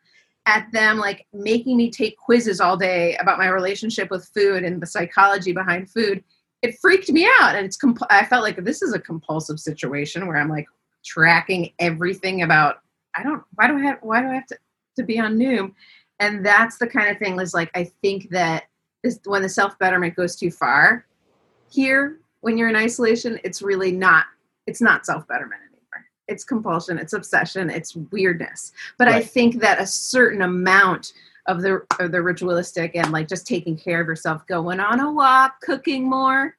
at 0.46 0.72
them 0.72 0.98
like 0.98 1.26
making 1.34 1.76
me 1.76 1.90
take 1.90 2.18
quizzes 2.18 2.60
all 2.60 2.78
day 2.78 3.16
about 3.18 3.40
my 3.40 3.48
relationship 3.48 4.12
with 4.12 4.30
food 4.34 4.64
and 4.64 4.80
the 4.80 4.86
psychology 4.86 5.52
behind 5.52 5.90
food. 5.90 6.24
It 6.62 6.78
freaked 6.80 7.12
me 7.12 7.28
out 7.42 7.56
and 7.56 7.66
it's 7.66 7.78
comp- 7.78 8.12
i 8.12 8.26
felt 8.26 8.44
like 8.44 8.64
this 8.64 8.82
is 8.84 8.94
a 8.94 9.00
compulsive 9.00 9.60
situation 9.60 10.28
where 10.28 10.38
i'm 10.38 10.50
like 10.50 10.68
tracking 11.04 11.72
everything 11.80 12.42
about 12.44 12.82
i 13.16 13.24
don't 13.24 13.44
why 13.56 13.68
do 13.68 13.78
i 13.78 13.82
have 13.82 14.00
why 14.02 14.22
do 14.22 14.28
i 14.28 14.36
have 14.36 14.48
to, 14.48 14.58
to 14.98 15.04
be 15.04 15.20
on 15.20 15.38
noom? 15.38 15.74
And 16.20 16.46
that's 16.46 16.78
the 16.78 16.88
kind 16.88 17.10
of 17.10 17.18
thing 17.18 17.40
is 17.40 17.54
like 17.54 17.70
i 17.76 17.84
think 18.02 18.30
that 18.30 18.66
this 19.04 19.20
when 19.26 19.42
the 19.42 19.50
self 19.50 19.78
betterment 19.80 20.16
goes 20.16 20.36
too 20.36 20.52
far 20.52 21.06
here 21.70 22.20
when 22.42 22.58
you're 22.58 22.70
in 22.70 22.76
isolation 22.76 23.40
it's 23.44 23.62
really 23.62 23.92
not 23.92 24.26
it's 24.68 24.82
not 24.82 25.06
self 25.06 25.28
betterment 25.28 25.62
anymore. 25.62 26.06
It's 26.28 26.44
compulsion 26.44 26.98
it's 26.98 27.14
obsession 27.14 27.70
it's 27.70 27.96
weirdness. 27.96 28.72
But 28.98 29.10
i 29.10 29.22
think 29.22 29.60
that 29.62 29.82
a 29.82 29.88
certain 29.88 30.42
amount 30.42 31.14
of 31.48 31.62
the 31.62 31.86
of 32.00 32.12
the 32.12 32.22
ritualistic 32.22 32.96
and 32.96 33.12
like 33.12 33.28
just 33.28 33.46
taking 33.46 33.78
care 33.78 34.02
of 34.02 34.08
yourself 34.08 34.48
going 34.48 34.80
on 34.80 35.00
a 35.00 35.12
walk 35.12 35.62
cooking 35.62 36.10
more 36.10 36.56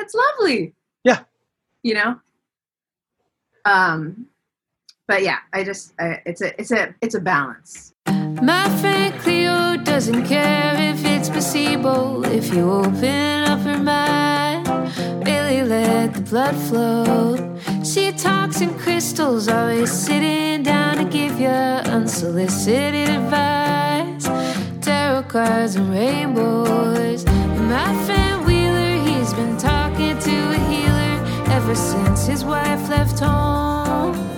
that's 0.00 0.14
lovely. 0.14 0.72
Yeah. 1.04 1.20
you 1.82 1.94
know? 1.94 2.18
Um 3.66 4.26
but 5.10 5.24
yeah 5.24 5.38
i 5.52 5.64
just 5.64 5.92
I, 5.98 6.22
it's 6.24 6.40
a 6.40 6.58
it's 6.60 6.70
a 6.70 6.94
it's 7.02 7.16
a 7.16 7.20
balance 7.20 7.92
My 8.42 8.66
friend 8.80 9.12
Cleo 9.22 9.76
doesn't 9.90 10.24
care 10.26 10.74
if 10.92 11.04
it's 11.04 11.28
placebo. 11.28 12.22
If 12.38 12.46
you 12.54 12.64
open 12.70 13.44
up 13.52 13.60
her 13.68 13.78
mind, 13.78 14.66
really 15.28 15.62
let 15.62 16.14
the 16.14 16.22
blood 16.30 16.56
flow. 16.68 17.36
She 17.84 18.04
talks 18.12 18.62
in 18.64 18.70
crystals, 18.78 19.48
always 19.48 19.92
sitting 19.92 20.62
down 20.62 20.92
to 21.00 21.04
give 21.18 21.38
you 21.44 21.58
unsolicited 21.98 23.08
advice. 23.18 24.24
Tarot 24.80 25.24
cards 25.34 25.76
and 25.76 25.90
rainbows. 25.90 27.24
And 27.26 27.66
my 27.68 27.92
friend 28.06 28.46
Wheeler, 28.46 28.94
he's 29.06 29.32
been 29.34 29.56
talking 29.58 30.16
to 30.28 30.36
a 30.58 30.60
healer 30.70 31.14
ever 31.56 31.74
since 31.74 32.26
his 32.26 32.42
wife 32.44 32.88
left 32.88 33.18
home. 33.20 34.29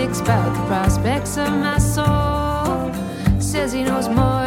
About 0.00 0.54
the 0.54 0.66
prospects 0.66 1.36
of 1.36 1.50
my 1.50 1.76
soul. 1.76 2.90
Says 3.38 3.70
he 3.72 3.82
knows 3.82 4.08
more 4.08 4.39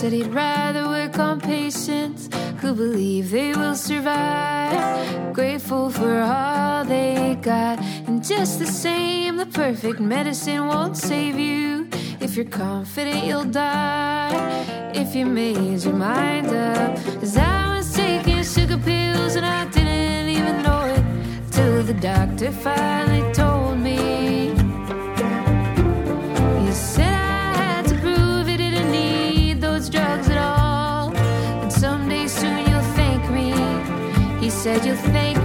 said 0.00 0.14
he'd 0.14 0.28
rather 0.28 0.88
work 0.88 1.18
on 1.18 1.38
patients 1.38 2.30
who 2.62 2.74
believe 2.74 3.30
they 3.30 3.52
will 3.52 3.74
survive. 3.74 5.34
Grateful 5.34 5.90
for 5.90 6.22
all 6.22 6.86
they 6.86 7.36
got. 7.42 7.78
And 8.06 8.24
just 8.24 8.58
the 8.58 8.66
same, 8.66 9.36
the 9.36 9.44
perfect 9.44 10.00
medicine 10.00 10.68
won't 10.68 10.96
save 10.96 11.38
you. 11.38 11.86
If 12.18 12.34
you're 12.34 12.46
confident 12.46 13.26
you'll 13.26 13.44
die, 13.44 14.32
if 14.94 15.14
you 15.14 15.26
made 15.26 15.84
your 15.84 15.92
mind 15.92 16.46
up. 16.46 16.96
Cause 17.20 17.36
I 17.36 17.76
was 17.76 17.92
taking 17.92 18.42
sugar 18.42 18.78
pills 18.78 19.36
and 19.36 19.44
I 19.44 19.66
didn't 19.66 20.30
even 20.30 20.62
know 20.62 20.82
it. 20.96 21.04
Till 21.52 21.82
the 21.82 21.92
doctor 21.92 22.50
finally 22.52 23.30
told 23.34 23.49
said 34.62 34.84
you'll 34.84 34.94
thank 34.94 35.39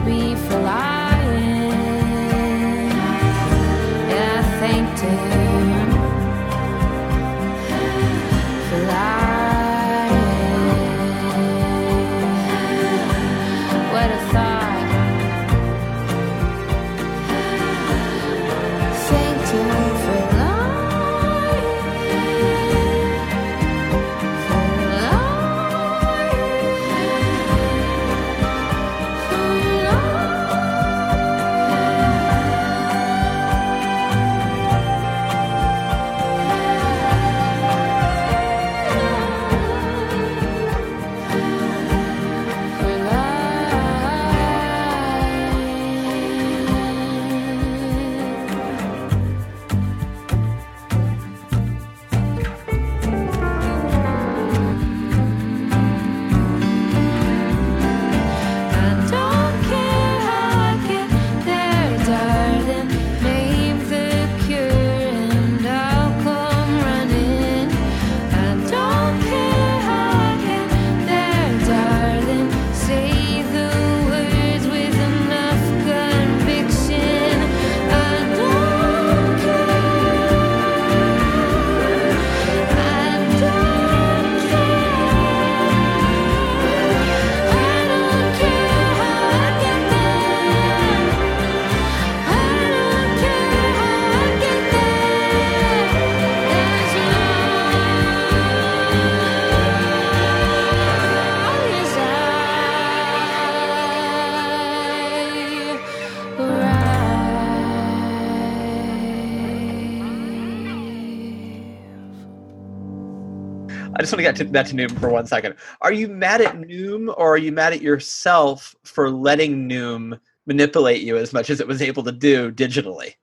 just 114.05 114.13
want 114.13 114.19
to 114.19 114.23
get 114.23 114.35
to 114.37 114.43
that 114.51 114.67
to 114.67 114.75
Noom 114.75 114.99
for 114.99 115.09
one 115.09 115.25
second. 115.25 115.55
Are 115.81 115.91
you 115.91 116.07
mad 116.07 116.41
at 116.41 116.55
Noom 116.55 117.13
or 117.17 117.33
are 117.33 117.37
you 117.37 117.51
mad 117.51 117.73
at 117.73 117.81
yourself 117.81 118.75
for 118.83 119.09
letting 119.09 119.67
Noom 119.67 120.19
manipulate 120.45 121.01
you 121.01 121.17
as 121.17 121.33
much 121.33 121.49
as 121.49 121.59
it 121.59 121.67
was 121.67 121.81
able 121.81 122.03
to 122.03 122.11
do 122.11 122.51
digitally? 122.51 123.15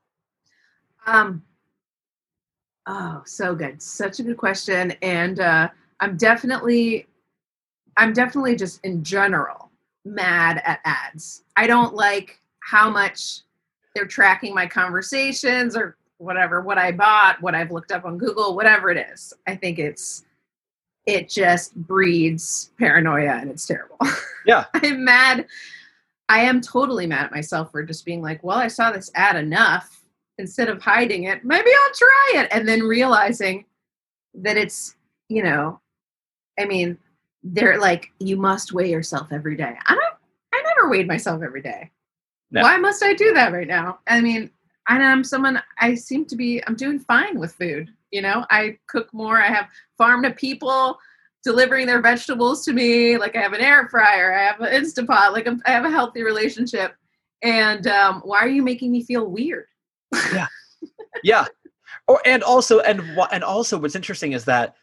Um. 1.07 1.43
Oh, 2.89 3.23
so 3.25 3.55
good. 3.55 3.81
Such 3.81 4.19
a 4.19 4.25
good 4.25 4.37
question, 4.37 4.91
and 5.03 5.39
uh, 5.39 5.69
I'm 6.01 6.17
definitely, 6.17 7.07
I'm 7.97 8.13
definitely 8.13 8.57
just 8.57 8.85
in 8.85 9.05
general 9.05 9.71
mad 10.05 10.61
at 10.65 10.81
ads. 10.85 11.45
I 11.57 11.69
don't 11.69 11.95
like 11.95 12.41
how 12.59 12.91
much 12.91 13.43
they're 13.95 14.07
tracking 14.07 14.53
my 14.53 14.67
conversations 14.67 15.77
or 15.77 15.97
whatever, 16.19 16.61
what 16.61 16.79
I 16.79 16.91
bought, 16.91 17.41
what 17.41 17.55
I've 17.55 17.71
looked 17.71 17.93
up 17.93 18.05
on 18.05 18.19
Google, 18.19 18.57
whatever 18.57 18.91
it 18.91 19.07
is. 19.13 19.33
I 19.47 19.55
think 19.55 19.79
it's, 19.79 20.25
it 21.07 21.29
just 21.29 21.75
breeds 21.75 22.71
paranoia, 22.79 23.39
and 23.41 23.51
it's 23.51 23.67
terrible. 23.67 23.99
Yeah. 24.45 24.65
I'm 24.75 25.05
mad. 25.05 25.47
I 26.29 26.41
am 26.41 26.61
totally 26.61 27.07
mad 27.07 27.27
at 27.27 27.31
myself 27.31 27.71
for 27.71 27.85
just 27.85 28.05
being 28.05 28.23
like, 28.23 28.43
well, 28.43 28.59
I 28.59 28.67
saw 28.67 28.91
this 28.91 29.09
ad 29.15 29.37
enough. 29.37 30.03
Instead 30.39 30.69
of 30.69 30.83
hiding 30.83 31.25
it, 31.25 31.45
maybe 31.45 31.71
I'll 31.71 31.95
try 31.95 32.33
it. 32.43 32.49
And 32.51 32.67
then 32.67 32.81
realizing 32.81 33.67
that 34.35 34.57
it's, 34.57 34.97
you 35.29 35.45
know, 35.45 35.81
I 36.59 36.65
mean, 36.65 36.99
they're 37.45 37.79
like, 37.79 38.11
you 38.19 38.37
must 38.37 38.73
weigh 38.73 38.91
yourself 38.91 39.29
every 39.31 39.57
day. 39.57 39.77
I 39.87 39.95
don't, 39.95 40.15
I 40.55 40.63
never 40.75 40.91
weighed 40.91 41.07
myself 41.07 41.43
every 41.43 41.63
day. 41.63 41.91
No. 42.51 42.63
Why 42.63 42.79
must 42.79 43.05
I 43.05 43.15
do 43.15 43.33
that 43.35 43.53
right 43.53 43.69
now? 43.69 44.01
I 44.09 44.21
mean, 44.21 44.51
and 44.89 45.05
I'm 45.05 45.23
someone, 45.23 45.63
I 45.79 45.95
seem 45.95 46.25
to 46.27 46.37
be, 46.37 46.63
I'm 46.67 46.75
doing 46.75 46.99
fine 46.99 47.39
with 47.39 47.53
food. 47.55 47.91
You 48.13 48.23
know, 48.23 48.45
I 48.51 48.79
cook 48.89 49.13
more. 49.13 49.39
I 49.39 49.49
have 49.49 49.69
farm 49.99 50.23
to 50.23 50.31
people 50.31 50.99
delivering 51.43 51.87
their 51.87 52.01
vegetables 52.01 52.65
to 52.67 52.73
me. 52.73 53.17
Like 53.19 53.35
I 53.35 53.41
have 53.41 53.53
an 53.55 53.61
air 53.61 53.89
fryer, 53.89 54.33
I 54.33 54.43
have 54.45 54.61
an 54.61 54.73
Instapot, 54.73 55.33
like 55.33 55.49
I 55.67 55.71
have 55.71 55.85
a 55.85 55.91
healthy 55.91 56.23
relationship. 56.23 56.95
And 57.43 57.87
um, 57.89 58.21
why 58.25 58.39
are 58.39 58.49
you 58.49 58.63
making 58.63 58.93
me 58.93 59.03
feel 59.03 59.27
weird? 59.27 59.67
yeah 60.35 60.47
Yeah. 61.25 61.47
or 62.07 62.21
and 62.27 62.43
also 62.43 62.81
and 62.81 63.01
and 63.33 63.43
also 63.43 63.79
what's 63.79 63.97
interesting 63.97 64.33
is 64.33 64.45
that 64.45 64.77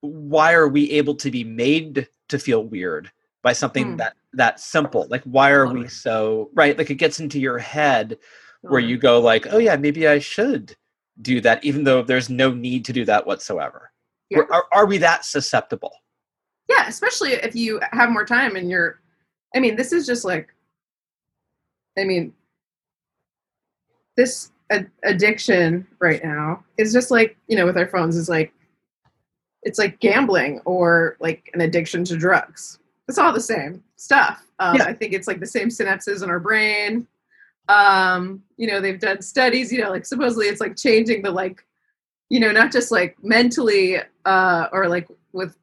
why 0.00 0.52
are 0.52 0.68
we 0.68 0.90
able 0.90 1.14
to 1.16 1.30
be 1.30 1.44
made 1.44 2.08
to 2.28 2.38
feel 2.38 2.64
weird 2.64 3.10
by 3.42 3.52
something 3.52 3.92
Hmm. 3.92 3.96
that 3.96 4.14
that 4.32 4.58
simple 4.60 5.06
like 5.10 5.22
why 5.24 5.50
are 5.50 5.66
we 5.66 5.86
so 5.88 6.50
right 6.54 6.76
like 6.76 6.90
it 6.90 6.96
gets 6.96 7.20
into 7.20 7.38
your 7.38 7.58
head 7.58 8.18
where 8.62 8.80
you 8.80 8.98
go 8.98 9.20
like 9.20 9.46
oh 9.52 9.58
yeah 9.58 9.76
maybe 9.76 10.08
i 10.08 10.18
should 10.18 10.74
do 11.22 11.40
that 11.40 11.64
even 11.64 11.84
though 11.84 12.02
there's 12.02 12.28
no 12.30 12.52
need 12.52 12.84
to 12.86 12.92
do 12.92 13.04
that 13.04 13.26
whatsoever. 13.26 13.90
Yeah. 14.30 14.40
Are, 14.50 14.64
are 14.72 14.86
we 14.86 14.98
that 14.98 15.24
susceptible? 15.24 15.92
Yeah 16.68 16.88
especially 16.88 17.32
if 17.32 17.54
you 17.54 17.80
have 17.92 18.10
more 18.10 18.24
time 18.24 18.56
and 18.56 18.70
you're 18.70 19.00
i 19.54 19.60
mean 19.60 19.76
this 19.76 19.92
is 19.92 20.06
just 20.06 20.24
like 20.24 20.48
i 21.98 22.04
mean 22.04 22.32
this 24.16 24.50
ad- 24.70 24.90
addiction 25.02 25.86
right 26.00 26.24
now 26.24 26.64
is 26.78 26.92
just 26.92 27.10
like 27.10 27.36
you 27.48 27.56
know 27.56 27.66
with 27.66 27.76
our 27.76 27.86
phones 27.86 28.16
is 28.16 28.28
like 28.28 28.52
it's 29.62 29.78
like 29.78 30.00
gambling 30.00 30.60
or 30.64 31.16
like 31.20 31.50
an 31.54 31.62
addiction 31.62 32.04
to 32.04 32.16
drugs. 32.18 32.78
It's 33.08 33.16
all 33.16 33.32
the 33.32 33.40
same 33.40 33.82
stuff. 33.96 34.42
Um, 34.58 34.76
Yeah. 34.76 34.84
i 34.84 34.92
think 34.94 35.12
it's 35.12 35.26
like 35.26 35.40
the 35.40 35.46
same 35.46 35.68
synapses 35.68 36.22
in 36.22 36.30
our 36.30 36.40
brain 36.40 37.06
um 37.68 38.42
you 38.56 38.66
know 38.66 38.80
they've 38.80 39.00
done 39.00 39.22
studies 39.22 39.72
you 39.72 39.80
know 39.80 39.88
like 39.90 40.04
supposedly 40.04 40.46
it's 40.46 40.60
like 40.60 40.76
changing 40.76 41.22
the 41.22 41.30
like 41.30 41.64
you 42.28 42.38
know 42.38 42.52
not 42.52 42.70
just 42.70 42.90
like 42.90 43.16
mentally 43.22 43.96
uh 44.26 44.66
or 44.72 44.88
like 44.88 45.08
with 45.32 45.56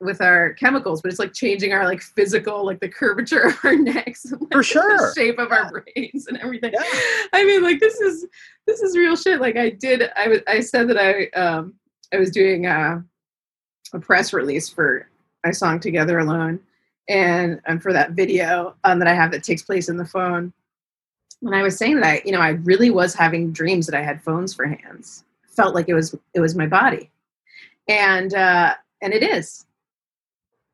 with- 0.00 0.20
our 0.20 0.52
chemicals, 0.54 1.00
but 1.00 1.10
it's 1.10 1.18
like 1.18 1.32
changing 1.32 1.72
our 1.72 1.84
like 1.86 2.02
physical, 2.02 2.66
like 2.66 2.80
the 2.80 2.88
curvature 2.88 3.40
of 3.48 3.58
our 3.64 3.76
necks, 3.76 4.26
and, 4.26 4.40
like, 4.40 4.52
For 4.52 4.62
sure. 4.62 4.98
the 4.98 5.14
shape 5.16 5.38
of 5.38 5.50
our 5.52 5.70
brains 5.70 6.26
and 6.26 6.36
everything. 6.38 6.72
Yeah. 6.74 6.82
I 7.32 7.44
mean, 7.44 7.62
like 7.62 7.80
this 7.80 7.98
is 8.00 8.26
this 8.66 8.82
is 8.82 8.96
real 8.96 9.16
shit. 9.16 9.40
Like 9.40 9.56
I 9.56 9.70
did, 9.70 10.10
I 10.16 10.28
was 10.28 10.40
I 10.46 10.60
said 10.60 10.88
that 10.88 10.98
I 10.98 11.28
um 11.38 11.74
I 12.12 12.18
was 12.18 12.30
doing 12.30 12.66
a, 12.66 13.02
a 13.94 13.98
press 13.98 14.32
release 14.32 14.68
for 14.68 15.08
my 15.44 15.50
song 15.50 15.80
"Together 15.80 16.18
Alone," 16.18 16.60
and 17.08 17.60
and 17.66 17.82
for 17.82 17.92
that 17.92 18.12
video 18.12 18.74
um, 18.84 18.98
that 18.98 19.08
I 19.08 19.14
have 19.14 19.30
that 19.32 19.44
takes 19.44 19.62
place 19.62 19.88
in 19.88 19.96
the 19.96 20.04
phone. 20.04 20.52
When 21.40 21.54
I 21.54 21.62
was 21.62 21.76
saying 21.76 21.96
that, 22.00 22.06
I, 22.06 22.22
you 22.24 22.32
know, 22.32 22.40
I 22.40 22.50
really 22.50 22.90
was 22.90 23.14
having 23.14 23.52
dreams 23.52 23.86
that 23.86 23.94
I 23.98 24.02
had 24.02 24.22
phones 24.22 24.54
for 24.54 24.66
hands. 24.66 25.24
Felt 25.48 25.74
like 25.74 25.88
it 25.88 25.94
was 25.94 26.14
it 26.34 26.40
was 26.40 26.54
my 26.54 26.66
body, 26.66 27.10
and 27.88 28.32
uh, 28.34 28.74
and 29.02 29.12
it 29.12 29.22
is. 29.22 29.66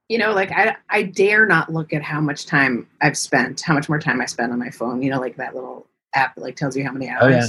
You 0.08 0.18
know, 0.18 0.32
like 0.32 0.52
I 0.52 0.76
I 0.90 1.02
dare 1.02 1.46
not 1.46 1.72
look 1.72 1.92
at 1.92 2.02
how 2.02 2.20
much 2.20 2.46
time 2.46 2.86
I've 3.00 3.16
spent, 3.16 3.60
how 3.60 3.74
much 3.74 3.88
more 3.88 3.98
time 3.98 4.20
I 4.20 4.26
spend 4.26 4.52
on 4.52 4.58
my 4.58 4.70
phone. 4.70 5.02
You 5.02 5.10
know, 5.10 5.20
like 5.20 5.36
that 5.36 5.54
little 5.54 5.86
app 6.14 6.34
that 6.36 6.40
like 6.42 6.56
tells 6.56 6.76
you 6.76 6.84
how 6.84 6.92
many 6.92 7.08
hours. 7.08 7.22
Oh, 7.22 7.28
yeah. 7.28 7.46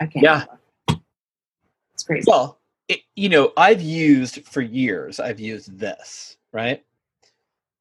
I 0.00 0.06
can't. 0.06 0.24
Yeah. 0.24 0.44
look. 0.88 1.00
It's 1.94 2.02
crazy. 2.04 2.24
well 2.28 2.58
it, 2.88 3.00
you 3.14 3.28
know 3.28 3.52
i've 3.56 3.80
used 3.80 4.44
for 4.44 4.60
years 4.60 5.20
i've 5.20 5.38
used 5.38 5.78
this 5.78 6.36
right 6.52 6.82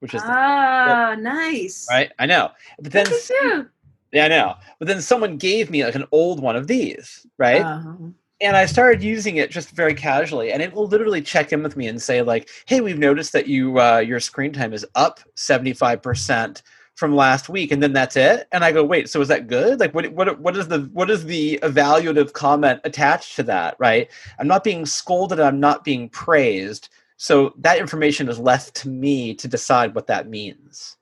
which 0.01 0.13
is 0.13 0.21
the- 0.21 0.29
Ah, 0.29 1.15
nice. 1.19 1.88
right 1.89 2.11
i 2.19 2.25
know 2.27 2.51
but 2.79 2.91
then 2.91 3.05
Look 3.05 3.13
at 3.15 3.29
you. 3.29 3.69
Yeah, 4.14 4.26
I 4.26 4.28
know. 4.28 4.55
But 4.78 4.88
then 4.88 5.01
someone 5.01 5.38
gave 5.38 5.72
me 5.72 5.84
like 5.84 5.95
an 5.95 6.05
old 6.11 6.39
one 6.39 6.55
of 6.55 6.68
these, 6.68 7.26
right? 7.38 7.64
Uh-huh. 7.64 7.95
and 8.41 8.55
I 8.55 8.68
started 8.68 9.01
using 9.01 9.38
it 9.38 9.49
just 9.49 9.72
very 9.72 9.95
casually, 9.95 10.51
and 10.51 10.61
it 10.61 10.72
will 10.72 10.88
literally 10.88 11.22
check 11.22 11.51
in 11.51 11.64
with 11.64 11.76
me 11.76 11.88
and 11.88 11.99
say 12.01 12.22
like, 12.22 12.49
"Hey, 12.68 12.80
we've 12.80 12.99
noticed 12.99 13.34
that 13.34 13.47
you 13.47 13.80
uh, 13.80 13.97
your 13.99 14.20
screen 14.20 14.53
time 14.53 14.72
is 14.72 14.86
up 14.95 15.20
seventy 15.36 15.74
five 15.74 16.01
percent 16.03 16.61
from 16.95 17.16
last 17.16 17.49
week," 17.49 17.72
and 17.72 17.82
then 17.82 17.93
that's 17.93 18.16
it. 18.16 18.47
And 18.51 18.64
I 18.64 18.72
go, 18.72 18.84
"Wait, 18.84 19.09
so 19.09 19.20
is 19.20 19.30
that 19.30 19.47
good? 19.47 19.80
Like, 19.80 19.95
what 19.95 20.11
what 20.14 20.39
what 20.39 20.55
is 20.57 20.68
the 20.68 20.82
what 20.93 21.09
is 21.09 21.26
the 21.26 21.59
evaluative 21.64 22.34
comment 22.34 22.82
attached 22.84 23.36
to 23.38 23.43
that? 23.43 23.76
Right? 23.80 24.11
I'm 24.38 24.47
not 24.47 24.64
being 24.64 24.86
scolded. 24.86 25.39
I'm 25.39 25.59
not 25.59 25.84
being 25.84 26.07
praised." 26.09 26.89
So 27.18 27.53
that 27.59 27.80
information 27.80 28.30
is 28.30 28.38
left 28.38 28.76
to 28.76 28.89
me 28.89 29.34
to 29.36 29.47
decide 29.47 29.95
what 29.95 30.07
that 30.07 30.28
means. 30.28 30.97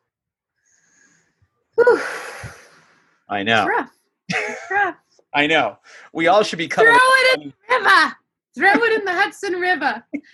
I 3.31 3.39
It's 3.39 3.47
know. 3.47 3.65
rough. 3.65 3.89
It's 4.29 4.61
rough. 4.69 4.95
I 5.33 5.47
know. 5.47 5.77
We 6.13 6.27
all 6.27 6.43
should 6.43 6.59
be 6.59 6.67
Throw 6.67 6.83
it 6.85 7.39
in 7.41 7.53
the 7.69 7.75
river. 7.75 8.15
Throw 8.53 8.83
it 8.83 8.99
in 8.99 9.05
the 9.05 9.13
Hudson 9.13 9.53
River. 9.53 10.03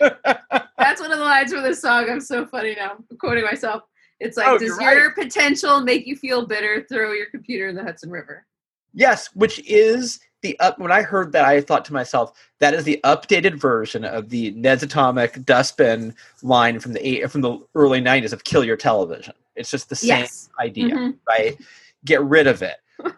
That's 0.76 1.00
one 1.00 1.12
of 1.12 1.18
the 1.18 1.24
lines 1.24 1.52
from 1.52 1.62
this 1.62 1.80
song. 1.80 2.10
I'm 2.10 2.20
so 2.20 2.44
funny 2.46 2.74
now. 2.74 2.96
I'm 3.10 3.16
quoting 3.16 3.44
myself. 3.44 3.84
It's 4.18 4.36
like, 4.36 4.48
Oh, 4.48 4.58
does 4.58 4.76
your 4.80 5.12
potential 5.12 5.80
make 5.80 6.06
you 6.06 6.16
feel 6.16 6.44
bitter? 6.44 6.84
Throw 6.90 7.12
your 7.12 7.26
computer 7.30 7.68
in 7.68 7.76
the 7.76 7.84
Hudson 7.84 8.10
River. 8.10 8.44
Yes, 8.92 9.28
which 9.34 9.60
is 9.68 10.18
the 10.42 10.58
up. 10.58 10.80
When 10.80 10.90
I 10.90 11.02
heard 11.02 11.30
that, 11.32 11.44
I 11.44 11.60
thought 11.60 11.84
to 11.84 11.92
myself, 11.92 12.32
that 12.58 12.74
is 12.74 12.82
the 12.82 12.98
updated 13.04 13.54
version 13.54 14.04
of 14.04 14.28
the 14.30 14.50
Ned's 14.52 14.82
Atomic 14.82 15.44
Dustbin 15.44 16.14
line 16.42 16.80
from 16.80 16.94
the 16.94 17.06
eight, 17.08 17.30
from 17.30 17.42
the 17.42 17.60
early 17.76 18.00
'90s 18.00 18.32
of 18.32 18.42
"Kill 18.42 18.64
Your 18.64 18.76
Television." 18.76 19.34
It's 19.54 19.70
just 19.70 19.88
the 19.88 19.94
same 19.96 20.08
Yes. 20.20 20.48
idea, 20.58 20.94
Mhm. 20.94 21.16
right? 21.28 21.56
Get 22.04 22.22
rid 22.22 22.46
of 22.48 22.62
it. 22.62 22.76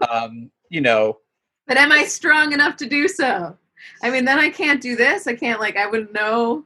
Um, 0.08 0.50
you 0.68 0.80
know, 0.80 1.18
But 1.66 1.76
am 1.76 1.92
I 1.92 2.04
strong 2.04 2.52
enough 2.52 2.76
to 2.78 2.86
do 2.88 3.08
so? 3.08 3.56
I 4.02 4.10
mean, 4.10 4.24
then 4.24 4.38
I 4.38 4.50
can't 4.50 4.80
do 4.80 4.96
this. 4.96 5.26
I 5.26 5.34
can't 5.34 5.60
like 5.60 5.76
I 5.76 5.86
wouldn't 5.86 6.12
know. 6.12 6.64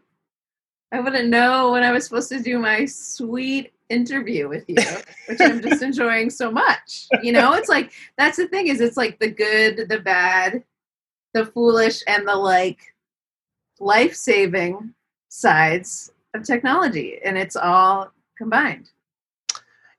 I 0.93 1.01
wouldn't 1.01 1.29
know 1.29 1.73
when 1.73 1.83
I 1.83 1.93
was 1.93 2.05
supposed 2.05 2.29
to 2.31 2.41
do 2.41 2.59
my 2.59 2.85
sweet 2.85 3.73
interview 3.89 4.49
with 4.49 4.65
you, 4.69 4.77
which 5.29 5.41
I'm 5.41 5.61
just 5.61 5.83
enjoying 5.89 6.31
so 6.31 6.51
much. 6.51 7.07
You 7.23 7.33
know, 7.33 7.55
it's 7.55 7.69
like 7.69 7.93
that's 8.17 8.37
the 8.37 8.49
thing 8.49 8.69
is 8.69 8.81
it's 8.81 8.97
like 8.97 9.19
the 9.19 9.31
good, 9.31 9.89
the 9.89 9.99
bad, 10.01 10.63
the 11.33 11.47
foolish, 11.47 12.03
and 12.07 12.27
the 12.27 12.37
like 12.37 12.95
life 13.81 14.15
saving 14.15 14.95
sides 15.29 16.13
of 16.35 16.45
technology, 16.45 17.19
and 17.25 17.37
it's 17.37 17.57
all 17.57 18.11
combined. 18.39 18.91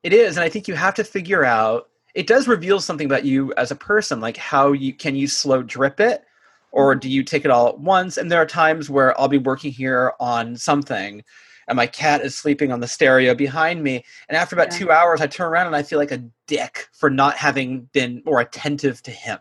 it 0.03 0.13
is, 0.13 0.37
and 0.37 0.43
I 0.43 0.49
think 0.49 0.67
you 0.67 0.75
have 0.75 0.95
to 0.95 1.03
figure 1.03 1.45
out. 1.45 1.89
It 2.15 2.27
does 2.27 2.47
reveal 2.47 2.79
something 2.79 3.05
about 3.05 3.25
you 3.25 3.53
as 3.57 3.71
a 3.71 3.75
person, 3.75 4.21
like 4.21 4.37
how 4.37 4.71
you 4.71 4.93
can 4.93 5.15
you 5.15 5.27
slow 5.27 5.61
drip 5.61 5.99
it, 5.99 6.23
or 6.71 6.93
mm-hmm. 6.93 6.99
do 6.99 7.09
you 7.09 7.23
take 7.23 7.45
it 7.45 7.51
all 7.51 7.67
at 7.67 7.79
once? 7.79 8.17
And 8.17 8.31
there 8.31 8.41
are 8.41 8.45
times 8.45 8.89
where 8.89 9.19
I'll 9.19 9.27
be 9.27 9.37
working 9.37 9.71
here 9.71 10.13
on 10.19 10.55
something, 10.55 11.23
and 11.67 11.75
my 11.75 11.87
cat 11.87 12.21
is 12.21 12.35
sleeping 12.35 12.71
on 12.71 12.79
the 12.79 12.87
stereo 12.87 13.35
behind 13.35 13.83
me. 13.83 14.03
And 14.29 14.37
after 14.37 14.55
about 14.55 14.71
Yeah. 14.71 14.79
two 14.79 14.91
hours, 14.91 15.19
I 15.21 15.27
turn 15.27 15.47
around 15.47 15.67
and 15.67 15.75
I 15.75 15.83
feel 15.83 15.99
like 15.99 16.11
a 16.11 16.23
dick 16.47 16.87
for 16.93 17.09
not 17.09 17.35
having 17.35 17.89
been 17.91 18.21
more 18.25 18.39
attentive 18.39 19.01
to 19.03 19.11
him. 19.11 19.39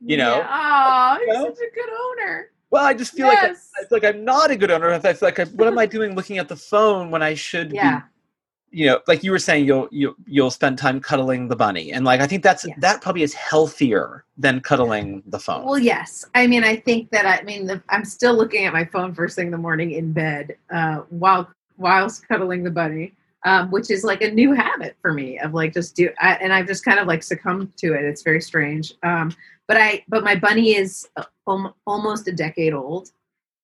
You 0.00 0.16
know? 0.18 0.46
oh, 0.48 1.18
You 1.20 1.26
he's 1.26 1.34
know? 1.34 1.44
such 1.46 1.58
a 1.58 1.74
good 1.74 1.90
owner. 1.90 2.50
Well, 2.70 2.84
I 2.84 2.94
just 2.94 3.12
feel 3.12 3.28
like 3.28 3.38
I, 3.38 3.50
I 3.50 3.52
feel 3.52 3.86
like 3.90 4.04
I'm 4.04 4.24
not 4.24 4.50
a 4.50 4.56
good 4.56 4.70
owner. 4.70 4.90
I 4.90 4.98
feel 4.98 5.16
like 5.22 5.38
I, 5.38 5.44
what 5.44 5.68
am 5.68 5.78
I 5.78 5.86
doing 5.86 6.14
looking 6.14 6.38
at 6.38 6.48
the 6.48 6.56
phone 6.56 7.10
when 7.10 7.22
I 7.22 7.34
should 7.34 7.72
yeah. 7.72 8.00
be, 8.00 8.06
you 8.74 8.86
know, 8.86 9.00
like 9.06 9.22
you 9.22 9.30
were 9.30 9.38
saying, 9.38 9.66
you'll 9.66 9.88
you 9.92 10.16
you'll 10.26 10.50
spend 10.50 10.78
time 10.78 11.00
cuddling 11.00 11.46
the 11.46 11.54
bunny, 11.54 11.92
and 11.92 12.04
like 12.04 12.20
I 12.20 12.26
think 12.26 12.42
that's 12.42 12.66
that 12.78 13.00
probably 13.00 13.22
is 13.22 13.32
healthier 13.32 14.24
than 14.36 14.60
cuddling 14.60 15.22
the 15.26 15.38
phone. 15.38 15.64
Well, 15.64 15.78
yes. 15.78 16.24
I 16.34 16.48
mean, 16.48 16.64
I 16.64 16.76
think 16.76 17.10
that 17.10 17.24
I 17.24 17.44
mean, 17.44 17.66
the, 17.66 17.80
I'm 17.88 18.04
still 18.04 18.34
looking 18.34 18.66
at 18.66 18.72
my 18.72 18.84
phone 18.84 19.14
first 19.14 19.36
thing 19.36 19.46
in 19.46 19.52
the 19.52 19.58
morning 19.58 19.92
in 19.92 20.12
bed 20.12 20.56
uh, 20.72 21.02
while 21.10 21.48
whilst 21.76 22.26
cuddling 22.26 22.64
the 22.64 22.70
bunny, 22.70 23.14
um, 23.44 23.70
which 23.70 23.92
is 23.92 24.02
like 24.02 24.22
a 24.22 24.30
new 24.30 24.52
habit 24.52 24.96
for 25.00 25.12
me 25.12 25.38
of 25.38 25.54
like 25.54 25.72
just 25.72 25.94
do. 25.94 26.10
I, 26.20 26.34
and 26.34 26.52
I've 26.52 26.66
just 26.66 26.84
kind 26.84 26.98
of 26.98 27.06
like 27.06 27.22
succumbed 27.22 27.76
to 27.76 27.94
it. 27.94 28.04
It's 28.04 28.22
very 28.22 28.40
strange. 28.40 28.94
Um, 29.04 29.32
but 29.68 29.76
I, 29.76 30.04
but 30.08 30.24
my 30.24 30.34
bunny 30.34 30.74
is 30.74 31.08
uh, 31.16 31.24
almost 31.86 32.26
a 32.26 32.32
decade 32.32 32.74
old, 32.74 33.12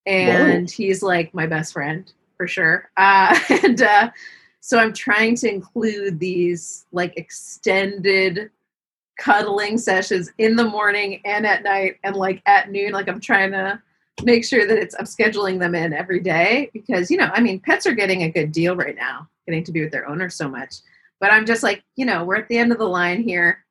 and 0.07 0.71
he's 0.71 1.03
like 1.03 1.35
my 1.35 1.47
best 1.47 1.73
friend 1.73 2.11
for 2.37 2.47
sure. 2.47 2.91
Uh, 2.97 3.37
and 3.65 3.83
uh, 3.83 4.11
so 4.61 4.79
I'm 4.79 4.93
trying 4.93 5.35
to 5.37 5.53
include 5.53 6.21
these 6.21 6.87
like 6.93 7.17
extended 7.17 8.51
cuddling 9.21 9.77
sessions 9.77 10.33
in 10.39 10.57
the 10.57 10.65
morning 10.65 11.21
and 11.25 11.47
at 11.47 11.63
night 11.63 11.97
and 12.05 12.17
like 12.17 12.43
at 12.47 12.71
noon. 12.71 12.93
Like 12.93 13.09
i'm 13.09 13.21
trying 13.21 13.53
to 13.53 13.81
make 14.23 14.45
sure 14.45 14.67
that 14.67 14.79
it's 14.79 14.95
i'm 14.99 15.05
scheduling 15.05 15.59
them 15.59 15.75
in 15.75 15.93
every 15.93 16.21
day 16.21 16.71
because 16.73 17.11
you 17.11 17.17
know 17.17 17.31
i 17.35 17.41
mean 17.41 17.61
pets 17.61 17.87
are 17.87 17.95
getting 17.95 18.23
a 18.23 18.31
good 18.31 18.53
deal 18.53 18.77
right 18.77 18.97
now 18.97 19.29
getting 19.47 19.65
to 19.65 19.73
be 19.73 19.81
with 19.81 19.93
their 19.93 20.09
owner 20.09 20.29
so 20.29 20.49
much. 20.49 20.77
But 21.21 21.33
i'm 21.33 21.47
just 21.47 21.63
like 21.63 21.83
you 21.97 22.07
know 22.07 22.25
we're 22.25 22.37
at 22.37 22.49
the 22.49 22.59
end 22.59 22.73
of 22.73 22.79
the 22.79 22.89
line 22.89 23.23
here. 23.23 23.65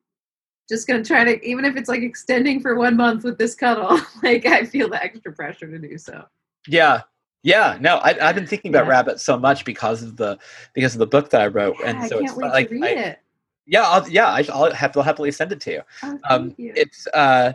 Just 0.68 0.88
gonna 0.88 1.04
try 1.04 1.24
to 1.24 1.44
even 1.44 1.66
if 1.66 1.76
it's 1.76 1.90
like 1.90 2.04
extending 2.04 2.62
for 2.62 2.76
one 2.76 2.96
month 2.96 3.24
with 3.24 3.40
this 3.40 3.56
cuddle 3.56 4.00
like 4.24 4.46
i 4.46 4.64
feel 4.64 4.88
the 4.88 5.04
extra 5.04 5.34
pressure 5.34 5.68
to 5.68 5.80
do 5.80 5.98
so. 5.98 6.26
Yeah, 6.68 7.02
yeah. 7.44 7.78
No, 7.80 7.98
I, 7.98 8.16
I've 8.28 8.36
been 8.36 8.48
thinking 8.48 8.72
about 8.72 8.86
Yeah. 8.86 8.92
rabbits 8.92 9.24
so 9.24 9.38
much 9.38 9.66
because 9.66 10.04
of 10.04 10.18
the 10.18 10.38
because 10.74 10.94
of 10.94 11.00
the 11.00 11.08
book 11.08 11.30
that 11.32 11.42
I 11.42 11.48
wrote, 11.48 11.76
Yeah, 11.80 11.90
and 12.02 12.10
so 12.10 12.20
it's 12.20 12.36
like 12.36 12.70
read 12.72 12.84
I- 12.84 13.02
it 13.10 13.20
yeah, 13.72 13.84
I'll, 13.84 14.10
yeah. 14.10 14.28
I, 14.30 14.44
I'll 14.52 14.74
have 14.74 14.92
to 14.94 15.04
happily 15.04 15.32
send 15.32 15.52
it 15.52 15.62
to 15.62 15.72
you. 15.72 15.82
oh, 16.02 16.20
Um, 16.28 16.56
you. 16.58 16.74
it's 16.76 17.06
uh, 17.14 17.54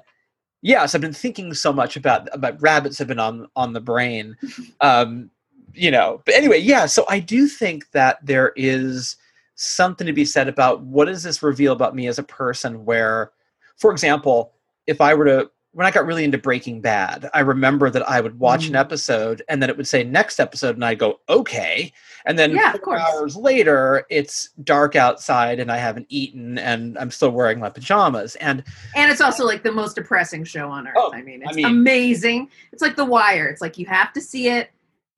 yes, 0.62 0.95
I've 0.95 1.01
been 1.01 1.12
thinking 1.12 1.53
so 1.55 1.72
much 1.72 1.97
about 1.97 2.28
about 2.32 2.62
rabbits 2.62 2.99
have 2.99 3.09
been 3.09 3.18
on 3.18 3.49
on 3.57 3.72
the 3.72 3.80
brain, 3.80 4.37
um, 4.80 5.28
you 5.74 5.91
know. 5.91 6.22
But 6.24 6.37
anyway, 6.37 6.59
yeah. 6.61 6.87
So 6.87 7.05
I 7.09 7.18
do 7.18 7.49
think 7.49 7.91
that 7.91 8.24
there 8.24 8.53
is 8.55 9.16
something 9.57 10.07
to 10.07 10.12
be 10.12 10.24
said 10.24 10.47
about 10.47 10.82
what 10.82 11.07
does 11.07 11.24
this 11.24 11.43
reveal 11.43 11.72
about 11.72 11.97
me 11.97 12.07
as 12.07 12.20
a 12.20 12.22
person? 12.24 12.85
Where, 12.85 13.32
for 13.76 13.91
example, 13.91 14.53
if 14.87 15.01
I 15.01 15.14
were 15.14 15.24
to 15.24 15.51
when 15.75 15.87
I 15.87 15.91
got 15.91 16.07
really 16.07 16.25
into 16.25 16.39
Breaking 16.39 16.81
Bad, 16.81 17.29
I 17.35 17.41
remember 17.41 17.91
that 17.91 18.09
I 18.09 18.20
would 18.20 18.39
watch 18.39 18.66
an 18.68 18.75
Mm. 18.75 18.79
episode 18.79 19.43
and 19.49 19.61
then 19.62 19.68
it 19.68 19.77
would 19.77 19.89
say 19.89 20.05
next 20.05 20.39
episode, 20.41 20.77
and 20.77 20.85
I'd 20.85 20.99
go 21.01 21.20
okay, 21.29 21.93
and 22.25 22.39
then 22.39 22.53
Yeah, 22.53 22.72
four 22.83 22.99
hours 22.99 23.37
later, 23.37 24.07
it's 24.09 24.51
dark 24.62 24.95
outside 24.97 25.59
and 25.61 25.70
I 25.72 25.77
haven't 25.77 26.07
eaten 26.09 26.59
and 26.59 26.97
I'm 26.97 27.11
still 27.11 27.31
wearing 27.31 27.59
my 27.59 27.70
pajamas, 27.70 28.37
and 28.37 28.62
And 28.97 29.11
it's 29.11 29.20
also 29.20 29.45
like 29.45 29.62
the 29.64 29.72
most 29.72 29.97
depressing 29.97 30.45
show 30.45 30.68
on 30.70 30.87
earth. 30.87 30.95
Oh, 30.97 31.12
I 31.12 31.22
mean, 31.22 31.43
I 31.45 31.49
it's 31.49 31.57
mean- 31.57 31.66
amazing. 31.66 32.51
It's 32.72 32.81
like 32.83 32.97
The 32.97 33.05
Wire. 33.05 33.47
It's 33.49 33.61
like 33.61 33.77
you 33.77 33.87
have 33.87 34.12
to 34.14 34.20
see 34.20 34.49
it, 34.49 34.70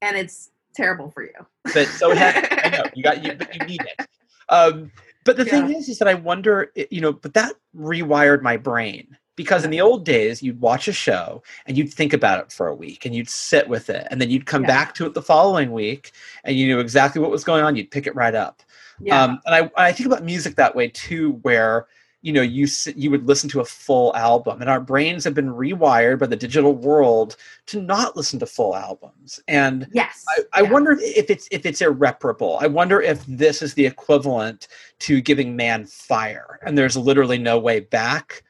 and 0.02 0.16
it's 0.16 0.50
terrible 0.74 1.10
for 1.10 1.22
you. 1.22 1.32
but 1.74 1.86
so 1.88 2.12
I 2.12 2.70
know 2.72 2.84
you 2.94 3.02
got 3.02 3.22
you, 3.24 3.34
but 3.34 3.54
you 3.54 3.66
need 3.66 3.80
it. 3.82 4.06
Um, 4.48 4.90
but 5.24 5.36
the 5.36 5.44
thing 5.44 5.74
is, 5.74 5.88
is 5.88 5.98
that 5.98 6.06
I 6.08 6.14
wonder, 6.14 6.70
you 6.90 7.00
know, 7.00 7.12
but 7.12 7.34
that 7.34 7.54
rewired 7.76 8.42
my 8.42 8.56
brain 8.56 9.16
because 9.36 9.64
in 9.64 9.70
the 9.70 9.80
old 9.80 10.04
days, 10.04 10.42
you'd 10.42 10.60
watch 10.60 10.88
a 10.88 10.92
show 10.92 11.42
and 11.66 11.76
you'd 11.76 11.92
think 11.92 12.12
about 12.12 12.40
it 12.40 12.50
for 12.50 12.66
a 12.68 12.74
week 12.74 13.04
and 13.06 13.14
you'd 13.14 13.28
sit 13.30 13.68
with 13.68 13.88
it, 13.90 14.06
and 14.10 14.20
then 14.20 14.30
you'd 14.30 14.46
come 14.46 14.62
Yeah. 14.62 14.68
back 14.68 14.94
to 14.94 15.06
it 15.06 15.14
the 15.14 15.22
following 15.22 15.72
week 15.72 16.12
and 16.44 16.56
you 16.56 16.66
knew 16.66 16.80
exactly 16.80 17.20
what 17.20 17.30
was 17.30 17.44
going 17.44 17.62
on. 17.62 17.76
You'd 17.76 17.90
pick 17.90 18.06
it 18.06 18.14
right 18.16 18.34
up. 18.34 18.62
Yeah. 19.00 19.22
Um, 19.22 19.40
and 19.46 19.54
I, 19.54 19.70
I 19.88 19.92
think 19.92 20.06
about 20.06 20.24
music 20.24 20.56
that 20.56 20.74
way 20.74 20.88
too, 20.88 21.32
where 21.42 21.86
you 22.22 22.32
know 22.32 22.42
you 22.42 22.66
you 22.96 23.10
would 23.10 23.28
listen 23.28 23.48
to 23.50 23.60
a 23.60 23.64
full 23.64 24.16
album, 24.16 24.60
and 24.60 24.68
our 24.70 24.80
brains 24.80 25.22
have 25.22 25.34
been 25.34 25.50
rewired 25.52 26.18
by 26.18 26.26
the 26.26 26.34
digital 26.34 26.74
world 26.74 27.36
to 27.66 27.80
not 27.80 28.16
listen 28.16 28.38
to 28.40 28.46
full 28.46 28.74
albums. 28.74 29.38
And 29.46 29.86
yes. 29.92 30.24
I, 30.36 30.42
I 30.54 30.62
Yeah. 30.62 30.70
wonder 30.70 30.92
if 31.00 31.30
it's 31.30 31.46
if 31.52 31.66
it's 31.66 31.82
irreparable. 31.82 32.58
I 32.60 32.66
wonder 32.68 33.00
if 33.02 33.24
this 33.26 33.60
is 33.62 33.74
the 33.74 33.86
equivalent 33.86 34.66
to 35.00 35.20
giving 35.20 35.54
man 35.54 35.84
fire, 35.86 36.58
and 36.64 36.76
there's 36.76 36.96
literally 36.96 37.38
no 37.38 37.58
way 37.58 37.80
back. 37.80 38.42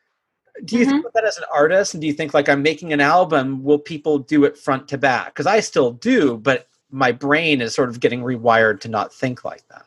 Do 0.64 0.78
you 0.78 0.84
think 0.84 0.98
Mm-hmm. 0.98 1.06
of 1.06 1.12
that 1.12 1.24
as 1.24 1.38
an 1.38 1.44
artist, 1.52 1.94
and 1.94 2.00
do 2.00 2.06
you 2.06 2.12
think 2.12 2.32
like 2.34 2.48
I'm 2.48 2.62
making 2.62 2.92
an 2.92 3.00
album? 3.00 3.62
Will 3.62 3.78
people 3.78 4.18
do 4.18 4.44
it 4.44 4.56
front 4.56 4.88
to 4.88 4.98
back? 4.98 5.26
Because 5.28 5.46
I 5.46 5.60
still 5.60 5.92
do, 5.92 6.38
but 6.38 6.66
my 6.90 7.12
brain 7.12 7.60
is 7.60 7.74
sort 7.74 7.88
of 7.88 8.00
getting 8.00 8.22
rewired 8.22 8.80
to 8.80 8.88
not 8.88 9.12
think 9.12 9.44
like 9.44 9.66
that. 9.68 9.86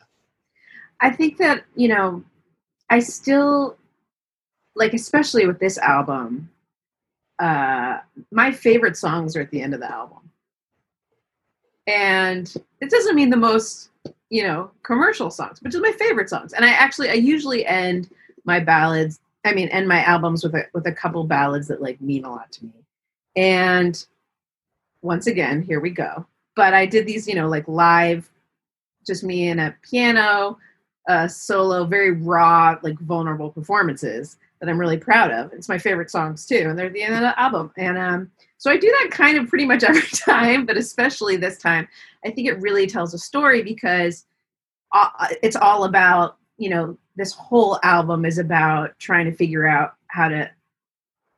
I 1.00 1.10
think 1.10 1.38
that, 1.38 1.64
you 1.74 1.88
know, 1.88 2.22
I 2.90 3.00
still 3.00 3.76
like 4.76 4.94
especially 4.94 5.46
with 5.46 5.58
this 5.58 5.78
album, 5.78 6.50
uh 7.38 7.98
my 8.30 8.52
favorite 8.52 8.96
songs 8.96 9.34
are 9.34 9.40
at 9.40 9.50
the 9.50 9.62
end 9.62 9.74
of 9.74 9.80
the 9.80 9.90
album. 9.90 10.18
And 11.86 12.52
it 12.80 12.90
doesn't 12.90 13.16
mean 13.16 13.30
the 13.30 13.36
most, 13.36 13.90
you 14.28 14.42
know, 14.44 14.70
commercial 14.82 15.30
songs, 15.30 15.58
but 15.60 15.72
just 15.72 15.82
my 15.82 15.92
favorite 15.92 16.28
songs. 16.28 16.52
And 16.52 16.64
I 16.64 16.68
actually 16.70 17.10
I 17.10 17.14
usually 17.14 17.66
end 17.66 18.10
my 18.44 18.60
ballads, 18.60 19.20
I 19.44 19.54
mean, 19.54 19.68
end 19.68 19.88
my 19.88 20.02
albums 20.04 20.42
with 20.42 20.54
a 20.54 20.66
with 20.74 20.86
a 20.86 20.92
couple 20.92 21.24
ballads 21.24 21.68
that 21.68 21.82
like 21.82 22.00
mean 22.00 22.24
a 22.24 22.30
lot 22.30 22.52
to 22.52 22.66
me. 22.66 22.72
And 23.36 24.04
once 25.02 25.26
again, 25.26 25.62
here 25.62 25.80
we 25.80 25.90
go. 25.90 26.26
But 26.56 26.74
I 26.74 26.84
did 26.86 27.06
these, 27.06 27.26
you 27.26 27.34
know, 27.34 27.48
like 27.48 27.66
live 27.68 28.30
just 29.06 29.24
me 29.24 29.48
and 29.48 29.60
a 29.60 29.74
piano 29.82 30.58
uh, 31.08 31.26
solo, 31.26 31.84
very 31.84 32.12
raw, 32.12 32.76
like 32.82 32.98
vulnerable 33.00 33.50
performances 33.50 34.36
that 34.60 34.68
I'm 34.68 34.78
really 34.78 34.98
proud 34.98 35.30
of. 35.30 35.52
It's 35.52 35.68
my 35.68 35.78
favorite 35.78 36.10
songs 36.10 36.46
too, 36.46 36.66
and 36.68 36.78
they're 36.78 36.90
the 36.90 37.02
end 37.02 37.14
of 37.14 37.20
the 37.20 37.40
album. 37.40 37.72
And 37.76 37.96
um, 37.96 38.30
so 38.58 38.70
I 38.70 38.76
do 38.76 38.94
that 39.00 39.10
kind 39.10 39.38
of 39.38 39.48
pretty 39.48 39.64
much 39.64 39.82
every 39.84 40.02
time, 40.02 40.66
but 40.66 40.76
especially 40.76 41.36
this 41.36 41.58
time, 41.58 41.88
I 42.24 42.30
think 42.30 42.46
it 42.46 42.60
really 42.60 42.86
tells 42.86 43.14
a 43.14 43.18
story 43.18 43.62
because 43.62 44.26
it's 45.42 45.56
all 45.56 45.84
about 45.84 46.36
you 46.60 46.68
know 46.68 46.96
this 47.16 47.32
whole 47.32 47.78
album 47.82 48.24
is 48.24 48.38
about 48.38 48.96
trying 48.98 49.24
to 49.24 49.32
figure 49.32 49.66
out 49.66 49.94
how 50.08 50.28
to 50.28 50.48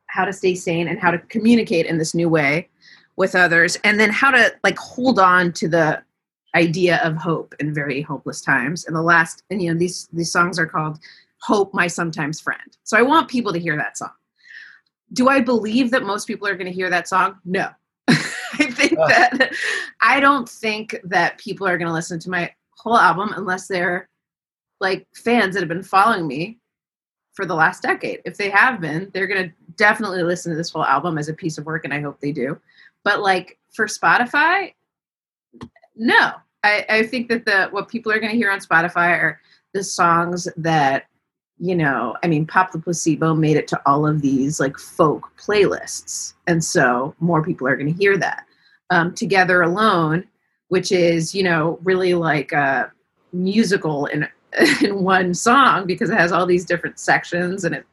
how 0.07 0.25
to 0.25 0.33
stay 0.33 0.53
sane 0.53 0.89
and 0.89 0.99
how 0.99 1.09
to 1.09 1.17
communicate 1.17 1.85
in 1.85 1.97
this 1.97 2.13
new 2.13 2.29
way 2.29 2.69
with 3.15 3.33
others 3.33 3.77
and 3.83 3.99
then 3.99 4.11
how 4.11 4.29
to 4.29 4.53
like 4.63 4.77
hold 4.77 5.17
on 5.17 5.51
to 5.53 5.67
the 5.67 6.03
idea 6.55 6.97
of 7.03 7.15
hope 7.15 7.55
in 7.59 7.73
very 7.73 8.01
hopeless 8.01 8.41
times. 8.41 8.85
And 8.85 8.95
the 8.95 9.01
last 9.01 9.43
and 9.49 9.61
you 9.61 9.73
know 9.73 9.79
these 9.79 10.07
these 10.13 10.31
songs 10.31 10.59
are 10.59 10.67
called 10.67 10.99
hope 11.41 11.73
my 11.73 11.87
sometimes 11.87 12.41
friend. 12.41 12.77
So 12.83 12.97
i 12.97 13.01
want 13.01 13.29
people 13.29 13.53
to 13.53 13.59
hear 13.59 13.77
that 13.77 13.97
song. 13.97 14.11
Do 15.13 15.29
i 15.29 15.39
believe 15.39 15.89
that 15.91 16.03
most 16.03 16.27
people 16.27 16.47
are 16.47 16.55
going 16.55 16.67
to 16.67 16.73
hear 16.73 16.89
that 16.89 17.07
song? 17.07 17.39
No. 17.45 17.69
I 18.09 18.69
think 18.69 18.97
that 18.97 19.55
i 20.01 20.19
don't 20.19 20.47
think 20.47 20.99
that 21.05 21.37
people 21.37 21.65
are 21.65 21.77
going 21.77 21.87
to 21.87 21.93
listen 21.93 22.19
to 22.19 22.29
my 22.29 22.53
whole 22.77 22.97
album 22.97 23.33
unless 23.35 23.67
they're 23.67 24.09
like 24.83 25.07
fans 25.15 25.55
that 25.55 25.61
have 25.61 25.69
been 25.69 25.81
following 25.81 26.27
me 26.27 26.59
for 27.33 27.45
the 27.45 27.55
last 27.55 27.81
decade. 27.81 28.21
If 28.25 28.37
they 28.37 28.51
have 28.51 28.79
been 28.79 29.09
they're 29.13 29.25
going 29.25 29.49
to 29.49 29.55
definitely 29.75 30.21
listen 30.21 30.51
to 30.51 30.57
this 30.57 30.69
whole 30.69 30.85
album 30.85 31.17
as 31.17 31.29
a 31.29 31.33
piece 31.33 31.57
of 31.57 31.65
work 31.65 31.83
and 31.83 31.93
i 31.93 31.99
hope 31.99 32.19
they 32.19 32.31
do. 32.31 32.59
But 33.03 33.21
like 33.21 33.57
for 33.73 33.87
spotify 33.87 34.73
no. 35.95 36.33
I, 36.63 36.85
I 36.89 37.03
think 37.03 37.27
that 37.29 37.45
the 37.45 37.67
what 37.71 37.89
people 37.89 38.11
are 38.11 38.19
going 38.19 38.31
to 38.31 38.37
hear 38.37 38.51
on 38.51 38.59
spotify 38.59 39.17
are 39.17 39.41
the 39.73 39.83
songs 39.83 40.47
that 40.57 41.05
you 41.59 41.75
know 41.75 42.15
i 42.23 42.27
mean 42.27 42.45
pop 42.47 42.71
the 42.71 42.79
placebo 42.79 43.33
made 43.35 43.57
it 43.57 43.67
to 43.67 43.81
all 43.85 44.07
of 44.07 44.21
these 44.21 44.59
like 44.59 44.77
folk 44.77 45.31
playlists 45.37 46.33
and 46.47 46.63
so 46.63 47.13
more 47.19 47.43
people 47.43 47.67
are 47.67 47.75
going 47.75 47.91
to 47.91 47.99
hear 47.99 48.17
that. 48.17 48.45
Um, 48.89 49.13
together 49.13 49.61
alone 49.61 50.27
which 50.67 50.91
is 50.91 51.33
you 51.33 51.43
know 51.43 51.79
really 51.83 52.13
like 52.13 52.51
a 52.51 52.91
musical 53.33 54.05
in 54.07 54.27
in 54.83 55.03
one 55.03 55.33
song 55.33 55.87
because 55.87 56.09
it 56.09 56.17
has 56.17 56.31
all 56.31 56.45
these 56.45 56.65
different 56.65 56.99
sections 56.99 57.63
and 57.63 57.73
it 57.73 57.85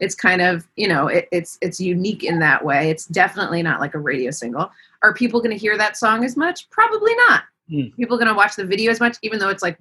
it's 0.00 0.14
kind 0.14 0.42
of 0.42 0.66
you 0.76 0.88
know 0.88 1.06
it, 1.06 1.28
it's 1.30 1.58
it's 1.60 1.80
unique 1.80 2.24
in 2.24 2.38
that 2.40 2.64
way. 2.64 2.90
It's 2.90 3.06
definitely 3.06 3.62
not 3.62 3.80
like 3.80 3.94
a 3.94 3.98
radio 3.98 4.30
single. 4.30 4.70
Are 5.02 5.14
people 5.14 5.40
going 5.40 5.52
to 5.52 5.56
hear 5.56 5.78
that 5.78 5.96
song 5.96 6.24
as 6.24 6.36
much? 6.36 6.68
Probably 6.70 7.14
not. 7.28 7.44
Hmm. 7.68 7.88
people 7.96 8.16
going 8.16 8.28
to 8.28 8.34
watch 8.34 8.56
the 8.56 8.64
video 8.64 8.90
as 8.90 8.98
much 8.98 9.18
even 9.22 9.38
though 9.38 9.50
it's 9.50 9.62
like 9.62 9.78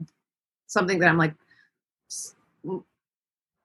something 0.65 0.99
that 0.99 1.07
i'm 1.07 1.17
like 1.17 1.33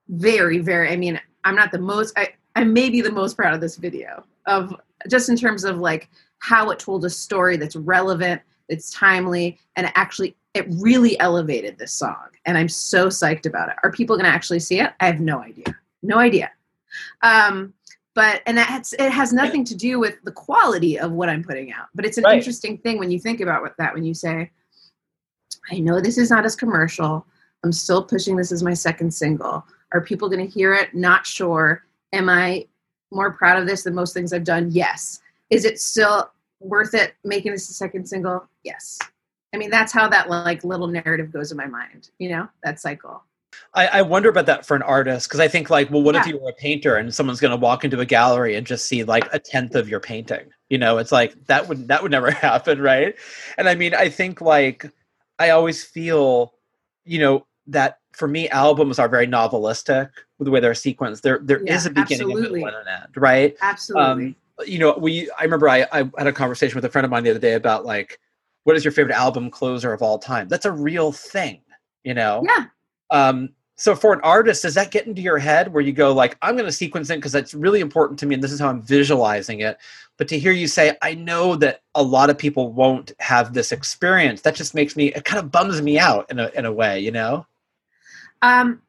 very 0.08 0.58
very 0.58 0.90
i 0.90 0.96
mean 0.96 1.20
i'm 1.44 1.56
not 1.56 1.72
the 1.72 1.78
most 1.78 2.16
i 2.16 2.28
i 2.54 2.62
may 2.62 2.88
be 2.88 3.00
the 3.00 3.10
most 3.10 3.36
proud 3.36 3.52
of 3.52 3.60
this 3.60 3.76
video 3.76 4.24
of 4.46 4.76
just 5.10 5.28
in 5.28 5.36
terms 5.36 5.64
of 5.64 5.78
like 5.78 6.08
how 6.38 6.70
it 6.70 6.78
told 6.78 7.04
a 7.04 7.10
story 7.10 7.56
that's 7.56 7.74
relevant 7.74 8.40
it's 8.68 8.90
timely 8.90 9.58
and 9.74 9.86
it 9.86 9.92
actually 9.96 10.36
it 10.54 10.66
really 10.68 11.18
elevated 11.20 11.78
this 11.78 11.92
song 11.92 12.26
and 12.46 12.56
i'm 12.58 12.68
so 12.68 13.08
psyched 13.08 13.46
about 13.46 13.68
it 13.68 13.76
are 13.82 13.92
people 13.92 14.16
going 14.16 14.24
to 14.24 14.30
actually 14.34 14.58
see 14.58 14.80
it 14.80 14.92
i 15.00 15.06
have 15.06 15.20
no 15.20 15.40
idea 15.40 15.74
no 16.02 16.18
idea 16.18 16.50
um 17.22 17.72
but 18.14 18.42
and 18.46 18.58
that's 18.58 18.92
it 18.94 19.10
has 19.10 19.32
nothing 19.32 19.64
to 19.64 19.74
do 19.74 19.98
with 19.98 20.16
the 20.24 20.32
quality 20.32 20.98
of 20.98 21.12
what 21.12 21.28
i'm 21.28 21.42
putting 21.42 21.72
out 21.72 21.86
but 21.94 22.04
it's 22.04 22.18
an 22.18 22.24
Right. 22.24 22.36
interesting 22.36 22.76
thing 22.78 22.98
when 22.98 23.10
you 23.10 23.18
think 23.18 23.40
about 23.40 23.62
what, 23.62 23.76
that 23.78 23.94
when 23.94 24.04
you 24.04 24.14
say 24.14 24.50
I 25.70 25.78
know 25.78 26.00
this 26.00 26.18
is 26.18 26.30
not 26.30 26.44
as 26.44 26.56
commercial. 26.56 27.24
I'm 27.62 27.72
still 27.72 28.02
pushing 28.02 28.36
this 28.36 28.50
as 28.50 28.62
my 28.62 28.74
second 28.74 29.12
single. 29.12 29.64
Are 29.92 30.00
people 30.00 30.28
going 30.28 30.44
to 30.44 30.52
hear 30.52 30.74
it? 30.74 30.92
Not 30.94 31.24
sure. 31.26 31.84
Am 32.12 32.28
I 32.28 32.66
more 33.12 33.32
proud 33.32 33.60
of 33.60 33.66
this 33.68 33.84
than 33.84 33.94
most 33.94 34.12
things 34.14 34.32
I've 34.32 34.44
done? 34.44 34.70
Yes. 34.72 35.20
Is 35.50 35.64
it 35.64 35.80
still 35.80 36.32
worth 36.58 36.94
it 36.94 37.14
making 37.22 37.52
this 37.52 37.70
a 37.70 37.74
second 37.74 38.08
single? 38.08 38.48
Yes. 38.64 38.98
I 39.52 39.58
mean, 39.58 39.70
that's 39.70 39.92
how 39.92 40.08
that 40.08 40.28
like 40.30 40.64
little 40.64 40.86
narrative 40.86 41.32
goes 41.32 41.50
in 41.50 41.56
my 41.56 41.66
mind, 41.66 42.10
you 42.18 42.30
know, 42.30 42.48
that 42.64 42.80
cycle. 42.80 43.22
I, 43.74 43.86
I 43.86 44.02
wonder 44.02 44.28
about 44.30 44.46
that 44.46 44.64
for 44.64 44.74
an 44.74 44.82
artist 44.82 45.28
because 45.28 45.40
I 45.40 45.48
think 45.48 45.68
like, 45.68 45.90
well, 45.90 46.02
what 46.02 46.16
if 46.16 46.26
you 46.26 46.38
were 46.38 46.50
a 46.50 46.54
painter 46.54 46.96
and 46.96 47.14
someone's 47.14 47.40
going 47.40 47.50
to 47.50 47.56
walk 47.56 47.84
into 47.84 48.00
a 48.00 48.06
gallery 48.06 48.54
and 48.54 48.66
just 48.66 48.86
see 48.86 49.04
like 49.04 49.28
a 49.32 49.38
tenth 49.38 49.74
of 49.74 49.88
your 49.88 50.00
painting? 50.00 50.46
You 50.70 50.78
know, 50.78 50.96
it's 50.98 51.12
like 51.12 51.34
that 51.46 51.68
would 51.68 51.88
that 51.88 52.02
would 52.02 52.10
never 52.10 52.30
happen, 52.48 52.80
right? 52.80 53.14
And 53.58 53.68
I 53.68 53.74
mean, 53.74 53.94
I 53.94 54.08
think 54.08 54.40
like 54.40 54.90
I 55.38 55.50
always 55.50 55.84
feel, 55.84 56.54
you 57.04 57.18
know, 57.18 57.46
that 57.66 57.98
for 58.12 58.26
me, 58.26 58.48
albums 58.48 58.98
are 58.98 59.08
very 59.08 59.26
novelistic 59.26 60.10
with 60.38 60.46
the 60.46 60.50
way 60.50 60.60
they're 60.60 60.72
sequenced. 60.72 61.20
There 61.20 61.40
there 61.42 61.60
is 61.60 61.84
Yeah, 61.84 61.90
a 61.90 61.94
beginning, 61.94 62.28
absolutely. 62.28 62.62
a 62.62 62.64
middle, 62.64 62.78
and 62.78 62.88
an 62.88 63.02
end, 63.02 63.16
right? 63.16 63.56
Absolutely. 63.60 64.26
Um, 64.26 64.36
you 64.66 64.78
know, 64.78 64.96
we 64.98 65.30
I 65.38 65.44
remember 65.44 65.68
I, 65.68 65.86
I 65.92 66.10
had 66.16 66.26
a 66.26 66.32
conversation 66.32 66.74
with 66.74 66.84
a 66.86 66.90
friend 66.90 67.04
of 67.04 67.10
mine 67.10 67.24
the 67.24 67.30
other 67.30 67.38
day 67.38 67.54
about 67.54 67.84
like, 67.84 68.18
what 68.64 68.76
is 68.76 68.84
your 68.84 68.92
favorite 68.92 69.14
album 69.14 69.50
closer 69.50 69.92
of 69.92 70.02
all 70.02 70.18
time? 70.18 70.48
That's 70.48 70.64
a 70.66 70.72
real 70.72 71.12
thing, 71.12 71.60
you 72.04 72.14
know. 72.14 72.42
yeah. 72.46 72.66
Um, 73.10 73.50
so 73.76 73.96
for 73.96 74.12
an 74.12 74.20
artist, 74.22 74.62
does 74.62 74.74
that 74.74 74.90
get 74.92 75.06
into 75.06 75.22
your 75.22 75.38
head 75.38 75.72
where 75.72 75.82
you 75.82 75.92
go 75.92 76.12
like, 76.12 76.36
I'm 76.42 76.54
going 76.54 76.66
to 76.66 76.72
sequence 76.72 77.10
it 77.10 77.16
because 77.16 77.32
that's 77.32 77.52
really 77.52 77.80
important 77.80 78.18
to 78.20 78.26
me, 78.26 78.34
and 78.34 78.44
this 78.44 78.52
is 78.52 78.60
how 78.60 78.68
I'm 78.68 78.82
visualizing 78.82 79.60
it. 79.60 79.76
But 80.18 80.28
to 80.28 80.38
hear 80.38 80.52
you 80.52 80.68
say, 80.68 80.96
I 81.02 81.14
know 81.14 81.56
that 81.56 81.82
a 81.94 82.02
lot 82.02 82.30
of 82.30 82.38
people 82.38 82.72
won't 82.72 83.12
have 83.18 83.54
this 83.54 83.72
experience. 83.72 84.42
That 84.42 84.54
just 84.54 84.74
makes 84.74 84.94
me. 84.94 85.06
It 85.08 85.24
kind 85.24 85.40
of 85.40 85.50
bums 85.50 85.82
me 85.82 85.98
out 85.98 86.30
in 86.30 86.38
a 86.38 86.48
in 86.54 86.64
a 86.64 86.72
way, 86.72 87.00
you 87.00 87.10
know. 87.10 87.44
Um, 88.42 88.82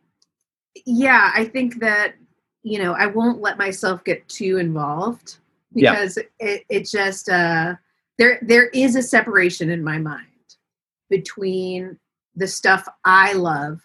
yeah, 0.85 1.31
I 1.33 1.45
think 1.45 1.79
that 1.79 2.13
you 2.61 2.77
know 2.77 2.93
I 2.93 3.07
won't 3.07 3.41
let 3.41 3.57
myself 3.57 4.03
get 4.03 4.27
too 4.29 4.57
involved 4.57 5.37
Yeah. 5.73 5.91
because 5.91 6.17
it 6.39 6.65
it 6.69 6.87
just 6.87 7.29
uh, 7.29 7.75
there 8.17 8.39
there 8.41 8.67
is 8.67 8.95
a 8.95 9.01
separation 9.01 9.69
in 9.69 9.83
my 9.83 9.97
mind 9.97 10.27
between 11.09 11.97
the 12.35 12.47
stuff 12.47 12.87
I 13.05 13.33
love 13.33 13.81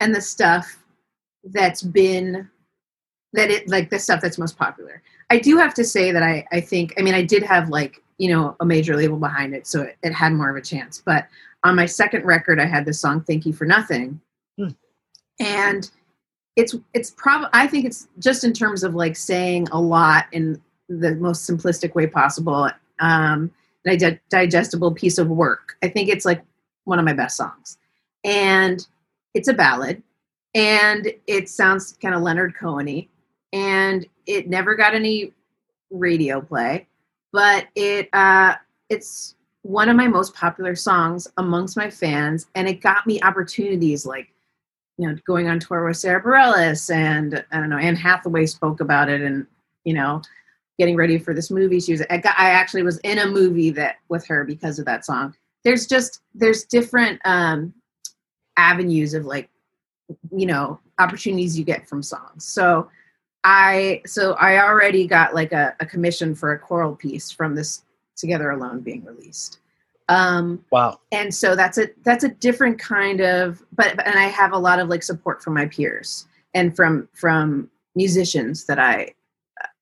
and 0.00 0.14
the 0.14 0.20
stuff 0.20 0.84
that's 1.44 1.82
been 1.82 2.48
that 3.32 3.50
it 3.50 3.68
like 3.68 3.90
the 3.90 3.98
stuff 3.98 4.20
that's 4.20 4.38
most 4.38 4.56
popular. 4.56 5.02
I 5.30 5.38
do 5.38 5.56
have 5.58 5.74
to 5.74 5.84
say 5.84 6.12
that 6.12 6.22
I 6.22 6.46
I 6.52 6.60
think 6.60 6.94
I 6.98 7.02
mean 7.02 7.14
I 7.14 7.22
did 7.22 7.42
have 7.42 7.68
like 7.68 8.02
you 8.18 8.30
know 8.30 8.56
a 8.60 8.64
major 8.64 8.96
label 8.96 9.18
behind 9.18 9.54
it, 9.54 9.66
so 9.66 9.82
it, 9.82 9.96
it 10.02 10.12
had 10.12 10.32
more 10.32 10.50
of 10.50 10.56
a 10.56 10.60
chance. 10.60 11.02
But 11.04 11.26
on 11.64 11.76
my 11.76 11.86
second 11.86 12.24
record, 12.24 12.60
I 12.60 12.66
had 12.66 12.84
the 12.84 12.94
song 12.94 13.22
"Thank 13.22 13.46
You 13.46 13.52
for 13.52 13.64
Nothing," 13.64 14.20
Hmm. 14.58 14.68
and 15.40 15.90
it's 16.56 16.74
it's 16.94 17.10
probably 17.10 17.48
I 17.52 17.66
think 17.66 17.84
it's 17.84 18.08
just 18.18 18.44
in 18.44 18.52
terms 18.52 18.82
of 18.82 18.94
like 18.94 19.16
saying 19.16 19.68
a 19.70 19.80
lot 19.80 20.26
in 20.32 20.60
the 20.88 21.14
most 21.16 21.48
simplistic 21.48 21.94
way 21.94 22.06
possible, 22.06 22.70
um, 23.00 23.50
a 23.86 24.18
digestible 24.30 24.92
piece 24.92 25.18
of 25.18 25.28
work. 25.28 25.76
I 25.82 25.88
think 25.88 26.08
it's 26.08 26.24
like 26.24 26.42
one 26.84 26.98
of 26.98 27.04
my 27.04 27.12
best 27.12 27.36
songs, 27.36 27.78
and 28.24 28.86
it's 29.34 29.48
a 29.48 29.54
ballad, 29.54 30.02
and 30.54 31.12
it 31.26 31.48
sounds 31.48 31.96
kind 32.00 32.14
of 32.14 32.22
Leonard 32.22 32.54
Coheny, 32.60 33.08
and 33.52 34.06
it 34.26 34.48
never 34.48 34.74
got 34.74 34.94
any 34.94 35.32
radio 35.90 36.40
play, 36.40 36.86
but 37.32 37.66
it 37.74 38.08
uh, 38.12 38.54
it's 38.88 39.34
one 39.62 39.88
of 39.88 39.96
my 39.96 40.06
most 40.06 40.34
popular 40.34 40.74
songs 40.74 41.28
amongst 41.36 41.76
my 41.76 41.90
fans, 41.90 42.46
and 42.54 42.68
it 42.68 42.80
got 42.80 43.06
me 43.06 43.20
opportunities 43.22 44.06
like 44.06 44.28
you 44.98 45.08
know 45.08 45.16
going 45.26 45.48
on 45.48 45.60
tour 45.60 45.86
with 45.86 45.96
Sara 45.96 46.22
Bareilles, 46.22 46.92
and 46.94 47.44
I 47.52 47.60
don't 47.60 47.70
know 47.70 47.78
Anne 47.78 47.96
Hathaway 47.96 48.46
spoke 48.46 48.80
about 48.80 49.08
it, 49.08 49.20
and 49.20 49.46
you 49.84 49.94
know 49.94 50.22
getting 50.78 50.96
ready 50.96 51.18
for 51.18 51.32
this 51.34 51.50
movie. 51.50 51.80
She 51.80 51.92
was 51.92 52.02
I, 52.10 52.18
got, 52.18 52.34
I 52.38 52.50
actually 52.50 52.82
was 52.82 52.98
in 52.98 53.18
a 53.18 53.26
movie 53.26 53.70
that 53.70 53.96
with 54.08 54.26
her 54.26 54.44
because 54.44 54.78
of 54.78 54.84
that 54.86 55.04
song. 55.04 55.34
There's 55.64 55.86
just 55.86 56.20
there's 56.34 56.64
different 56.64 57.20
um, 57.24 57.72
avenues 58.56 59.14
of 59.14 59.24
like 59.24 59.48
you 60.34 60.46
know 60.46 60.78
opportunities 60.98 61.58
you 61.58 61.64
get 61.64 61.88
from 61.88 62.02
songs. 62.02 62.44
So 62.44 62.88
I 63.44 64.02
so 64.06 64.32
I 64.34 64.62
already 64.62 65.06
got 65.06 65.34
like 65.34 65.52
a, 65.52 65.74
a 65.80 65.86
commission 65.86 66.34
for 66.34 66.52
a 66.52 66.58
choral 66.58 66.94
piece 66.94 67.30
from 67.30 67.54
this 67.54 67.82
Together 68.16 68.50
Alone 68.50 68.80
being 68.80 69.04
released. 69.04 69.60
Um, 70.08 70.64
Wow. 70.70 71.00
and 71.10 71.34
so 71.34 71.56
that's 71.56 71.78
a 71.78 71.88
that's 72.04 72.22
a 72.24 72.28
different 72.28 72.78
kind 72.78 73.20
of 73.20 73.62
but 73.74 73.96
but- 73.96 74.06
and 74.06 74.18
I 74.18 74.24
have 74.28 74.52
a 74.52 74.58
lot 74.58 74.78
of 74.78 74.88
like 74.88 75.02
support 75.02 75.42
from 75.42 75.54
my 75.54 75.66
peers 75.66 76.26
and 76.54 76.74
from 76.76 77.08
from 77.12 77.68
musicians 77.96 78.64
that 78.66 78.78
I 78.78 79.14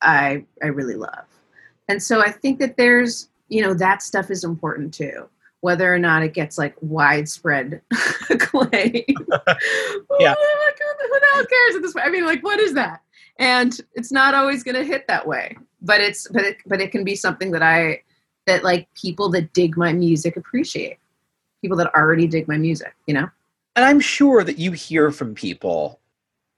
I 0.04 0.44
I 0.62 0.66
really 0.66 0.94
love. 0.96 1.24
And 1.88 2.02
so 2.02 2.20
I 2.20 2.30
think 2.30 2.58
that 2.60 2.76
there's 2.76 3.28
you 3.48 3.62
know 3.62 3.74
that 3.74 4.02
stuff 4.02 4.30
is 4.30 4.44
important 4.44 4.94
too 4.94 5.28
whether 5.64 5.92
or 5.92 5.98
not 5.98 6.22
it 6.22 6.34
gets 6.34 6.58
like 6.58 6.76
widespread 6.82 7.80
acclaim. 8.30 9.02
Yeah. 10.20 10.34
Oh, 10.38 10.64
like, 10.66 10.78
who 10.78 11.20
the 11.20 11.26
hell 11.32 11.46
cares 11.46 11.76
at 11.76 11.82
this 11.82 11.94
point? 11.94 12.06
I 12.06 12.10
mean, 12.10 12.24
like, 12.26 12.44
what 12.44 12.60
is 12.60 12.74
that? 12.74 13.00
And 13.38 13.76
it's 13.94 14.12
not 14.12 14.34
always 14.34 14.62
going 14.62 14.76
to 14.76 14.84
hit 14.84 15.08
that 15.08 15.26
way, 15.26 15.56
but 15.80 16.00
it's 16.00 16.28
but 16.28 16.42
it 16.44 16.58
but 16.66 16.80
it 16.80 16.92
can 16.92 17.02
be 17.02 17.16
something 17.16 17.50
that 17.52 17.62
I 17.62 18.02
that 18.46 18.62
like 18.62 18.86
people 18.94 19.30
that 19.30 19.52
dig 19.54 19.76
my 19.76 19.92
music 19.92 20.36
appreciate. 20.36 20.98
People 21.62 21.76
that 21.78 21.92
already 21.94 22.28
dig 22.28 22.46
my 22.46 22.58
music, 22.58 22.94
you 23.06 23.14
know. 23.14 23.28
And 23.74 23.84
I'm 23.84 23.98
sure 23.98 24.44
that 24.44 24.58
you 24.58 24.72
hear 24.72 25.10
from 25.10 25.34
people 25.34 25.98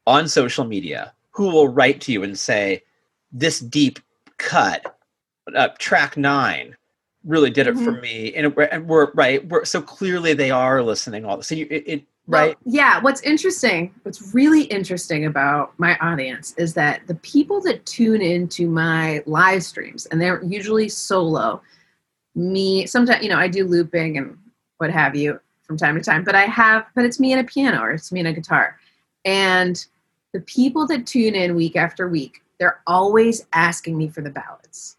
on 0.07 0.29
social 0.29 0.65
media 0.65 1.15
who 1.31 1.45
will 1.45 1.69
write 1.69 2.01
to 2.03 2.13
you 2.13 2.25
and 2.25 2.39
say, 2.39 2.83
"This 3.39 3.61
deep 3.61 3.99
cut, 4.39 4.97
uh, 5.55 5.69
track 5.79 6.17
nine, 6.17 6.77
really 7.25 7.51
did 7.51 7.67
it 7.67 7.77
for 7.77 7.93
me." 7.93 8.33
And, 8.35 8.47
it, 8.47 8.69
and 8.73 8.89
we're 8.89 9.11
right. 9.13 9.47
We're, 9.47 9.65
so 9.65 9.83
clearly 9.83 10.35
they 10.35 10.51
are 10.51 10.83
listening. 10.83 11.25
All 11.25 11.43
so 11.43 11.55
you, 11.55 11.67
it, 11.71 11.85
it 11.87 12.03
Well, 12.27 12.47
right. 12.49 12.57
yeah. 12.65 13.01
What's 13.01 13.21
interesting, 13.23 13.95
what's 14.03 14.35
really 14.35 14.63
interesting 14.65 15.27
about 15.27 15.79
my 15.79 15.97
audience 15.99 16.55
is 16.57 16.75
that 16.75 17.07
the 17.07 17.15
people 17.17 17.61
that 17.63 17.87
tune 17.87 18.23
into 18.23 18.69
my 18.69 19.23
live 19.27 19.63
streams, 19.63 20.07
and 20.07 20.21
they're 20.21 20.43
usually 20.43 20.89
solo, 20.89 21.63
me, 22.35 22.87
sometimes, 22.87 23.23
you 23.23 23.31
know, 23.31 23.39
I 23.39 23.49
do 23.49 23.65
looping 23.65 24.19
and 24.19 24.37
what 24.79 24.91
have 24.91 25.17
you 25.17 25.41
from 25.63 25.77
time 25.77 25.97
to 25.97 26.01
time, 26.01 26.23
but 26.23 26.35
I 26.35 26.47
have, 26.47 26.87
but 26.95 27.05
it's 27.05 27.19
me 27.19 27.33
and 27.33 27.41
a 27.41 27.45
piano 27.45 27.81
or 27.81 27.93
it's 27.93 28.13
me 28.13 28.21
and 28.21 28.29
a 28.29 28.33
guitar. 28.33 28.79
And 29.25 29.85
the 30.33 30.41
people 30.41 30.87
that 30.89 31.07
tune 31.07 31.35
in 31.35 31.57
week 31.57 31.77
after 31.77 32.09
week, 32.09 32.43
they're 32.59 32.81
always 32.87 33.47
asking 33.53 33.97
me 33.97 34.09
for 34.09 34.23
the 34.23 34.31
ballads. 34.31 34.97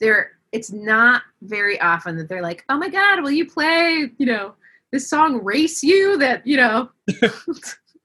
They're, 0.00 0.32
it's 0.52 0.72
not 0.72 1.22
very 1.42 1.80
often 1.80 2.16
that 2.16 2.28
they're 2.28 2.42
like, 2.42 2.64
oh 2.68 2.78
my 2.78 2.88
God, 2.88 3.22
will 3.22 3.30
you 3.30 3.46
play, 3.46 4.10
you 4.18 4.26
know, 4.26 4.54
this 4.92 5.10
song 5.10 5.44
race 5.44 5.82
you? 5.82 6.16
that 6.18 6.46
you 6.46 6.56
know 6.56 6.88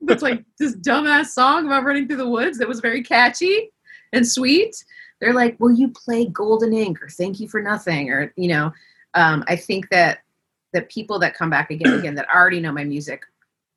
that's 0.01 0.21
like 0.21 0.43
this 0.59 0.75
dumbass 0.77 1.27
song 1.27 1.65
about 1.65 1.83
running 1.83 2.07
through 2.07 2.17
the 2.17 2.27
woods 2.27 2.57
that 2.57 2.67
was 2.67 2.79
very 2.79 3.03
catchy 3.03 3.71
and 4.13 4.27
sweet. 4.27 4.83
They're 5.19 5.33
like 5.33 5.59
will 5.59 5.71
you 5.71 5.89
play 5.89 6.25
golden 6.25 6.73
ink 6.73 7.01
or 7.01 7.07
thank 7.07 7.39
you 7.39 7.47
for 7.47 7.61
nothing? 7.61 8.09
or 8.09 8.33
you 8.35 8.47
know 8.47 8.73
um, 9.13 9.43
i 9.47 9.55
think 9.55 9.89
that 9.89 10.19
the 10.73 10.81
people 10.83 11.19
that 11.19 11.35
come 11.35 11.49
back 11.49 11.69
again 11.69 11.91
and 11.91 11.99
again 11.99 12.15
that 12.15 12.27
already 12.33 12.59
know 12.59 12.71
my 12.71 12.83
music 12.83 13.23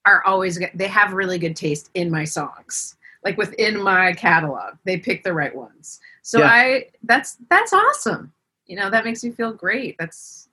are 0.06 0.22
always 0.24 0.58
they 0.74 0.88
have 0.88 1.12
really 1.12 1.38
good 1.38 1.54
taste 1.54 1.90
in 1.94 2.10
my 2.10 2.24
songs 2.24 2.96
like 3.24 3.36
within 3.38 3.82
my 3.82 4.12
catalog 4.12 4.74
they 4.84 4.98
pick 4.98 5.24
the 5.24 5.32
right 5.32 5.54
ones 5.54 6.00
so 6.22 6.38
Yeah. 6.40 6.46
i 6.48 6.86
that's 7.02 7.36
that's 7.50 7.72
awesome 7.72 8.32
you 8.66 8.76
know 8.76 8.90
that 8.90 9.04
makes 9.04 9.24
me 9.24 9.30
feel 9.30 9.52
great 9.52 9.96
that's 9.98 10.48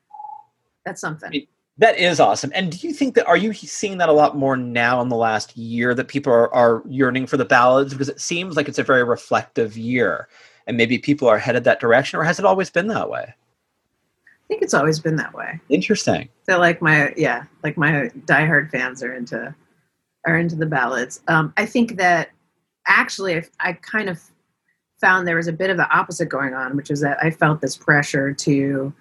that's 0.86 1.01
something 1.01 1.45
That 1.78 1.97
is 1.97 2.19
awesome. 2.19 2.51
And 2.53 2.72
do 2.72 2.86
you 2.88 2.93
think 2.93 3.15
that 3.15 3.26
are 3.28 3.38
you 3.38 3.53
seeing 3.53 3.97
that 3.99 4.09
a 4.09 4.13
lot 4.13 4.36
more 4.38 4.55
now 4.57 5.01
in 5.01 5.09
the 5.09 5.15
last 5.15 5.55
year 5.57 5.95
that 5.95 6.07
people 6.09 6.32
are, 6.32 6.53
are 6.53 6.84
yearning 6.88 7.26
for 7.26 7.38
the 7.38 7.45
ballads 7.45 7.93
because 7.93 8.09
it 8.09 8.19
seems 8.22 8.55
like 8.55 8.67
it's 8.67 8.78
a 8.78 8.84
very 8.84 9.03
reflective 9.03 9.78
year 9.78 10.28
and 10.67 10.78
maybe 10.78 10.97
people 10.99 11.28
are 11.28 11.39
headed 11.39 11.63
that 11.63 11.80
direction 11.80 12.19
or 12.19 12.24
has 12.24 12.38
it 12.39 12.45
always 12.45 12.69
been 12.69 12.88
that 12.88 13.09
way? 13.09 13.34
I 14.28 14.45
think 14.47 14.61
it's 14.61 14.74
always 14.74 14.99
been 14.99 15.15
that 15.15 15.34
way. 15.34 15.59
Interesting. 15.69 16.30
So 16.47 16.59
like 16.59 16.82
my 16.82 17.13
yeah, 17.17 17.45
like 17.63 17.78
my 17.78 18.11
diehard 18.26 18.69
fans 18.69 19.01
are 19.01 19.13
into 19.13 19.55
are 20.28 20.38
into 20.38 20.55
the 20.55 20.67
ballads. 20.67 21.22
Um, 21.28 21.53
I 21.57 21.65
think 21.65 21.95
that 21.97 22.30
actually 22.88 23.36
I, 23.36 23.44
I 23.60 23.74
kind 23.74 24.10
of 24.10 24.22
found 25.00 25.28
there 25.28 25.36
was 25.36 25.48
a 25.48 25.54
bit 25.54 25.70
of 25.70 25.78
the 25.78 25.90
opposite 25.90 26.30
going 26.30 26.54
on, 26.54 26.76
which 26.76 26.92
is 26.92 27.02
that 27.02 27.18
I 27.22 27.32
felt 27.32 27.60
this 27.60 27.76
pressure 27.76 28.34
to 28.34 28.94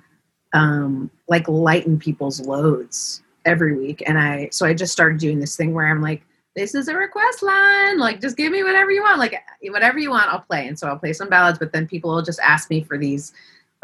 um, 0.55 1.11
like 1.29 1.47
lighten 1.49 1.99
people's 1.99 2.41
loads 2.41 3.23
every 3.45 3.77
week, 3.77 4.03
and 4.07 4.19
I 4.19 4.49
so 4.51 4.67
I 4.67 4.75
just 4.75 4.93
started 4.93 5.21
doing 5.21 5.39
this 5.39 5.57
thing 5.57 5.75
where 5.75 5.87
I'm 5.87 6.03
like, 6.03 6.23
this 6.57 6.75
is 6.75 6.89
a 6.89 6.97
request 6.97 7.43
line, 7.43 7.99
like 7.99 8.21
just 8.21 8.37
give 8.37 8.51
me 8.51 8.65
whatever 8.65 8.91
you 8.91 9.03
want, 9.03 9.19
like 9.19 9.37
whatever 9.69 9.99
you 9.99 10.11
want, 10.11 10.33
I'll 10.33 10.41
play, 10.41 10.67
and 10.67 10.79
so 10.79 10.89
I'll 10.89 10.99
play 10.99 11.13
some 11.13 11.29
ballads, 11.29 11.59
but 11.59 11.73
then 11.73 11.87
people 11.87 12.11
will 12.11 12.23
just 12.23 12.41
ask 12.41 12.71
me 12.71 12.83
for 12.83 12.99
these 12.99 13.33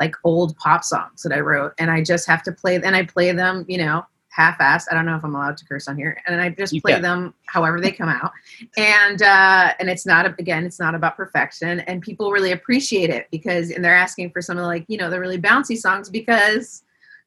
like 0.01 0.15
old 0.25 0.57
pop 0.59 0.85
songs 0.85 1.23
that 1.23 1.33
I 1.33 1.41
wrote, 1.41 1.75
and 1.79 1.91
I 1.91 2.03
just 2.03 2.27
have 2.27 2.43
to 2.45 2.53
play, 2.53 2.77
and 2.77 2.97
I 2.97 3.05
play 3.05 3.31
them, 3.33 3.65
you 3.69 3.79
know, 3.79 4.05
half-assed. 4.37 4.85
I 4.91 4.95
don't 4.95 5.07
know 5.07 5.17
if 5.17 5.25
I'm 5.25 5.35
allowed 5.35 5.57
to 5.57 5.65
curse 5.65 5.89
on 5.89 5.97
here, 5.97 6.21
and 6.27 6.41
I 6.41 6.51
just 6.51 6.73
You 6.73 6.81
play 6.83 6.93
can. 6.93 7.03
them 7.03 7.35
however 7.47 7.81
they 7.81 7.91
come 7.91 8.09
out. 8.09 8.33
And 8.77 9.23
uh, 9.23 9.73
and 9.81 9.89
it's 9.89 10.05
not 10.07 10.27
again, 10.39 10.65
it's 10.67 10.79
not 10.79 10.95
about 10.95 11.17
perfection, 11.17 11.81
and 11.81 12.03
people 12.03 12.31
really 12.33 12.53
appreciate 12.53 13.11
it 13.11 13.29
because 13.31 13.71
and 13.71 13.85
they're 13.85 13.95
asking 13.97 14.31
for 14.31 14.43
some 14.43 14.59
of 14.59 14.65
like 14.67 14.85
you 14.89 14.99
know 14.99 15.09
the 15.11 15.19
really 15.19 15.39
bouncy 15.39 15.77
songs 15.77 16.09
because 16.11 16.83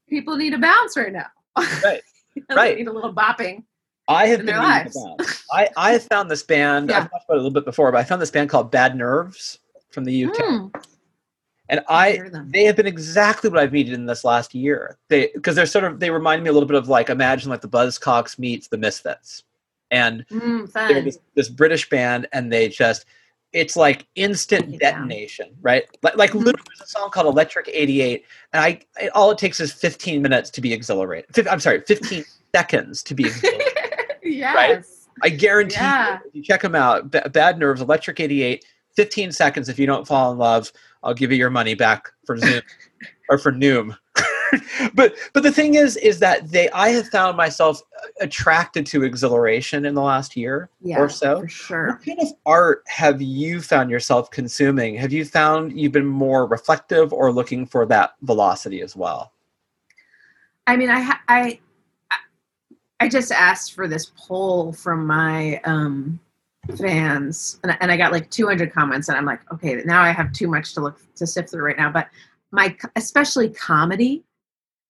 people 0.10 0.36
need 0.38 0.54
a 0.54 0.60
bounce 0.60 0.96
right 0.98 1.12
now. 1.14 1.28
Right. 1.84 2.02
They 2.48 2.56
Right. 2.56 2.78
need 2.78 2.88
a 2.88 2.92
little 2.94 3.14
bopping. 3.14 3.64
I 4.08 4.28
have 4.28 4.40
in 4.40 4.46
been 4.46 4.56
their 4.56 4.64
lives. 4.64 4.98
I 5.52 5.68
I 5.76 5.92
have 5.92 6.04
found 6.04 6.30
this 6.32 6.44
band. 6.44 6.90
Yeah. 6.90 6.98
I've 7.00 7.12
talked 7.12 7.26
about 7.26 7.34
it 7.36 7.40
a 7.40 7.44
little 7.44 7.52
bit 7.52 7.66
before, 7.66 7.92
but 7.92 7.98
I 8.00 8.04
found 8.04 8.22
this 8.22 8.32
band 8.32 8.50
called 8.50 8.72
Bad 8.72 8.96
Nerves 8.96 9.60
from 9.92 10.04
the 10.06 10.26
UK, 10.26 10.34
Mm, 10.36 10.84
and 11.70 11.82
I 11.88 12.08
I 12.10 12.30
they 12.46 12.64
have 12.66 12.76
been 12.76 12.88
exactly 12.88 13.50
what 13.50 13.60
I've 13.60 13.72
needed 13.74 13.94
in 13.94 14.06
this 14.06 14.24
last 14.24 14.54
year. 14.54 14.98
They 15.08 15.30
because 15.34 15.56
they're 15.56 15.66
sort 15.66 15.86
of 15.86 16.00
they 16.00 16.10
remind 16.10 16.44
me 16.44 16.50
a 16.50 16.54
little 16.54 16.68
bit 16.68 16.76
of 16.78 16.90
like 16.90 17.10
imagine 17.10 17.50
like 17.50 17.62
the 17.62 17.70
Buzzcocks 17.70 18.38
meets 18.38 18.68
the 18.68 18.78
Misfits, 18.78 19.44
and 19.92 20.26
Mm, 20.32 20.72
they're 20.74 21.02
this, 21.02 21.20
this 21.36 21.50
British 21.50 21.90
band, 21.90 22.28
and 22.34 22.52
they 22.52 22.68
just 22.70 23.06
it's 23.54 23.76
like 23.76 24.06
instant 24.16 24.76
it 24.76 24.80
detonation, 24.80 25.50
right? 25.62 25.84
Like, 26.04 26.16
like 26.18 26.32
Mhm. 26.32 26.44
literally, 26.46 26.64
there's 26.78 26.82
a 26.88 26.92
song 26.92 27.10
called 27.10 27.26
Electric 27.28 27.68
'88, 27.72 28.26
and 28.54 28.64
I 28.64 28.82
it, 29.02 29.10
all 29.16 29.32
it 29.32 29.38
takes 29.38 29.60
is 29.60 29.72
15 29.72 30.22
minutes 30.22 30.50
to 30.52 30.62
be 30.62 30.72
exhilarated. 30.74 31.34
Fif- 31.34 31.48
I'm 31.50 31.60
sorry, 31.60 31.82
15 31.82 32.24
seconds 32.56 33.02
to 33.04 33.16
be 33.16 33.26
exhilarated. 33.26 33.74
yes. 34.24 35.08
I 35.22 35.30
guarantee 35.30 35.76
Yeah. 35.82 36.14
you, 36.14 36.20
if 36.30 36.36
you 36.36 36.44
check 36.44 36.62
them 36.62 36.76
out, 36.76 37.12
B- 37.12 37.20
Bad 37.32 37.58
Nerves, 37.60 37.82
Electric 37.82 38.20
88, 38.20 38.64
15 39.00 39.32
seconds. 39.32 39.70
If 39.70 39.80
you 39.80 39.86
don't 39.86 40.06
fall 40.06 40.30
in 40.34 40.38
love, 40.38 40.74
I'll 41.04 41.14
give 41.14 41.32
you 41.32 41.38
your 41.38 41.50
money 41.50 41.74
back 41.74 42.10
for 42.26 42.38
Zoom 42.38 42.62
or 43.30 43.38
for 43.38 43.54
Noom. 43.54 43.96
but 44.94 45.16
but 45.32 45.42
the 45.42 45.54
thing 45.54 45.76
is, 45.76 45.96
is 45.96 46.20
that 46.20 46.52
they 46.52 46.70
I 46.72 46.90
have 46.90 47.08
found 47.08 47.38
myself 47.38 47.82
attracted 48.20 48.86
to 48.88 49.04
exhilaration 49.04 49.86
in 49.86 49.96
the 49.96 50.02
last 50.02 50.36
year 50.36 50.70
Yeah, 50.82 51.00
or 51.00 51.08
so. 51.08 51.40
for 51.40 51.48
sure. 51.48 51.88
What 51.88 52.06
kind 52.06 52.20
of 52.20 52.28
art 52.46 52.84
have 52.88 53.22
you 53.22 53.62
found 53.62 53.90
yourself 53.90 54.32
consuming? 54.32 54.96
Have 54.96 55.14
you 55.14 55.24
found 55.24 55.80
you've 55.80 55.94
been 55.94 56.06
more 56.06 56.46
reflective 56.46 57.14
or 57.14 57.32
looking 57.32 57.66
for 57.66 57.86
that 57.86 58.16
velocity 58.24 58.82
as 58.82 58.98
well? 58.98 59.32
I 60.68 60.76
mean, 60.76 60.90
I 60.90 61.16
I 61.30 61.60
I 63.00 63.08
just 63.08 63.32
asked 63.32 63.76
for 63.76 63.88
this 63.88 64.12
poll 64.18 64.74
from 64.74 65.08
my 65.08 65.62
um, 65.64 66.20
fans, 66.78 67.60
and 67.64 67.78
and 67.82 67.92
I 67.92 67.98
got 67.98 68.12
like 68.12 68.30
200 68.30 68.74
comments, 68.74 69.10
and 69.10 69.18
I'm 69.18 69.26
like, 69.26 69.42
okay, 69.52 69.82
now 69.86 70.02
I 70.02 70.12
have 70.12 70.32
too 70.32 70.48
much 70.48 70.74
to 70.74 70.82
look 70.82 71.00
to 71.16 71.28
sift 71.28 71.50
through 71.50 71.64
right 71.64 71.78
now. 71.78 71.92
But 71.92 72.08
my 72.52 72.76
especially 72.96 73.50
comedy 73.50 74.24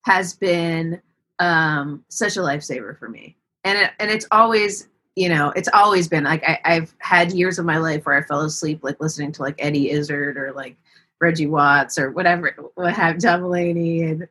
has 0.06 0.36
been 0.36 1.02
um, 1.40 2.04
such 2.10 2.38
a 2.38 2.42
lifesaver 2.42 2.98
for 2.98 3.10
me, 3.10 3.36
and 3.64 3.78
it, 3.78 3.92
and 4.00 4.12
it's 4.12 4.26
always 4.32 4.88
you 5.16 5.30
know 5.30 5.52
it's 5.56 5.70
always 5.74 6.08
been 6.08 6.24
like 6.24 6.44
I, 6.48 6.60
I've 6.66 6.94
had 7.00 7.32
years 7.32 7.60
of 7.60 7.66
my 7.66 7.78
life 7.78 8.06
where 8.06 8.16
I 8.16 8.22
fell 8.24 8.42
asleep 8.42 8.80
like 8.84 9.00
listening 9.00 9.32
to 9.34 9.42
like 9.42 9.56
Eddie 9.60 9.92
Izzard 9.92 10.38
or 10.38 10.52
like 10.54 10.78
Reggie 11.20 11.48
Watts 11.48 11.98
or 11.98 12.12
whatever 12.12 12.56
what 12.76 12.94
have 12.94 13.18
Mulaney 13.18 14.10
and 14.10 14.28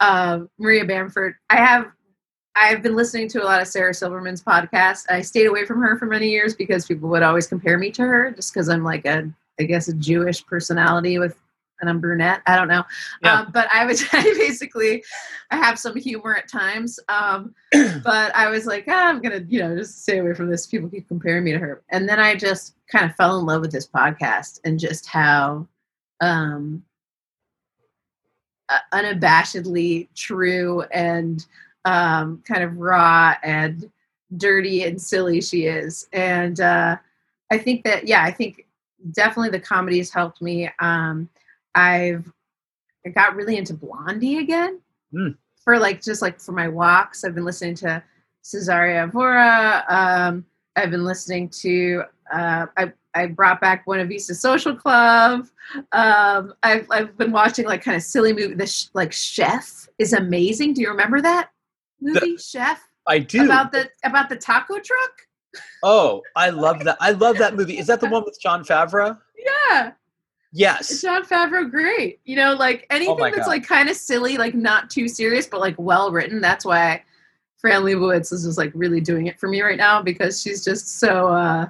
um, 0.00 0.50
Maria 0.58 0.84
Bamford. 0.84 1.34
I 1.50 1.56
have 1.56 1.86
I've 2.54 2.82
been 2.82 2.96
listening 2.96 3.28
to 3.28 3.42
a 3.42 3.46
lot 3.46 3.62
of 3.62 3.68
Sarah 3.68 3.94
Silverman's 3.94 4.42
podcast. 4.42 5.10
I 5.10 5.22
stayed 5.22 5.46
away 5.46 5.64
from 5.64 5.80
her 5.80 5.96
for 5.98 6.06
many 6.06 6.28
years 6.28 6.54
because 6.54 6.86
people 6.86 7.08
would 7.08 7.22
always 7.22 7.46
compare 7.46 7.78
me 7.78 7.90
to 7.92 8.02
her 8.02 8.30
just 8.30 8.52
because 8.52 8.68
I'm 8.68 8.84
like 8.84 9.06
a 9.06 9.30
I 9.60 9.64
guess 9.64 9.88
a 9.88 9.94
Jewish 9.94 10.44
personality 10.44 11.18
with 11.18 11.36
and 11.80 11.90
I'm 11.90 12.00
brunette. 12.00 12.40
I 12.46 12.56
don't 12.56 12.68
know. 12.68 12.84
Yeah. 13.22 13.40
Um, 13.40 13.50
but 13.52 13.68
I 13.72 13.84
was 13.84 14.04
I 14.12 14.22
basically 14.22 15.04
I 15.50 15.56
have 15.56 15.78
some 15.78 15.96
humor 15.96 16.36
at 16.36 16.48
times. 16.48 16.98
Um, 17.08 17.54
but 18.04 18.34
I 18.34 18.48
was 18.48 18.66
like, 18.66 18.84
ah, 18.88 19.08
I'm 19.08 19.20
gonna, 19.20 19.44
you 19.48 19.60
know, 19.60 19.76
just 19.76 20.02
stay 20.02 20.18
away 20.18 20.32
from 20.34 20.48
this. 20.48 20.66
People 20.66 20.88
keep 20.88 21.08
comparing 21.08 21.44
me 21.44 21.52
to 21.52 21.58
her. 21.58 21.82
And 21.90 22.08
then 22.08 22.20
I 22.20 22.36
just 22.36 22.76
kind 22.90 23.04
of 23.04 23.14
fell 23.16 23.38
in 23.38 23.46
love 23.46 23.60
with 23.60 23.72
this 23.72 23.88
podcast 23.88 24.60
and 24.64 24.78
just 24.78 25.06
how 25.06 25.66
um 26.20 26.82
unabashedly 28.94 30.08
true 30.14 30.82
and 30.92 31.44
um, 31.84 32.42
kind 32.46 32.62
of 32.62 32.76
raw 32.78 33.34
and 33.42 33.90
dirty 34.36 34.84
and 34.84 35.00
silly 35.00 35.40
she 35.40 35.66
is. 35.66 36.08
And 36.12 36.60
uh, 36.60 36.96
I 37.50 37.58
think 37.58 37.84
that, 37.84 38.06
yeah, 38.06 38.22
I 38.22 38.30
think 38.30 38.66
definitely 39.12 39.50
the 39.50 39.60
comedy 39.60 39.98
has 39.98 40.10
helped 40.10 40.40
me. 40.40 40.70
Um, 40.78 41.28
I've 41.74 42.30
I 43.04 43.08
got 43.10 43.34
really 43.34 43.56
into 43.56 43.74
Blondie 43.74 44.38
again 44.38 44.80
Mm. 45.14 45.36
for 45.62 45.78
like 45.78 46.00
just 46.00 46.22
like 46.22 46.40
for 46.40 46.52
my 46.52 46.68
walks. 46.68 47.22
I've 47.24 47.34
been 47.34 47.44
listening 47.44 47.74
to 47.76 48.02
Cesaria 48.42 49.02
Evora. 49.04 49.84
Um, 49.88 50.46
I've 50.76 50.90
been 50.90 51.04
listening 51.04 51.48
to. 51.60 52.04
Uh, 52.32 52.66
I 52.78 52.92
I 53.14 53.26
brought 53.26 53.60
back 53.60 53.84
Buena 53.84 54.06
Vista 54.06 54.34
Social 54.34 54.74
Club. 54.74 55.46
Um, 55.92 56.54
I've 56.62 56.86
I've 56.90 57.18
been 57.18 57.30
watching 57.32 57.66
like 57.66 57.82
kind 57.84 57.96
of 57.96 58.02
silly 58.02 58.32
movie. 58.32 58.54
The 58.54 58.66
sh- 58.66 58.86
like 58.94 59.12
Chef 59.12 59.86
is 59.98 60.14
amazing. 60.14 60.72
Do 60.72 60.80
you 60.80 60.88
remember 60.88 61.20
that 61.20 61.50
movie 62.02 62.36
Chef 62.36 62.80
I 63.06 63.18
do. 63.18 63.44
about 63.44 63.72
the 63.72 63.88
about 64.04 64.28
the 64.28 64.36
taco 64.36 64.74
truck? 64.78 65.12
oh, 65.82 66.22
I 66.36 66.50
love 66.50 66.82
that. 66.84 66.96
I 67.00 67.10
love 67.12 67.36
that 67.38 67.54
movie. 67.56 67.78
Is 67.78 67.86
that 67.88 68.00
the 68.00 68.08
one 68.08 68.24
with 68.24 68.38
Jon 68.40 68.64
Favreau? 68.64 69.18
Yeah, 69.70 69.92
Yes. 70.54 71.00
Jon 71.02 71.24
Favreau, 71.24 71.70
great. 71.70 72.20
You 72.24 72.36
know, 72.36 72.52
like 72.54 72.86
anything 72.90 73.16
Oh 73.18 73.24
that's 73.24 73.38
God. 73.38 73.46
like 73.48 73.66
kind 73.66 73.88
of 73.88 73.96
silly, 73.96 74.36
like 74.36 74.54
not 74.54 74.88
too 74.90 75.08
serious, 75.08 75.46
but 75.46 75.60
like 75.60 75.74
well 75.78 76.10
written. 76.12 76.40
That's 76.40 76.64
why 76.64 77.02
Fran 77.58 77.82
Lebowitz 77.82 78.32
is 78.32 78.44
just 78.44 78.58
like 78.58 78.70
really 78.74 79.00
doing 79.00 79.26
it 79.28 79.38
for 79.40 79.48
me 79.48 79.62
right 79.62 79.76
now 79.78 80.02
because 80.02 80.40
she's 80.42 80.64
just 80.64 80.98
so. 81.00 81.28
uh 81.28 81.66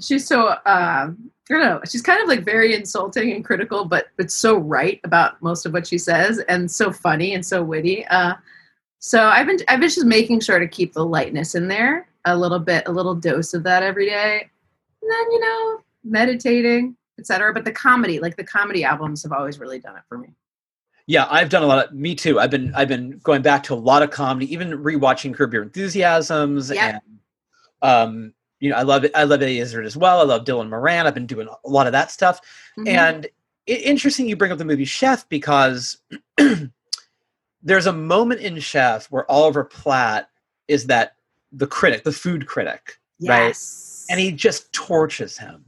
She's 0.00 0.26
so. 0.26 0.46
uh 0.48 1.10
I 1.50 1.54
don't 1.54 1.60
know. 1.60 1.80
She's 1.86 2.00
kind 2.02 2.22
of 2.22 2.28
like 2.28 2.44
very 2.44 2.74
insulting 2.74 3.32
and 3.32 3.44
critical, 3.44 3.84
but 3.84 4.06
but 4.16 4.30
so 4.30 4.56
right 4.56 5.00
about 5.04 5.40
most 5.42 5.66
of 5.66 5.72
what 5.72 5.86
she 5.86 5.98
says, 5.98 6.38
and 6.48 6.70
so 6.70 6.90
funny 6.90 7.34
and 7.34 7.44
so 7.44 7.62
witty. 7.62 8.06
Uh, 8.06 8.34
so 9.04 9.24
I've 9.24 9.46
been 9.48 9.58
I've 9.66 9.80
been 9.80 9.88
just 9.88 10.04
making 10.06 10.38
sure 10.40 10.60
to 10.60 10.68
keep 10.68 10.92
the 10.92 11.04
lightness 11.04 11.56
in 11.56 11.66
there 11.66 12.06
a 12.24 12.36
little 12.36 12.60
bit, 12.60 12.84
a 12.86 12.92
little 12.92 13.16
dose 13.16 13.52
of 13.52 13.64
that 13.64 13.82
every 13.82 14.06
day, 14.06 14.48
and 15.02 15.10
then 15.10 15.32
you 15.32 15.40
know 15.40 15.80
meditating, 16.04 16.96
etc. 17.18 17.52
But 17.52 17.64
the 17.64 17.72
comedy, 17.72 18.20
like 18.20 18.36
the 18.36 18.44
comedy 18.44 18.84
albums, 18.84 19.24
have 19.24 19.32
always 19.32 19.58
really 19.58 19.80
done 19.80 19.96
it 19.96 20.02
for 20.08 20.18
me. 20.18 20.28
Yeah, 21.08 21.26
I've 21.28 21.48
done 21.48 21.64
a 21.64 21.66
lot 21.66 21.84
of 21.84 21.92
me 21.92 22.14
too. 22.14 22.38
I've 22.38 22.52
been 22.52 22.72
I've 22.76 22.86
been 22.86 23.18
going 23.24 23.42
back 23.42 23.64
to 23.64 23.74
a 23.74 23.76
lot 23.76 24.02
of 24.04 24.10
comedy, 24.10 24.52
even 24.52 24.70
rewatching 24.70 25.34
Curb 25.34 25.52
Your 25.52 25.64
Enthusiasms 25.64 26.70
Yeah. 26.70 27.00
and 27.02 27.18
um 27.82 28.34
you 28.60 28.70
know, 28.70 28.76
I 28.76 28.82
love 28.82 29.02
it. 29.02 29.10
I 29.16 29.24
love 29.24 29.42
Eddie 29.42 29.58
Izzard 29.58 29.84
as 29.84 29.96
well. 29.96 30.20
I 30.20 30.22
love 30.22 30.44
Dylan 30.44 30.68
Moran. 30.68 31.08
I've 31.08 31.14
been 31.14 31.26
doing 31.26 31.48
a 31.48 31.68
lot 31.68 31.88
of 31.88 31.92
that 31.94 32.12
stuff. 32.12 32.40
Mhm. 32.78 32.86
And 32.86 33.26
it, 33.66 33.80
interesting 33.82 34.28
you 34.28 34.36
bring 34.36 34.52
up 34.52 34.58
the 34.58 34.64
movie 34.64 34.84
Chef 34.84 35.28
because 35.28 35.98
there's 37.62 37.86
a 37.86 37.92
moment 37.92 38.40
in 38.40 38.58
Chef 38.58 39.06
where 39.06 39.30
Oliver 39.30 39.64
Platt 39.64 40.28
is 40.68 40.86
that 40.86 41.16
the 41.52 41.66
critic, 41.66 42.04
the 42.04 42.12
food 42.12 42.46
critic, 42.46 42.98
right? 43.20 43.48
yes, 43.48 44.06
and 44.10 44.18
he 44.18 44.32
just 44.32 44.72
torches 44.72 45.38
him. 45.38 45.64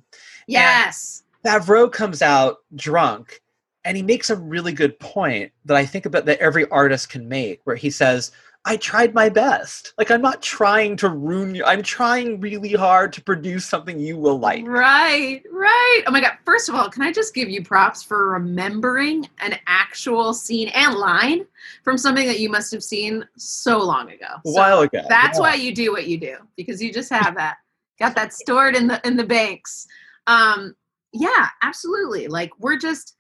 yes, 0.47 1.23
Favreau 1.45 1.91
comes 1.91 2.23
out 2.23 2.59
drunk 2.75 3.41
and 3.85 3.97
he 3.97 4.03
makes 4.03 4.31
a 4.31 4.37
really 4.37 4.73
good 4.73 4.99
point 4.99 5.53
that 5.67 5.77
I 5.77 5.85
think 5.85 6.07
about 6.07 6.25
that 6.25 6.39
every 6.39 6.69
artist 6.71 7.11
can 7.11 7.29
make, 7.29 7.61
where 7.65 7.77
he 7.77 7.91
says, 7.91 8.33
I 8.67 8.79
tried 8.79 9.13
my 9.13 9.29
best. 9.29 9.93
Like, 9.99 10.11
I'm 10.11 10.23
not 10.23 10.41
trying 10.41 10.97
to 10.99 11.11
ruin 11.11 11.55
you. 11.55 11.65
I'm 11.65 11.83
trying 11.83 12.41
really 12.41 12.73
hard 12.73 13.13
to 13.13 13.23
produce 13.23 13.67
something 13.67 13.99
you 13.99 14.17
will 14.17 14.39
like. 14.39 14.67
right, 14.67 15.43
right. 15.53 16.03
Oh 16.07 16.11
my 16.11 16.21
god! 16.21 16.39
First 16.47 16.71
of 16.71 16.75
all, 16.75 16.89
can 16.89 17.03
I 17.03 17.13
just 17.13 17.35
give 17.35 17.51
you 17.51 17.63
props 17.63 18.03
for 18.03 18.31
remembering 18.31 19.29
an 19.41 19.59
actual 19.67 20.33
scene 20.33 20.69
and 20.69 20.95
line 20.95 21.45
from 21.83 21.99
something 21.99 22.27
that 22.27 22.41
you 22.41 22.49
must 22.49 22.73
have 22.73 22.83
seen 22.83 23.27
so 23.37 23.79
long 23.79 24.11
ago? 24.11 24.27
A 24.47 24.51
while 24.51 24.81
ago. 24.81 25.03
That's 25.09 25.37
yeah. 25.37 25.43
why 25.43 25.55
you 25.55 25.75
do 25.75 25.93
what 25.93 26.07
you 26.07 26.19
do 26.19 26.37
because 26.57 26.83
you 26.83 26.91
just 26.91 27.13
have 27.13 27.35
that, 27.37 27.57
got 27.99 28.15
that 28.15 28.33
stored 28.33 28.77
in 28.77 28.87
the 28.87 29.01
in 29.07 29.17
the 29.19 29.27
banks. 29.27 29.87
Um, 30.27 30.75
yeah, 31.13 31.49
absolutely. 31.63 32.29
Like 32.29 32.51
we're 32.59 32.79
just 32.79 33.17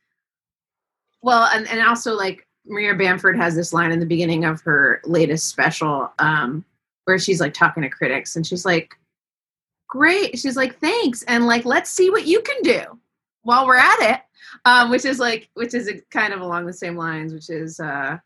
well, 1.22 1.50
and 1.52 1.68
and 1.68 1.82
also 1.86 2.14
like 2.14 2.46
Maria 2.66 2.94
Bamford 2.94 3.36
has 3.36 3.54
this 3.54 3.72
line 3.72 3.92
in 3.92 4.00
the 4.00 4.06
beginning 4.06 4.44
of 4.44 4.60
her 4.62 5.00
latest 5.04 5.48
special, 5.48 6.12
um, 6.18 6.64
where 7.04 7.18
she's 7.18 7.40
like 7.40 7.54
talking 7.54 7.82
to 7.82 7.88
critics, 7.90 8.36
and 8.36 8.46
she's 8.46 8.64
like, 8.64 8.96
"Great," 9.88 10.38
she's 10.38 10.56
like, 10.56 10.78
"Thanks," 10.80 11.22
and 11.24 11.46
like, 11.46 11.64
let's 11.64 11.90
see 11.90 12.10
what 12.10 12.26
you 12.26 12.40
can 12.42 12.62
do 12.62 12.98
while 13.42 13.66
we're 13.66 13.76
at 13.76 14.00
it, 14.00 14.20
um, 14.64 14.90
which 14.90 15.04
is 15.04 15.18
like, 15.18 15.48
which 15.54 15.74
is 15.74 15.90
kind 16.10 16.32
of 16.32 16.40
along 16.40 16.66
the 16.66 16.72
same 16.72 16.96
lines, 16.96 17.32
which 17.34 17.50
is, 17.50 17.78
uh, 17.80 18.18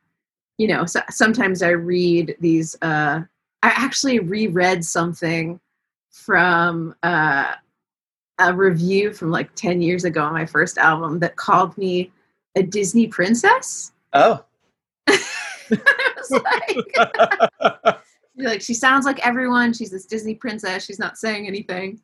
you 0.59 0.68
know, 0.68 0.84
so, 0.86 1.01
sometimes 1.11 1.62
I 1.62 1.70
read 1.70 2.36
these. 2.41 2.76
Uh, 2.82 3.22
I 3.62 3.70
actually 3.70 4.20
reread 4.20 4.84
something 4.84 5.61
from 6.11 6.95
uh, 7.03 7.55
a 8.39 8.55
review 8.55 9.12
from 9.12 9.30
like 9.30 9.55
10 9.55 9.82
years 9.82 10.05
ago 10.05 10.22
on 10.22 10.32
my 10.32 10.47
first 10.47 10.78
album 10.78 11.18
that 11.20 11.36
called 11.36 11.76
me 11.76 12.12
a 12.57 12.62
Disney 12.62 13.07
princess. 13.07 13.93
Oh, 14.12 14.44
like, 16.30 16.96
like 18.36 18.62
she 18.62 18.74
sounds 18.74 19.04
like 19.04 19.24
everyone. 19.26 19.72
She's 19.72 19.90
this 19.90 20.06
Disney 20.06 20.34
princess. 20.34 20.84
She's 20.84 20.98
not 20.98 21.18
saying 21.18 21.46
anything. 21.46 22.00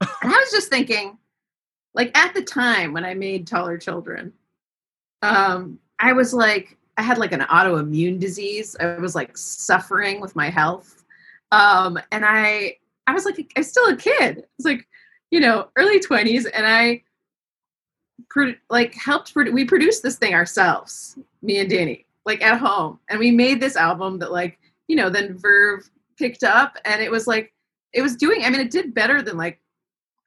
And 0.00 0.32
I 0.32 0.36
was 0.36 0.50
just 0.50 0.70
thinking, 0.70 1.18
like 1.94 2.16
at 2.16 2.34
the 2.34 2.42
time 2.42 2.92
when 2.92 3.04
I 3.04 3.14
made 3.14 3.46
Taller 3.46 3.78
Children, 3.78 4.32
um, 5.22 5.78
I 5.98 6.12
was 6.12 6.34
like, 6.34 6.76
I 6.96 7.02
had 7.02 7.18
like 7.18 7.32
an 7.32 7.40
autoimmune 7.40 8.18
disease. 8.18 8.76
I 8.78 8.96
was 8.96 9.14
like 9.14 9.36
suffering 9.36 10.20
with 10.20 10.36
my 10.36 10.50
health, 10.50 11.04
um, 11.52 11.98
and 12.12 12.24
I, 12.24 12.76
I 13.06 13.12
was 13.12 13.24
like, 13.24 13.38
I 13.56 13.60
was 13.60 13.68
still 13.68 13.88
a 13.88 13.96
kid. 13.96 14.44
It's 14.58 14.66
like, 14.66 14.86
you 15.30 15.40
know, 15.40 15.68
early 15.76 16.00
twenties, 16.00 16.46
and 16.46 16.66
I, 16.66 17.02
like, 18.70 18.94
helped. 18.94 19.34
We 19.34 19.64
produced 19.64 20.02
this 20.02 20.16
thing 20.16 20.34
ourselves, 20.34 21.18
me 21.42 21.58
and 21.58 21.70
Danny, 21.70 22.06
like 22.24 22.42
at 22.42 22.58
home, 22.58 22.98
and 23.08 23.18
we 23.18 23.30
made 23.30 23.60
this 23.60 23.76
album 23.76 24.18
that, 24.20 24.32
like, 24.32 24.58
you 24.88 24.96
know, 24.96 25.10
then 25.10 25.36
Verve 25.36 25.88
picked 26.18 26.44
up, 26.44 26.76
and 26.84 27.02
it 27.02 27.10
was 27.10 27.26
like, 27.26 27.52
it 27.92 28.02
was 28.02 28.16
doing. 28.16 28.44
I 28.44 28.50
mean, 28.50 28.60
it 28.60 28.70
did 28.70 28.94
better 28.94 29.22
than 29.22 29.36
like 29.36 29.60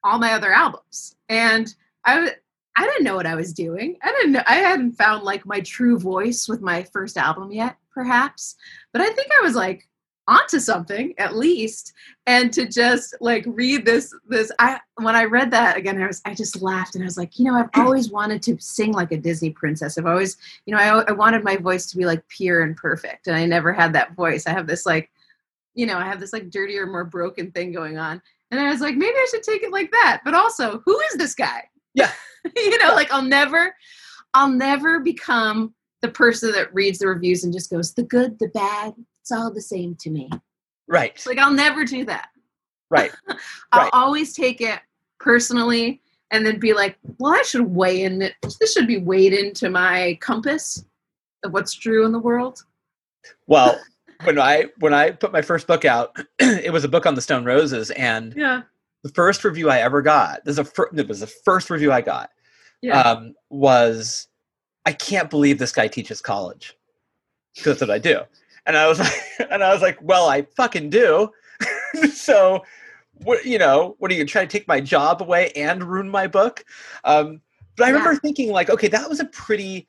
all 0.04 0.18
my 0.18 0.32
other 0.32 0.52
albums, 0.52 1.16
and 1.28 1.74
I, 2.04 2.32
I 2.76 2.82
didn't 2.84 3.04
know 3.04 3.16
what 3.16 3.26
I 3.26 3.34
was 3.34 3.52
doing. 3.52 3.96
I 4.02 4.10
didn't 4.12 4.32
know. 4.32 4.42
I 4.46 4.56
hadn't 4.56 4.92
found 4.92 5.24
like 5.24 5.44
my 5.44 5.60
true 5.60 5.98
voice 5.98 6.48
with 6.48 6.60
my 6.60 6.84
first 6.84 7.16
album 7.16 7.50
yet, 7.50 7.76
perhaps. 7.92 8.54
But 8.92 9.02
I 9.02 9.10
think 9.10 9.28
I 9.36 9.42
was 9.42 9.54
like 9.54 9.87
onto 10.28 10.60
something 10.60 11.14
at 11.18 11.36
least. 11.36 11.94
And 12.26 12.52
to 12.52 12.68
just 12.68 13.16
like 13.20 13.44
read 13.46 13.84
this, 13.84 14.14
this, 14.28 14.52
I 14.58 14.78
when 14.96 15.16
I 15.16 15.24
read 15.24 15.50
that 15.50 15.76
again, 15.76 16.00
I 16.00 16.06
was 16.06 16.20
I 16.24 16.34
just 16.34 16.62
laughed 16.62 16.94
and 16.94 17.02
I 17.02 17.06
was 17.06 17.16
like, 17.16 17.38
you 17.38 17.46
know, 17.46 17.54
I've 17.54 17.70
always 17.74 18.10
wanted 18.10 18.42
to 18.42 18.56
sing 18.60 18.92
like 18.92 19.10
a 19.10 19.16
Disney 19.16 19.50
princess. 19.50 19.98
I've 19.98 20.06
always, 20.06 20.36
you 20.66 20.74
know, 20.74 20.80
I, 20.80 21.08
I 21.08 21.12
wanted 21.12 21.42
my 21.42 21.56
voice 21.56 21.90
to 21.90 21.96
be 21.96 22.04
like 22.04 22.22
pure 22.28 22.62
and 22.62 22.76
perfect, 22.76 23.26
and 23.26 23.34
I 23.34 23.46
never 23.46 23.72
had 23.72 23.92
that 23.94 24.14
voice. 24.14 24.46
I 24.46 24.50
have 24.50 24.66
this 24.66 24.86
like, 24.86 25.10
you 25.74 25.86
know, 25.86 25.98
I 25.98 26.04
have 26.04 26.20
this 26.20 26.32
like 26.32 26.50
dirtier, 26.50 26.86
more 26.86 27.04
broken 27.04 27.50
thing 27.50 27.72
going 27.72 27.98
on. 27.98 28.22
And 28.50 28.60
I 28.60 28.70
was 28.70 28.80
like, 28.80 28.96
maybe 28.96 29.14
I 29.14 29.26
should 29.30 29.42
take 29.42 29.62
it 29.62 29.72
like 29.72 29.90
that. 29.90 30.20
But 30.24 30.34
also, 30.34 30.82
who 30.84 30.98
is 31.12 31.18
this 31.18 31.34
guy? 31.34 31.64
Yeah. 31.94 32.10
you 32.56 32.78
know, 32.78 32.94
like 32.94 33.12
I'll 33.12 33.22
never, 33.22 33.74
I'll 34.34 34.48
never 34.48 35.00
become 35.00 35.74
the 36.00 36.08
person 36.08 36.52
that 36.52 36.72
reads 36.72 36.98
the 36.98 37.08
reviews 37.08 37.44
and 37.44 37.52
just 37.52 37.70
goes, 37.70 37.92
the 37.92 38.04
good, 38.04 38.38
the 38.38 38.48
bad, 38.48 38.94
it's 39.30 39.38
all 39.38 39.50
the 39.50 39.60
same 39.60 39.94
to 39.96 40.08
me. 40.10 40.30
right. 40.88 41.22
Like 41.26 41.36
I'll 41.38 41.52
never 41.52 41.84
do 41.84 42.04
that. 42.06 42.30
Right. 42.90 43.10
I'll 43.72 43.82
Right. 43.82 43.90
always 43.92 44.32
take 44.32 44.62
it 44.62 44.80
personally 45.20 46.00
and 46.30 46.46
then 46.46 46.58
be 46.58 46.72
like, 46.72 46.96
well, 47.18 47.34
I 47.34 47.42
should 47.42 47.62
weigh 47.74 48.02
in 48.04 48.22
it. 48.22 48.34
This 48.58 48.72
should 48.72 48.86
be 48.86 48.96
weighed 48.96 49.34
into 49.34 49.68
my 49.68 50.16
compass 50.22 50.82
of 51.44 51.52
what's 51.52 51.74
true 51.74 52.06
in 52.06 52.12
the 52.12 52.18
world. 52.18 52.64
Well, 53.46 53.78
when 54.24 54.38
I 54.38 54.66
when 54.78 54.94
I 54.94 55.10
put 55.10 55.30
my 55.32 55.42
first 55.42 55.66
book 55.66 55.84
out, 55.84 56.18
it 56.38 56.72
was 56.72 56.84
a 56.84 56.88
book 56.88 57.04
on 57.04 57.14
the 57.14 57.20
Stone 57.22 57.44
Roses, 57.44 57.90
and 57.90 58.32
Yeah. 58.34 58.62
the 59.02 59.10
first 59.10 59.44
review 59.44 59.68
I 59.68 59.78
ever 59.80 60.00
got. 60.00 60.42
This 60.46 60.52
is 60.54 60.58
a 60.60 60.64
fir- 60.64 60.90
it 60.96 61.06
was 61.06 61.20
the 61.20 61.26
first 61.26 61.68
review 61.68 61.92
I 61.92 62.00
got. 62.00 62.30
Yeah. 62.80 62.98
Um, 62.98 63.34
was 63.50 64.26
I 64.86 64.92
can't 64.94 65.28
believe 65.28 65.58
this 65.58 65.72
guy 65.72 65.86
teaches 65.88 66.22
college. 66.22 66.74
'Cause 67.56 67.64
That's 67.64 67.80
what 67.80 67.90
I 67.90 67.98
do, 67.98 68.20
and 68.68 68.76
I 68.76 68.86
was 68.86 68.98
like, 69.00 69.12
and 69.50 69.64
I 69.64 69.72
was 69.72 69.82
like, 69.82 69.98
well, 70.00 70.28
I 70.28 70.42
fucking 70.56 70.90
do. 70.90 71.30
so, 72.12 72.62
what 73.14 73.44
you 73.44 73.58
know, 73.58 73.96
what 73.98 74.12
are 74.12 74.14
you 74.14 74.24
trying 74.24 74.46
to 74.46 74.52
take 74.52 74.68
my 74.68 74.80
job 74.80 75.20
away 75.20 75.50
and 75.56 75.82
ruin 75.82 76.08
my 76.08 76.28
book? 76.28 76.64
Um, 77.02 77.40
but 77.76 77.84
I 77.84 77.88
remember 77.88 78.12
Yeah. 78.12 78.18
thinking 78.20 78.52
like, 78.52 78.70
okay, 78.70 78.88
that 78.88 79.08
was 79.08 79.18
a 79.18 79.24
pretty. 79.24 79.88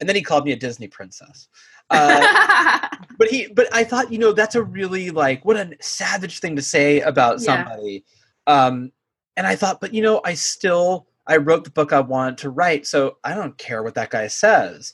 And 0.00 0.08
then 0.08 0.14
he 0.14 0.22
called 0.22 0.44
me 0.44 0.52
a 0.52 0.56
Disney 0.56 0.86
princess. 0.86 1.48
Uh, 1.90 2.26
but 3.18 3.28
he 3.28 3.48
but 3.48 3.66
i 3.74 3.84
thought 3.84 4.12
you 4.12 4.18
know 4.18 4.32
that's 4.32 4.54
a 4.54 4.62
really 4.62 5.10
like 5.10 5.44
what 5.44 5.56
a 5.56 5.76
savage 5.80 6.38
thing 6.40 6.56
to 6.56 6.62
say 6.62 7.00
about 7.00 7.40
Yeah. 7.40 7.64
somebody 7.64 8.04
um 8.46 8.92
and 9.36 9.46
i 9.46 9.54
thought 9.56 9.80
but 9.80 9.92
you 9.92 10.02
know 10.02 10.20
i 10.24 10.34
still 10.34 11.08
i 11.26 11.36
wrote 11.36 11.64
the 11.64 11.70
book 11.70 11.92
i 11.92 12.00
wanted 12.00 12.38
to 12.38 12.50
write 12.50 12.86
so 12.86 13.18
i 13.24 13.34
don't 13.34 13.58
care 13.58 13.82
what 13.82 13.94
that 13.94 14.10
guy 14.10 14.26
says 14.28 14.92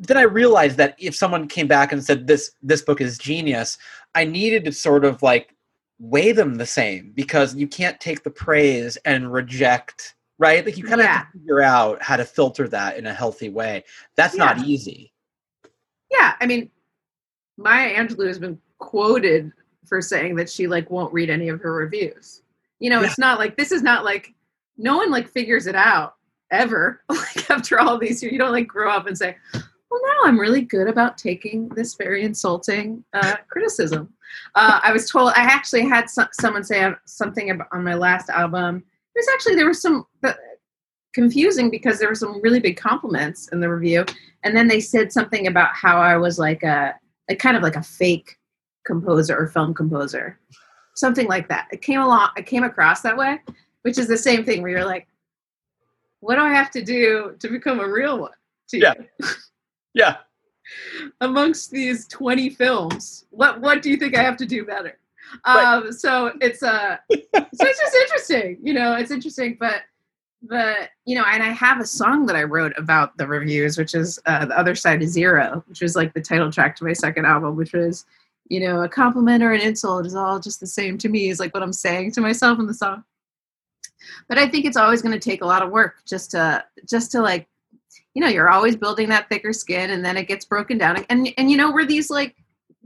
then 0.00 0.16
i 0.16 0.22
realized 0.22 0.76
that 0.76 0.94
if 0.98 1.14
someone 1.14 1.46
came 1.46 1.66
back 1.68 1.92
and 1.92 2.04
said 2.04 2.26
this 2.26 2.52
this 2.62 2.82
book 2.82 3.00
is 3.00 3.18
genius 3.18 3.78
i 4.14 4.24
needed 4.24 4.64
to 4.64 4.72
sort 4.72 5.04
of 5.04 5.22
like 5.22 5.54
weigh 5.98 6.32
them 6.32 6.54
the 6.56 6.66
same 6.66 7.12
because 7.14 7.54
you 7.54 7.68
can't 7.68 8.00
take 8.00 8.22
the 8.22 8.30
praise 8.30 8.96
and 9.04 9.32
reject 9.32 10.14
right 10.38 10.64
like 10.64 10.76
you 10.78 10.84
kind 10.84 11.00
of 11.00 11.06
have 11.06 11.30
to 11.30 11.38
figure 11.38 11.62
out 11.62 12.02
how 12.02 12.16
to 12.16 12.24
filter 12.24 12.66
that 12.66 12.96
in 12.96 13.06
a 13.06 13.12
healthy 13.14 13.48
way 13.50 13.84
that's 14.16 14.34
not 14.34 14.58
easy 14.64 15.12
yeah, 16.10 16.34
I 16.40 16.46
mean, 16.46 16.70
Maya 17.56 17.94
Angelou 17.94 18.26
has 18.26 18.38
been 18.38 18.58
quoted 18.78 19.52
for 19.86 20.02
saying 20.02 20.34
that 20.36 20.50
she 20.50 20.66
like 20.66 20.90
won't 20.90 21.12
read 21.12 21.30
any 21.30 21.48
of 21.48 21.60
her 21.60 21.72
reviews. 21.72 22.42
You 22.78 22.90
know, 22.90 23.00
Yeah. 23.00 23.06
it's 23.06 23.18
not 23.18 23.38
like 23.38 23.56
this 23.56 23.72
is 23.72 23.82
not 23.82 24.04
like 24.04 24.34
no 24.76 24.96
one 24.96 25.10
like 25.10 25.28
figures 25.28 25.66
it 25.66 25.74
out 25.74 26.16
ever. 26.50 27.02
Like 27.10 27.48
after 27.50 27.78
all 27.78 27.98
these 27.98 28.22
years, 28.22 28.32
you 28.32 28.38
don't 28.38 28.52
like 28.52 28.66
grow 28.66 28.90
up 28.90 29.06
and 29.06 29.16
say, 29.16 29.36
"Well, 29.90 30.00
now 30.02 30.28
I'm 30.28 30.38
really 30.38 30.62
good 30.62 30.88
about 30.88 31.18
taking 31.18 31.68
this 31.70 31.94
very 31.94 32.24
insulting 32.24 33.04
uh, 33.12 33.36
criticism." 33.48 34.12
Uh, 34.54 34.80
I 34.82 34.92
was 34.92 35.10
told 35.10 35.32
I 35.36 35.42
actually 35.42 35.86
had 35.86 36.08
some, 36.08 36.28
someone 36.32 36.64
say 36.64 36.92
something 37.04 37.50
about, 37.50 37.68
on 37.72 37.84
my 37.84 37.94
last 37.94 38.28
album. 38.30 38.84
It 39.14 39.18
was 39.18 39.28
actually 39.34 39.56
there 39.56 39.68
was 39.68 39.82
some 39.82 40.06
uh, 40.22 40.32
confusing 41.14 41.70
because 41.70 41.98
there 41.98 42.08
were 42.08 42.14
some 42.14 42.40
really 42.42 42.60
big 42.60 42.76
compliments 42.76 43.48
in 43.48 43.60
the 43.60 43.68
review, 43.68 44.04
and 44.44 44.56
then 44.56 44.68
they 44.68 44.80
said 44.80 45.12
something 45.12 45.46
about 45.46 45.70
how 45.74 46.00
I 46.00 46.16
was 46.16 46.38
like 46.38 46.62
a 46.62 46.94
like 47.28 47.38
kind 47.38 47.56
of 47.56 47.62
like 47.62 47.76
a 47.76 47.82
fake 47.82 48.38
composer 48.84 49.36
or 49.36 49.46
film 49.46 49.74
composer, 49.74 50.38
something 50.94 51.26
like 51.28 51.48
that. 51.48 51.68
It 51.72 51.82
came 51.82 52.00
along, 52.00 52.30
it 52.36 52.46
came 52.46 52.64
across 52.64 53.02
that 53.02 53.16
way, 53.16 53.40
which 53.82 53.98
is 53.98 54.08
the 54.08 54.18
same 54.18 54.44
thing 54.44 54.62
where 54.62 54.70
you're 54.70 54.84
like, 54.84 55.06
what 56.20 56.36
do 56.36 56.42
I 56.42 56.52
have 56.52 56.70
to 56.72 56.82
do 56.82 57.36
to 57.38 57.48
become 57.48 57.80
a 57.80 57.88
real 57.88 58.18
one? 58.18 58.32
Yeah. 58.72 58.94
yeah. 59.94 60.18
Amongst 61.20 61.70
these 61.70 62.06
20 62.08 62.50
films 62.50 63.26
what 63.30 63.60
what 63.60 63.82
do 63.82 63.90
you 63.90 63.96
think 63.96 64.16
i 64.16 64.22
have 64.22 64.36
to 64.36 64.46
do 64.46 64.64
better? 64.64 64.96
Right. 65.46 65.64
um 65.64 65.92
so 65.92 66.32
it's 66.40 66.62
uh 66.62 66.96
so 67.08 67.16
it's 67.38 67.80
just 67.80 67.94
interesting 67.94 68.58
you 68.62 68.72
know 68.72 68.94
it's 68.94 69.10
interesting 69.10 69.56
but 69.58 69.82
but 70.42 70.90
you 71.04 71.16
know 71.16 71.24
and 71.26 71.42
i 71.42 71.48
have 71.48 71.80
a 71.80 71.86
song 71.86 72.26
that 72.26 72.36
i 72.36 72.42
wrote 72.42 72.72
about 72.76 73.16
the 73.16 73.26
reviews 73.26 73.76
which 73.78 73.94
is 73.94 74.18
uh, 74.26 74.46
the 74.46 74.58
other 74.58 74.74
side 74.74 75.02
of 75.02 75.08
zero 75.08 75.62
which 75.68 75.80
was 75.80 75.96
like 75.96 76.12
the 76.14 76.20
title 76.20 76.50
track 76.50 76.74
to 76.76 76.84
my 76.84 76.92
second 76.92 77.26
album 77.26 77.56
which 77.56 77.72
was 77.72 78.06
you 78.48 78.60
know 78.60 78.82
a 78.82 78.88
compliment 78.88 79.42
or 79.42 79.52
an 79.52 79.60
insult 79.60 80.04
is 80.04 80.14
all 80.14 80.40
just 80.40 80.60
the 80.60 80.66
same 80.66 80.98
to 80.98 81.08
me 81.08 81.30
is 81.30 81.40
like 81.40 81.54
what 81.54 81.62
i'm 81.62 81.72
saying 81.72 82.10
to 82.12 82.20
myself 82.20 82.58
in 82.58 82.66
the 82.66 82.74
song. 82.74 83.04
But 84.28 84.38
i 84.38 84.48
think 84.48 84.64
it's 84.64 84.76
always 84.76 85.02
going 85.02 85.18
to 85.18 85.30
take 85.30 85.42
a 85.42 85.46
lot 85.46 85.62
of 85.62 85.70
work 85.70 85.96
just 86.06 86.32
to 86.32 86.64
just 86.88 87.12
to 87.12 87.20
like 87.20 87.46
you 88.14 88.22
know 88.22 88.28
you're 88.28 88.50
always 88.50 88.76
building 88.76 89.08
that 89.08 89.28
thicker 89.28 89.52
skin 89.52 89.90
and 89.90 90.04
then 90.04 90.16
it 90.16 90.28
gets 90.28 90.44
broken 90.44 90.78
down. 90.78 91.04
And 91.08 91.32
and 91.36 91.50
you 91.50 91.56
know 91.56 91.72
we're 91.72 91.86
these 91.86 92.10
like 92.10 92.36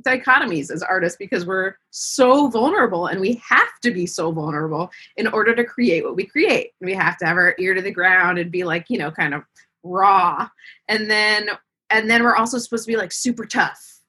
dichotomies 0.03 0.71
as 0.71 0.83
artists 0.83 1.17
because 1.17 1.47
we're 1.47 1.77
so 1.91 2.49
vulnerable 2.49 3.07
and 3.07 3.21
we 3.21 3.41
have 3.49 3.81
to 3.83 3.91
be 3.93 4.07
so 4.07 4.33
vulnerable 4.33 4.91
in 5.17 5.27
order 5.29 5.55
to 5.55 5.65
create 5.65 6.05
what 6.05 6.17
we 6.17 6.27
create. 6.27 6.73
We 6.81 6.95
have 6.95 7.17
to 7.19 7.27
have 7.27 7.37
our 7.37 7.55
ear 7.59 7.75
to 7.75 7.83
the 7.83 7.91
ground 7.91 8.39
and 8.39 8.51
be 8.51 8.65
like 8.65 8.87
you 8.89 8.99
know 8.99 9.11
kind 9.11 9.35
of 9.35 9.43
raw. 9.83 10.49
And 10.89 11.11
then 11.11 11.51
and 11.91 12.11
then 12.11 12.23
we're 12.23 12.37
also 12.37 12.59
supposed 12.59 12.85
to 12.85 12.93
be 12.93 12.97
like 12.97 13.13
super 13.13 13.45
tough. 13.45 14.01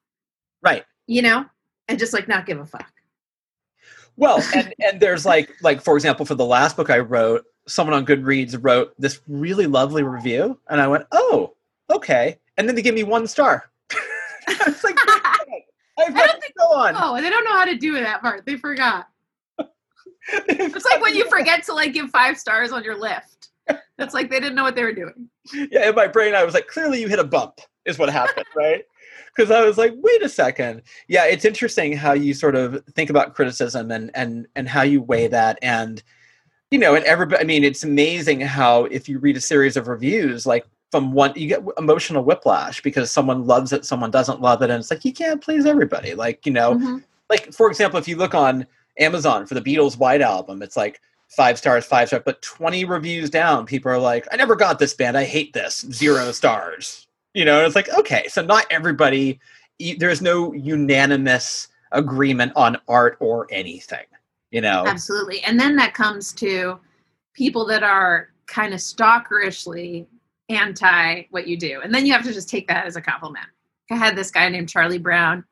Right. 0.62 0.84
You 1.08 1.22
know? 1.22 1.46
And 1.88 2.00
just 2.00 2.14
like 2.14 2.28
not 2.28 2.48
give 2.48 2.60
a 2.60 2.66
fuck. 2.66 2.92
Well, 4.18 4.42
and 4.56 4.74
and 4.80 5.00
there's 5.00 5.26
like 5.26 5.52
like 5.62 5.82
for 5.82 5.96
example, 5.96 6.26
for 6.26 6.36
the 6.36 6.46
last 6.46 6.78
book 6.78 6.90
I 6.90 7.00
wrote, 7.00 7.46
someone 7.68 7.96
on 7.96 8.06
Goodreads 8.06 8.58
wrote 8.62 8.94
this 9.00 9.22
really 9.28 9.68
lovely 9.68 10.04
review, 10.04 10.60
and 10.70 10.82
I 10.82 10.88
went, 10.88 11.06
oh, 11.12 11.54
okay, 11.90 12.40
and 12.58 12.68
then 12.68 12.76
they 12.76 12.82
gave 12.82 12.94
me 12.94 13.04
one 13.04 13.28
star. 13.28 13.70
I 14.48 14.58
was 14.66 14.84
like, 14.84 14.98
I've 15.98 16.14
I 16.14 16.20
don't 16.20 16.28
got 16.28 16.42
to 16.42 16.54
go 16.58 16.74
on. 16.74 16.96
oh 16.98 17.22
they 17.22 17.30
don't 17.30 17.46
know 17.46 17.54
how 17.54 17.64
to 17.64 17.78
do 17.78 17.94
that 17.94 18.20
part 18.20 18.46
they 18.46 18.58
forgot 18.58 19.08
it's 20.30 20.84
like 20.84 21.02
when 21.02 21.16
you 21.16 21.28
forget 21.30 21.64
to 21.64 21.74
like 21.74 21.94
give 21.94 22.10
five 22.10 22.38
stars 22.38 22.74
on 22.74 22.84
your 22.84 22.98
Lyft 23.00 23.48
it's 23.98 24.14
like 24.14 24.30
they 24.30 24.42
didn't 24.42 24.56
know 24.56 24.64
what 24.64 24.76
they 24.76 24.84
were 24.84 24.92
doing 24.92 25.30
yeah, 25.54 25.90
in 25.90 25.96
my 25.96 26.08
brain, 26.08 26.36
I 26.36 26.44
was 26.44 26.54
like, 26.54 26.68
clearly 26.68 27.02
you 27.02 27.08
hit 27.08 27.20
a 27.20 27.24
bump, 27.24 27.62
is 27.86 28.00
what 28.00 28.10
happened, 28.10 28.46
right? 28.56 28.84
Because 29.36 29.52
I 29.52 29.66
was 29.66 29.78
like, 29.78 29.94
wait 29.98 30.24
a 30.24 30.30
second. 30.30 30.82
Yeah, 31.08 31.26
it's 31.26 31.46
interesting 31.46 31.96
how 31.96 32.14
you 32.14 32.34
sort 32.34 32.56
of 32.56 32.84
think 32.94 33.10
about 33.10 33.36
criticism 33.36 33.92
and 33.92 34.10
and 34.16 34.48
and 34.56 34.68
how 34.68 34.82
you 34.82 35.02
weigh 35.02 35.28
that, 35.28 35.60
and 35.62 36.02
you 36.76 36.80
know, 36.80 36.94
and 36.94 37.06
everybody. 37.06 37.42
I 37.42 37.46
mean, 37.46 37.64
it's 37.64 37.86
amazing 37.86 38.42
how 38.42 38.84
if 38.86 39.08
you 39.08 39.18
read 39.18 39.38
a 39.38 39.42
series 39.42 39.78
of 39.78 39.88
reviews, 39.88 40.46
like 40.46 40.66
from 40.92 41.14
one, 41.14 41.32
you 41.34 41.48
get 41.48 41.64
emotional 41.78 42.22
whiplash 42.26 42.82
because 42.82 43.10
someone 43.10 43.48
loves 43.48 43.72
it, 43.72 43.86
someone 43.86 44.12
doesn't 44.12 44.42
love 44.42 44.62
it, 44.62 44.70
and 44.70 44.82
it's 44.82 44.92
like 44.92 45.06
you 45.06 45.14
can't 45.14 45.42
please 45.42 45.66
everybody. 45.66 46.16
Like 46.16 46.46
you 46.46 46.52
know, 46.52 46.74
Mhm. 46.76 47.02
like 47.30 47.54
for 47.54 47.70
example, 47.70 47.98
if 47.98 48.10
you 48.10 48.18
look 48.18 48.36
on 48.36 48.68
Amazon 49.00 49.46
for 49.46 49.54
the 49.54 49.62
Beatles 49.62 49.98
White 49.98 50.20
Album, 50.20 50.62
it's 50.62 50.76
like 50.76 51.00
five 51.30 51.58
stars, 51.58 51.86
five 51.86 52.10
stars, 52.10 52.24
but 52.26 52.42
20 52.42 52.84
reviews 52.84 53.30
down, 53.30 53.66
people 53.66 53.90
are 53.90 53.98
like, 53.98 54.28
I 54.34 54.36
never 54.36 54.54
got 54.58 54.78
this 54.78 54.94
band. 54.94 55.18
I 55.18 55.24
hate 55.24 55.54
this. 55.54 55.86
Zero 55.94 56.34
stars. 56.34 57.08
You 57.34 57.46
know, 57.46 57.60
and 57.60 57.66
it's 57.68 57.76
like, 57.76 57.88
okay, 57.98 58.28
so 58.28 58.42
not 58.42 58.66
everybody 58.70 59.40
there's 59.98 60.22
no 60.22 60.52
unanimous 60.54 61.70
agreement 61.94 62.52
on 62.58 62.78
art 62.90 63.16
or 63.22 63.48
anything. 63.50 64.06
You 64.56 64.62
know, 64.62 64.86
Absolutely. 64.88 65.44
And 65.44 65.60
then 65.60 65.76
that 65.76 65.94
comes 65.94 66.32
to 66.36 66.80
people 67.34 67.66
that 67.66 67.84
are 67.84 68.30
kind 68.48 68.74
of 68.74 68.80
stalkerishly 68.80 70.08
anti 70.48 71.24
what 71.32 71.46
you 71.46 71.58
do. 71.58 71.82
And 71.84 71.94
then 71.94 72.06
you 72.06 72.14
have 72.14 72.24
to 72.24 72.32
just 72.32 72.48
take 72.48 72.66
that 72.70 72.86
as 72.86 72.96
a 72.96 73.02
compliment. 73.02 73.48
I 73.92 73.98
had 73.98 74.16
this 74.16 74.32
guy 74.32 74.48
named 74.48 74.70
Charlie 74.70 74.98
Brown 74.98 75.44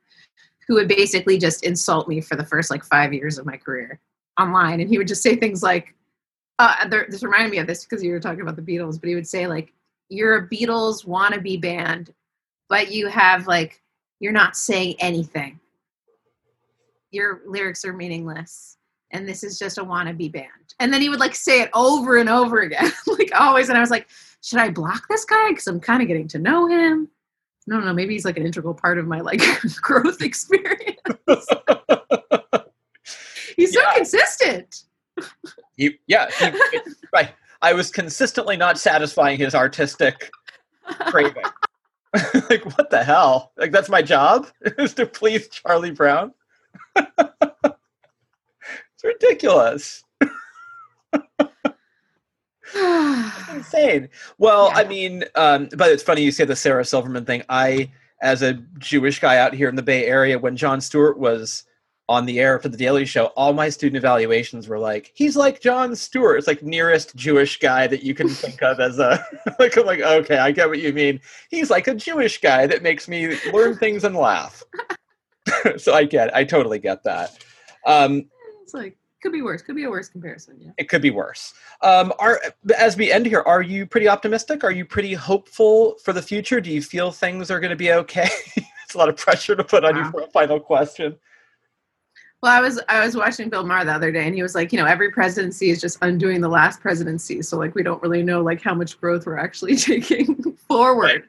who 0.66 0.76
would 0.76 0.88
basically 0.88 1.38
just 1.38 1.66
insult 1.66 2.08
me 2.08 2.22
for 2.22 2.38
the 2.38 2.46
first 2.46 2.72
like 2.72 2.86
five 2.86 3.12
years 3.12 3.38
of 3.38 3.46
my 3.46 3.58
career 3.58 4.00
online. 4.40 4.80
And 4.80 4.90
he 4.90 4.98
would 4.98 5.10
just 5.10 5.22
say 5.22 5.36
things 5.36 5.62
like, 5.62 5.94
uh, 6.60 6.88
there, 6.88 7.06
this 7.10 7.24
reminded 7.24 7.52
me 7.52 7.58
of 7.58 7.68
this 7.68 7.84
because 7.84 8.02
you 8.02 8.12
were 8.12 8.22
talking 8.22 8.40
about 8.40 8.56
the 8.56 8.62
Beatles, 8.62 9.02
but 9.02 9.10
he 9.10 9.16
would 9.16 9.28
say, 9.28 9.48
like, 9.48 9.74
you're 10.08 10.38
a 10.38 10.48
Beatles 10.48 11.06
wannabe 11.06 11.62
band, 11.62 12.14
but 12.70 12.90
you 12.90 13.08
have 13.08 13.48
like, 13.48 13.82
you're 14.22 14.32
not 14.32 14.56
saying 14.56 14.96
anything. 15.00 15.60
Your 17.12 17.42
lyrics 17.46 17.84
are 17.84 17.94
meaninless 17.94 18.78
and 19.14 19.28
this 19.30 19.44
is 19.44 19.58
just 19.60 19.78
a 19.78 19.84
wannabe 19.84 20.32
band. 20.32 20.50
And 20.80 20.92
then 20.92 21.02
he 21.02 21.08
would 21.10 21.20
like 21.20 21.36
say 21.36 21.62
it 21.62 21.70
over 21.74 22.18
and 22.18 22.28
over 22.30 22.60
again, 22.62 22.92
like 23.08 23.32
always. 23.34 23.70
And 23.70 23.78
I 23.78 23.82
was 23.82 23.92
like, 23.92 24.08
should 24.42 24.60
I 24.60 24.70
block 24.70 25.04
this 25.10 25.24
guy? 25.24 25.50
Because 25.50 25.68
I'm 25.68 25.80
kind 25.80 26.02
of 26.02 26.08
getting 26.08 26.28
to 26.30 26.40
know 26.40 26.68
him. 26.68 27.08
No, 27.66 27.80
no, 27.80 27.94
maybe 27.94 28.14
he's 28.14 28.26
like 28.26 28.36
an 28.38 28.46
integral 28.46 28.74
part 28.74 28.98
of 28.98 29.08
my 29.08 29.22
like 29.22 29.42
growth 29.82 30.22
experience. 30.22 31.00
he's 33.56 33.74
so 33.74 33.82
Yeah. 33.82 33.94
consistent. 33.96 34.84
he, 35.78 35.98
yeah, 36.08 36.30
he, 36.40 36.80
right. 37.14 37.32
I 37.62 37.72
was 37.74 37.90
consistently 37.92 38.58
not 38.58 38.78
satisfying 38.78 39.38
his 39.38 39.56
artistic 39.56 40.30
craving. 41.08 41.44
like, 42.50 42.66
what 42.78 42.90
the 42.90 43.02
hell? 43.04 43.54
Like, 43.58 43.72
that's 43.72 43.88
my 43.90 44.02
job 44.02 44.48
is 44.78 44.94
to 44.96 45.06
please 45.06 45.48
Charlie 45.48 45.92
Brown. 45.92 46.34
It's 49.04 49.24
ridiculous. 49.24 50.04
insane. 53.54 54.10
Well, 54.38 54.70
Yeah. 54.70 54.78
I 54.78 54.84
mean, 54.86 55.26
um, 55.36 55.70
but 55.76 55.92
it's 55.92 56.04
funny 56.04 56.22
you 56.24 56.32
say 56.32 56.46
the 56.46 56.56
Sarah 56.56 56.86
Silverman 56.86 57.26
thing. 57.26 57.44
I, 57.50 57.92
as 58.22 58.42
a 58.42 58.54
Jewish 58.80 59.20
guy 59.20 59.38
out 59.38 59.54
here 59.54 59.70
in 59.70 59.76
the 59.76 59.84
Bay 59.84 60.06
Area, 60.06 60.40
when 60.40 60.56
Jon 60.56 60.82
Stewart 60.82 61.20
was 61.20 61.66
on 62.10 62.26
the 62.26 62.40
air 62.40 62.60
for 62.60 62.70
the 62.70 62.78
Daily 62.78 63.06
Show, 63.06 63.28
all 63.28 63.54
my 63.54 63.70
student 63.70 63.98
evaluations 63.98 64.68
were 64.68 64.80
like, 64.80 65.12
"He's 65.14 65.36
like 65.36 65.62
Jon 65.62 65.96
Stewart." 65.96 66.38
It's 66.38 66.48
like 66.48 66.64
nearest 66.64 67.16
Jewish 67.16 67.60
guy 67.60 67.88
that 67.88 68.04
you 68.04 68.14
can 68.14 68.28
think 68.30 68.62
of 68.64 68.80
as 68.80 69.00
a 69.00 69.24
like. 69.60 69.78
I'm 69.78 69.86
like, 69.86 70.02
okay, 70.02 70.38
I 70.38 70.52
get 70.52 70.70
what 70.70 70.80
you 70.80 70.94
mean. 70.94 71.20
He's 71.50 71.70
like 71.70 71.88
a 71.88 71.96
Jewish 71.96 72.42
guy 72.42 72.66
that 72.68 72.82
makes 72.82 73.08
me 73.08 73.38
learn 73.52 73.78
things 73.78 74.04
and 74.04 74.16
laugh. 74.16 74.64
so 75.78 75.94
I 75.94 76.06
get, 76.06 76.36
I 76.36 76.44
totally 76.44 76.80
get 76.80 77.04
that. 77.04 77.38
Um, 77.86 78.26
it's 78.64 78.74
like 78.74 78.98
could 79.22 79.32
be 79.32 79.42
worse. 79.42 79.62
Could 79.62 79.76
be 79.76 79.86
a 79.86 79.90
worse 79.90 80.10
comparison. 80.10 80.58
Yeah. 80.60 80.72
it 80.78 80.90
could 80.90 81.02
be 81.02 81.10
worse. 81.10 81.54
Um, 81.82 82.12
are 82.20 82.42
as 82.78 82.98
we 82.98 83.12
end 83.12 83.26
here, 83.26 83.42
are 83.42 83.62
you 83.62 83.86
pretty 83.86 84.08
optimistic? 84.08 84.64
Are 84.64 84.72
you 84.72 84.86
pretty 84.86 85.14
hopeful 85.14 85.96
for 86.04 86.12
the 86.12 86.22
future? 86.22 86.60
Do 86.60 86.70
you 86.72 86.82
feel 86.82 87.12
things 87.12 87.50
are 87.50 87.60
going 87.60 87.70
to 87.70 87.78
be 87.78 87.94
okay? 87.94 88.28
it's 88.58 88.96
a 88.96 88.98
lot 88.98 89.10
of 89.10 89.16
pressure 89.16 89.56
to 89.56 89.64
put 89.64 89.86
on 89.86 89.96
you 89.96 90.04
for 90.12 90.22
a 90.24 90.28
final 90.28 90.60
question. 90.60 91.16
Well, 92.42 92.52
I 92.52 92.60
was 92.60 92.82
I 92.90 93.06
was 93.06 93.16
watching 93.16 93.48
Bill 93.48 93.66
Maher 93.66 93.86
the 93.86 93.94
other 93.94 94.12
day, 94.12 94.26
and 94.26 94.36
he 94.36 94.42
was 94.44 94.54
like, 94.56 94.74
you 94.74 94.78
know, 94.80 94.86
every 94.86 95.12
presidency 95.12 95.70
is 95.70 95.80
just 95.80 95.98
undoing 96.02 96.42
the 96.42 96.50
last 96.50 96.82
presidency. 96.82 97.42
So 97.42 97.58
like, 97.58 97.74
we 97.76 97.84
don't 97.84 98.02
really 98.02 98.24
know 98.24 98.42
like 98.44 98.62
how 98.62 98.74
much 98.74 99.00
growth 99.00 99.26
we're 99.26 99.38
actually 99.38 99.76
taking 99.78 100.36
forward, 100.68 101.06
Right. 101.06 101.24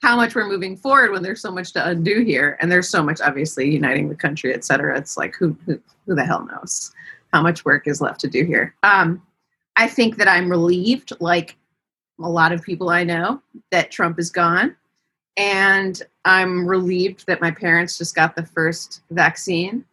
How 0.00 0.16
much 0.16 0.34
we're 0.34 0.48
moving 0.48 0.76
forward 0.76 1.12
when 1.12 1.22
there's 1.22 1.40
so 1.40 1.50
much 1.50 1.72
to 1.72 1.88
undo 1.88 2.20
here, 2.20 2.56
and 2.60 2.70
there's 2.70 2.88
so 2.88 3.02
much 3.02 3.20
obviously 3.20 3.70
uniting 3.70 4.08
the 4.08 4.14
country, 4.14 4.54
et 4.54 4.64
cetera. 4.64 4.96
It's 4.96 5.16
like 5.16 5.34
who 5.36 5.56
who, 5.66 5.80
who 6.06 6.14
the 6.14 6.24
hell 6.24 6.46
knows 6.46 6.92
how 7.32 7.42
much 7.42 7.64
work 7.64 7.86
is 7.86 8.00
left 8.00 8.20
to 8.20 8.28
do 8.28 8.44
here. 8.44 8.74
Um, 8.82 9.22
I 9.76 9.86
think 9.86 10.16
that 10.16 10.28
I'm 10.28 10.50
relieved, 10.50 11.12
like 11.20 11.56
a 12.20 12.28
lot 12.28 12.52
of 12.52 12.62
people 12.62 12.90
I 12.90 13.04
know, 13.04 13.40
that 13.70 13.90
Trump 13.90 14.18
is 14.18 14.30
gone. 14.30 14.76
And 15.36 16.02
I'm 16.24 16.66
relieved 16.66 17.26
that 17.28 17.40
my 17.40 17.52
parents 17.52 17.96
just 17.96 18.14
got 18.14 18.34
the 18.34 18.44
first 18.44 19.02
vaccine 19.10 19.84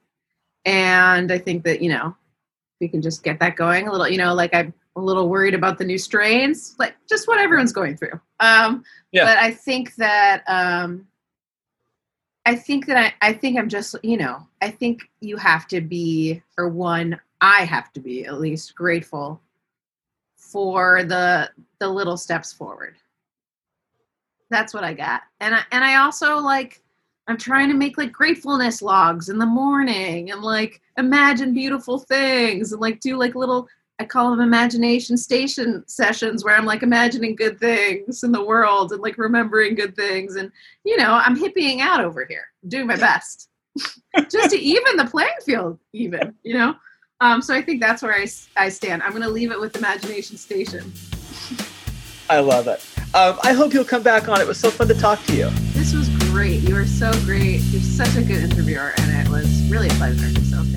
and 0.68 1.32
I 1.32 1.38
think 1.39 1.64
that 1.64 1.82
you 1.82 1.89
know 1.89 2.16
we 2.80 2.88
can 2.88 3.01
just 3.01 3.24
get 3.24 3.39
that 3.39 3.55
going 3.55 3.88
a 3.88 3.91
little. 3.91 4.08
You 4.08 4.20
know, 4.20 4.36
like 4.36 4.53
I'm 4.53 4.74
a 4.98 5.00
little 5.00 5.30
worried 5.30 5.54
about 5.54 5.78
the 5.78 5.86
new 5.86 5.98
strains, 5.98 6.76
like 6.80 6.95
just 7.08 7.28
what 7.28 7.39
everyone's 7.39 7.72
going 7.72 7.95
through. 7.95 8.20
Um, 8.39 8.84
Yeah. 9.12 9.26
But 9.26 9.38
I 9.38 9.52
think 9.52 9.95
that 9.95 10.43
um, 10.48 11.08
I 12.45 12.56
think 12.56 12.88
that 12.88 12.98
I, 12.98 13.30
I 13.30 13.34
think 13.34 13.58
I'm 13.58 13.70
just 13.70 13.95
you 14.04 14.18
know 14.18 14.45
I 14.62 14.70
think 14.70 15.10
you 15.22 15.38
have 15.38 15.68
to 15.68 15.82
be 15.82 16.41
or 16.58 16.68
one 16.68 17.20
I 17.39 17.66
have 17.66 17.93
to 17.93 18.00
be 18.00 18.26
at 18.26 18.39
least 18.41 18.76
grateful 18.76 19.39
for 20.36 21.04
the 21.04 21.50
the 21.80 21.88
little 21.88 22.18
steps 22.18 22.52
forward. 22.52 22.95
That's 24.50 24.74
what 24.74 24.84
I 24.84 24.93
got, 24.93 25.22
and 25.39 25.56
I 25.56 25.62
and 25.72 25.84
I 25.84 25.98
also 25.98 26.38
like 26.38 26.82
I'm 27.28 27.38
trying 27.38 27.68
to 27.70 27.76
make 27.76 27.98
like 27.98 28.12
gratefulness 28.12 28.82
logs 28.82 29.30
in 29.30 29.38
the 29.38 29.45
morning 29.45 30.32
and 30.32 30.41
like 30.41 30.82
imagine 30.98 31.54
beautiful 31.54 32.00
things 32.00 32.72
and 32.72 32.82
like 32.82 33.02
do 33.02 33.18
like 33.18 33.36
little 33.36 33.68
I 34.00 34.06
call 34.06 34.30
them 34.30 34.41
imagination 34.41 35.18
station 35.18 35.84
sessions 35.88 36.43
where 36.43 36.56
I'm 36.56 36.66
like 36.66 36.84
imagining 36.84 37.36
good 37.36 37.60
things 37.60 38.24
in 38.24 38.32
the 38.32 38.43
world 38.43 38.91
and 38.91 39.02
like 39.02 39.18
remembering 39.18 39.76
good 39.76 39.95
things. 39.95 40.36
And 40.36 40.52
you 40.84 40.98
know 40.98 41.14
I'm 41.14 41.36
hippieing 41.36 41.80
out 41.80 42.04
over 42.04 42.26
here 42.26 42.48
doing 42.68 42.88
my 42.88 42.95
best. 42.95 43.50
Just 44.32 44.52
to 44.52 44.60
even 44.60 44.98
the 44.98 45.06
playing 45.06 45.30
field 45.43 45.80
even 45.93 46.36
you 46.43 46.54
know? 46.54 46.76
Um, 47.20 47.41
so 47.41 47.56
I 47.56 47.64
think 47.64 47.82
that's 47.82 48.04
where 48.04 48.14
I, 48.14 48.28
I 48.56 48.70
stand. 48.70 49.02
I'm 49.02 49.12
gonna 49.12 49.30
leave 49.30 49.52
it 49.52 49.60
with 49.60 49.76
imagination 49.76 50.38
station. 50.38 50.93
I 52.30 52.39
love 52.39 52.68
it. 52.68 52.86
Um, 53.16 53.39
I 53.41 53.54
hope 53.54 53.74
you'll 53.74 53.86
come 53.86 54.04
back 54.04 54.28
on. 54.28 54.41
It 54.41 54.48
was 54.48 54.60
so 54.60 54.70
fun 54.70 54.88
to 54.89 54.93
talk 54.93 55.24
to 55.26 55.36
you. 55.36 55.50
this 55.74 55.93
was 55.93 56.10
great. 56.30 56.62
You 56.62 56.76
were 56.76 56.86
so 56.86 57.12
great. 57.24 57.62
You're 57.62 57.82
such 57.82 58.16
a 58.16 58.22
good 58.22 58.43
interviewer 58.43 58.93
and 58.98 59.28
it 59.28 59.32
was 59.32 59.68
really 59.72 59.88
a 59.88 59.93
pleasure. 59.93 60.28
So 60.41 60.76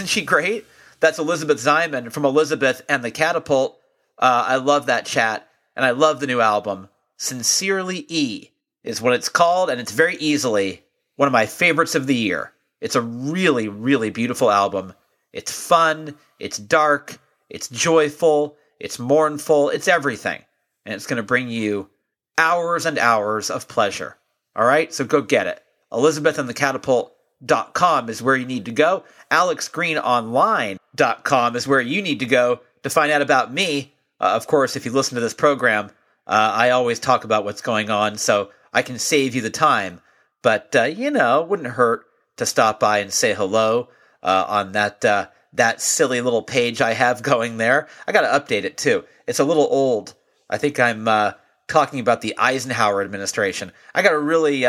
Isn't 0.00 0.08
she 0.08 0.22
great? 0.22 0.64
That's 1.00 1.18
Elizabeth 1.18 1.58
Ziman 1.58 2.10
from 2.10 2.24
Elizabeth 2.24 2.80
and 2.88 3.04
the 3.04 3.10
Catapult. 3.10 3.78
Uh, 4.18 4.44
I 4.46 4.56
love 4.56 4.86
that 4.86 5.04
chat, 5.04 5.46
and 5.76 5.84
I 5.84 5.90
love 5.90 6.20
the 6.20 6.26
new 6.26 6.40
album. 6.40 6.88
Sincerely 7.18 8.06
E 8.08 8.48
is 8.82 9.02
what 9.02 9.12
it's 9.12 9.28
called, 9.28 9.68
and 9.68 9.78
it's 9.78 9.92
very 9.92 10.16
easily 10.16 10.84
one 11.16 11.26
of 11.26 11.34
my 11.34 11.44
favorites 11.44 11.94
of 11.94 12.06
the 12.06 12.14
year. 12.14 12.54
It's 12.80 12.94
a 12.96 13.02
really, 13.02 13.68
really 13.68 14.08
beautiful 14.08 14.50
album. 14.50 14.94
It's 15.34 15.52
fun, 15.52 16.16
it's 16.38 16.56
dark, 16.56 17.18
it's 17.50 17.68
joyful, 17.68 18.56
it's 18.78 18.98
mournful, 18.98 19.68
it's 19.68 19.86
everything. 19.86 20.42
And 20.86 20.94
it's 20.94 21.06
going 21.06 21.18
to 21.18 21.22
bring 21.22 21.50
you 21.50 21.90
hours 22.38 22.86
and 22.86 22.98
hours 22.98 23.50
of 23.50 23.68
pleasure. 23.68 24.16
All 24.56 24.64
right, 24.64 24.94
so 24.94 25.04
go 25.04 25.20
get 25.20 25.46
it. 25.46 25.62
Elizabeth 25.92 26.38
and 26.38 26.48
the 26.48 26.54
Catapult.com 27.46 28.08
is 28.08 28.22
where 28.22 28.36
you 28.36 28.46
need 28.46 28.64
to 28.66 28.72
go. 28.72 29.04
AlexGreenOnline.com 29.30 31.56
is 31.56 31.66
where 31.66 31.80
you 31.80 32.02
need 32.02 32.20
to 32.20 32.26
go 32.26 32.60
to 32.82 32.90
find 32.90 33.10
out 33.12 33.22
about 33.22 33.52
me. 33.52 33.94
Uh, 34.20 34.32
of 34.34 34.46
course, 34.46 34.76
if 34.76 34.84
you 34.84 34.92
listen 34.92 35.14
to 35.14 35.20
this 35.20 35.34
program, 35.34 35.86
uh, 36.26 36.52
I 36.54 36.70
always 36.70 36.98
talk 36.98 37.24
about 37.24 37.44
what's 37.44 37.62
going 37.62 37.90
on, 37.90 38.18
so 38.18 38.50
I 38.72 38.82
can 38.82 38.98
save 38.98 39.34
you 39.34 39.40
the 39.40 39.50
time. 39.50 40.00
But 40.42 40.74
uh, 40.76 40.84
you 40.84 41.10
know, 41.10 41.42
it 41.42 41.48
wouldn't 41.48 41.70
hurt 41.70 42.06
to 42.36 42.46
stop 42.46 42.80
by 42.80 42.98
and 42.98 43.12
say 43.12 43.34
hello 43.34 43.88
uh, 44.22 44.44
on 44.46 44.72
that 44.72 45.04
uh, 45.04 45.28
that 45.52 45.80
silly 45.80 46.20
little 46.20 46.42
page 46.42 46.80
I 46.80 46.92
have 46.92 47.22
going 47.22 47.56
there. 47.56 47.88
I 48.06 48.12
got 48.12 48.20
to 48.20 48.28
update 48.28 48.62
it 48.64 48.76
too. 48.76 49.04
It's 49.26 49.40
a 49.40 49.44
little 49.44 49.66
old. 49.70 50.14
I 50.48 50.58
think 50.58 50.78
I'm 50.78 51.08
uh, 51.08 51.32
talking 51.68 51.98
about 52.00 52.20
the 52.20 52.36
Eisenhower 52.36 53.02
administration. 53.02 53.72
I 53.94 54.02
got 54.02 54.10
to 54.10 54.18
really 54.18 54.66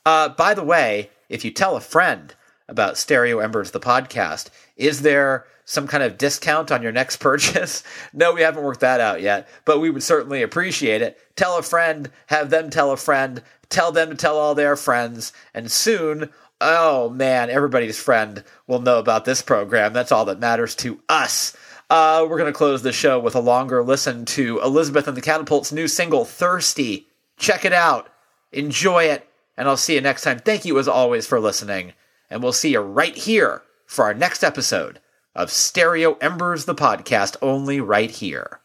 Uh, 0.07 0.29
by 0.29 0.55
the 0.55 0.63
way, 0.63 1.11
if 1.29 1.45
you 1.45 1.51
tell 1.51 1.77
a 1.77 1.81
friend 1.81 2.35
about 2.69 2.99
Stereo 2.99 3.39
Embers, 3.39 3.71
the 3.71 3.81
podcast, 3.81 4.51
is 4.77 5.03
there 5.03 5.47
some 5.65 5.87
kind 5.87 6.03
of 6.03 6.19
discount 6.19 6.73
on 6.73 6.83
your 6.83 6.93
next 6.93 7.17
purchase? 7.21 7.83
no, 8.13 8.33
we 8.33 8.43
haven't 8.43 8.65
worked 8.65 8.81
that 8.81 9.01
out 9.01 9.21
yet, 9.21 9.49
but 9.65 9.81
we 9.81 9.91
would 9.91 10.03
certainly 10.03 10.43
appreciate 10.43 11.03
it. 11.03 11.19
Tell 11.37 11.59
a 11.59 11.63
friend, 11.63 12.11
have 12.27 12.51
them 12.51 12.71
tell 12.71 12.91
a 12.91 12.97
friend, 12.97 13.43
tell 13.69 13.93
them 13.93 14.11
to 14.11 14.17
tell 14.17 14.39
all 14.39 14.55
their 14.55 14.77
friends, 14.77 15.33
and 15.55 15.71
soon, 15.71 16.31
oh 16.61 17.09
man, 17.11 17.51
everybody's 17.51 17.99
friend 17.99 18.45
will 18.67 18.81
know 18.81 18.99
about 18.99 19.25
this 19.25 19.43
program. 19.43 19.93
That's 19.93 20.13
all 20.13 20.25
that 20.27 20.41
matters 20.41 20.75
to 20.77 21.01
us. 21.09 21.57
Uh, 21.91 22.27
we're 22.29 22.39
going 22.39 22.51
to 22.51 22.57
close 22.57 22.83
the 22.83 22.93
show 22.93 23.19
with 23.19 23.35
a 23.35 23.41
longer 23.41 23.83
listen 23.83 24.25
to 24.25 24.61
Elizabeth 24.61 25.07
and 25.07 25.17
the 25.17 25.21
Catapult's 25.21 25.73
new 25.73 25.87
single, 25.87 26.25
Thirsty. 26.25 27.07
Check 27.37 27.65
it 27.65 27.73
out, 27.73 28.09
enjoy 28.51 29.05
it, 29.05 29.29
and 29.57 29.69
I'll 29.69 29.77
see 29.77 29.95
you 29.95 30.01
next 30.01 30.23
time. 30.23 30.39
Thank 30.39 30.65
you 30.65 30.79
as 30.79 30.89
always 30.89 31.27
for 31.27 31.41
listening, 31.41 31.93
and 32.31 32.43
we'll 32.43 32.53
see 32.53 32.73
you 32.73 32.81
right 32.81 33.17
here 33.17 33.63
for 33.87 34.05
our 34.05 34.15
next 34.15 34.43
episode 34.43 35.01
of 35.35 35.51
Stereo 35.51 36.15
Embers, 36.21 36.65
the 36.65 36.75
podcast, 36.75 37.37
only 37.43 37.81
right 37.81 38.11
here 38.11 38.61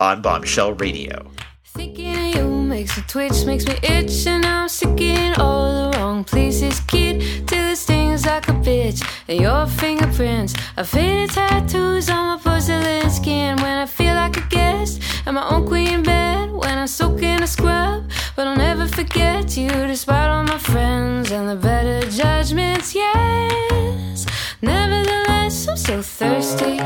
on 0.00 0.22
Bombshell 0.22 0.74
Radio. 0.74 1.30
Thinking 1.64 2.14
of 2.14 2.34
you 2.34 2.48
makes 2.48 2.96
me 2.96 3.04
twitch, 3.06 3.44
makes 3.46 3.66
me 3.66 3.74
itch, 3.82 4.26
and 4.26 4.44
I'm 4.44 4.68
sick 4.68 5.00
in 5.00 5.34
all 5.40 5.90
the 5.90 5.96
wrong 5.96 6.22
places, 6.24 6.80
kid. 6.80 7.48
Till 7.48 7.72
it 7.72 7.76
stings 7.76 8.26
like 8.26 8.48
a 8.48 8.52
bitch. 8.52 9.02
And 9.28 9.40
your 9.40 9.66
fingerprints 9.66 10.54
are 10.76 10.84
faded 10.84 11.30
tattoos 11.30 12.10
on 12.10 12.26
my 12.26 12.42
porcelain 12.42 13.08
skin. 13.08 13.56
When 13.56 13.78
I 13.78 13.86
feel 13.86 14.14
like 14.14 14.36
a 14.36 14.46
guest 14.48 15.00
at 15.26 15.34
my 15.34 15.48
own 15.48 15.66
queen 15.66 16.02
bed, 16.02 16.52
when 16.52 16.78
I 16.78 16.86
soak 16.86 17.22
in 17.22 17.42
a 17.42 17.46
scrub. 17.46 18.10
But 18.34 18.46
I'll 18.46 18.56
never 18.56 18.86
forget 18.86 19.56
you, 19.56 19.68
despite 19.68 20.28
all 20.28 20.44
my 20.44 20.58
friends 20.58 21.30
and 21.30 21.48
the 21.48 21.56
better 21.56 22.08
judgments. 22.10 22.94
Yes, 22.94 24.26
nevertheless, 24.60 25.68
I'm 25.68 25.76
so 25.76 26.02
thirsty, 26.02 26.78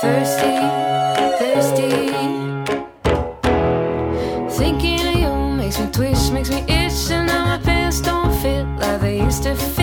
thirsty, 0.00 0.56
thirsty. 1.40 1.90
Thinking 4.58 5.06
of 5.08 5.14
you 5.16 5.56
makes 5.56 5.78
me 5.80 5.90
twitch, 5.90 6.30
makes 6.30 6.50
me 6.50 6.60
itch, 6.68 7.10
and 7.10 7.26
now 7.26 7.44
my 7.56 7.58
pants 7.58 8.00
don't 8.00 8.32
fit 8.42 8.66
like 8.78 9.00
they 9.00 9.20
used 9.22 9.42
to 9.44 9.54
fit. 9.54 9.79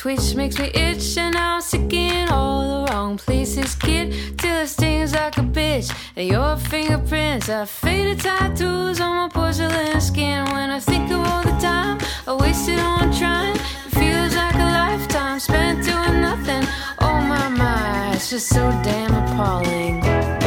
Twitch, 0.00 0.34
makes 0.34 0.58
me 0.58 0.70
itch, 0.72 1.18
and 1.18 1.36
I'm 1.36 1.60
sick 1.60 1.92
in 1.92 2.30
all 2.30 2.86
the 2.86 2.90
wrong 2.90 3.18
places, 3.18 3.74
kid. 3.74 4.38
Till 4.38 4.56
it 4.56 4.68
your 6.24 6.56
fingerprints 6.56 7.48
are 7.48 7.66
faded 7.66 8.20
tattoos 8.20 9.00
on 9.00 9.14
my 9.16 9.28
porcelain 9.28 10.00
skin. 10.00 10.44
When 10.46 10.70
I 10.70 10.80
think 10.80 11.10
of 11.10 11.20
all 11.20 11.42
the 11.42 11.56
time 11.60 11.98
I 12.26 12.34
wasted 12.34 12.78
on 12.78 13.12
trying, 13.12 13.56
it 13.56 13.90
feels 13.98 14.34
like 14.34 14.54
a 14.54 14.70
lifetime 14.80 15.38
spent 15.38 15.84
doing 15.84 16.20
nothing. 16.20 16.66
Oh 16.98 17.20
my 17.22 17.48
my, 17.48 18.12
it's 18.14 18.30
just 18.30 18.48
so 18.48 18.70
damn 18.82 19.14
appalling. 19.14 20.39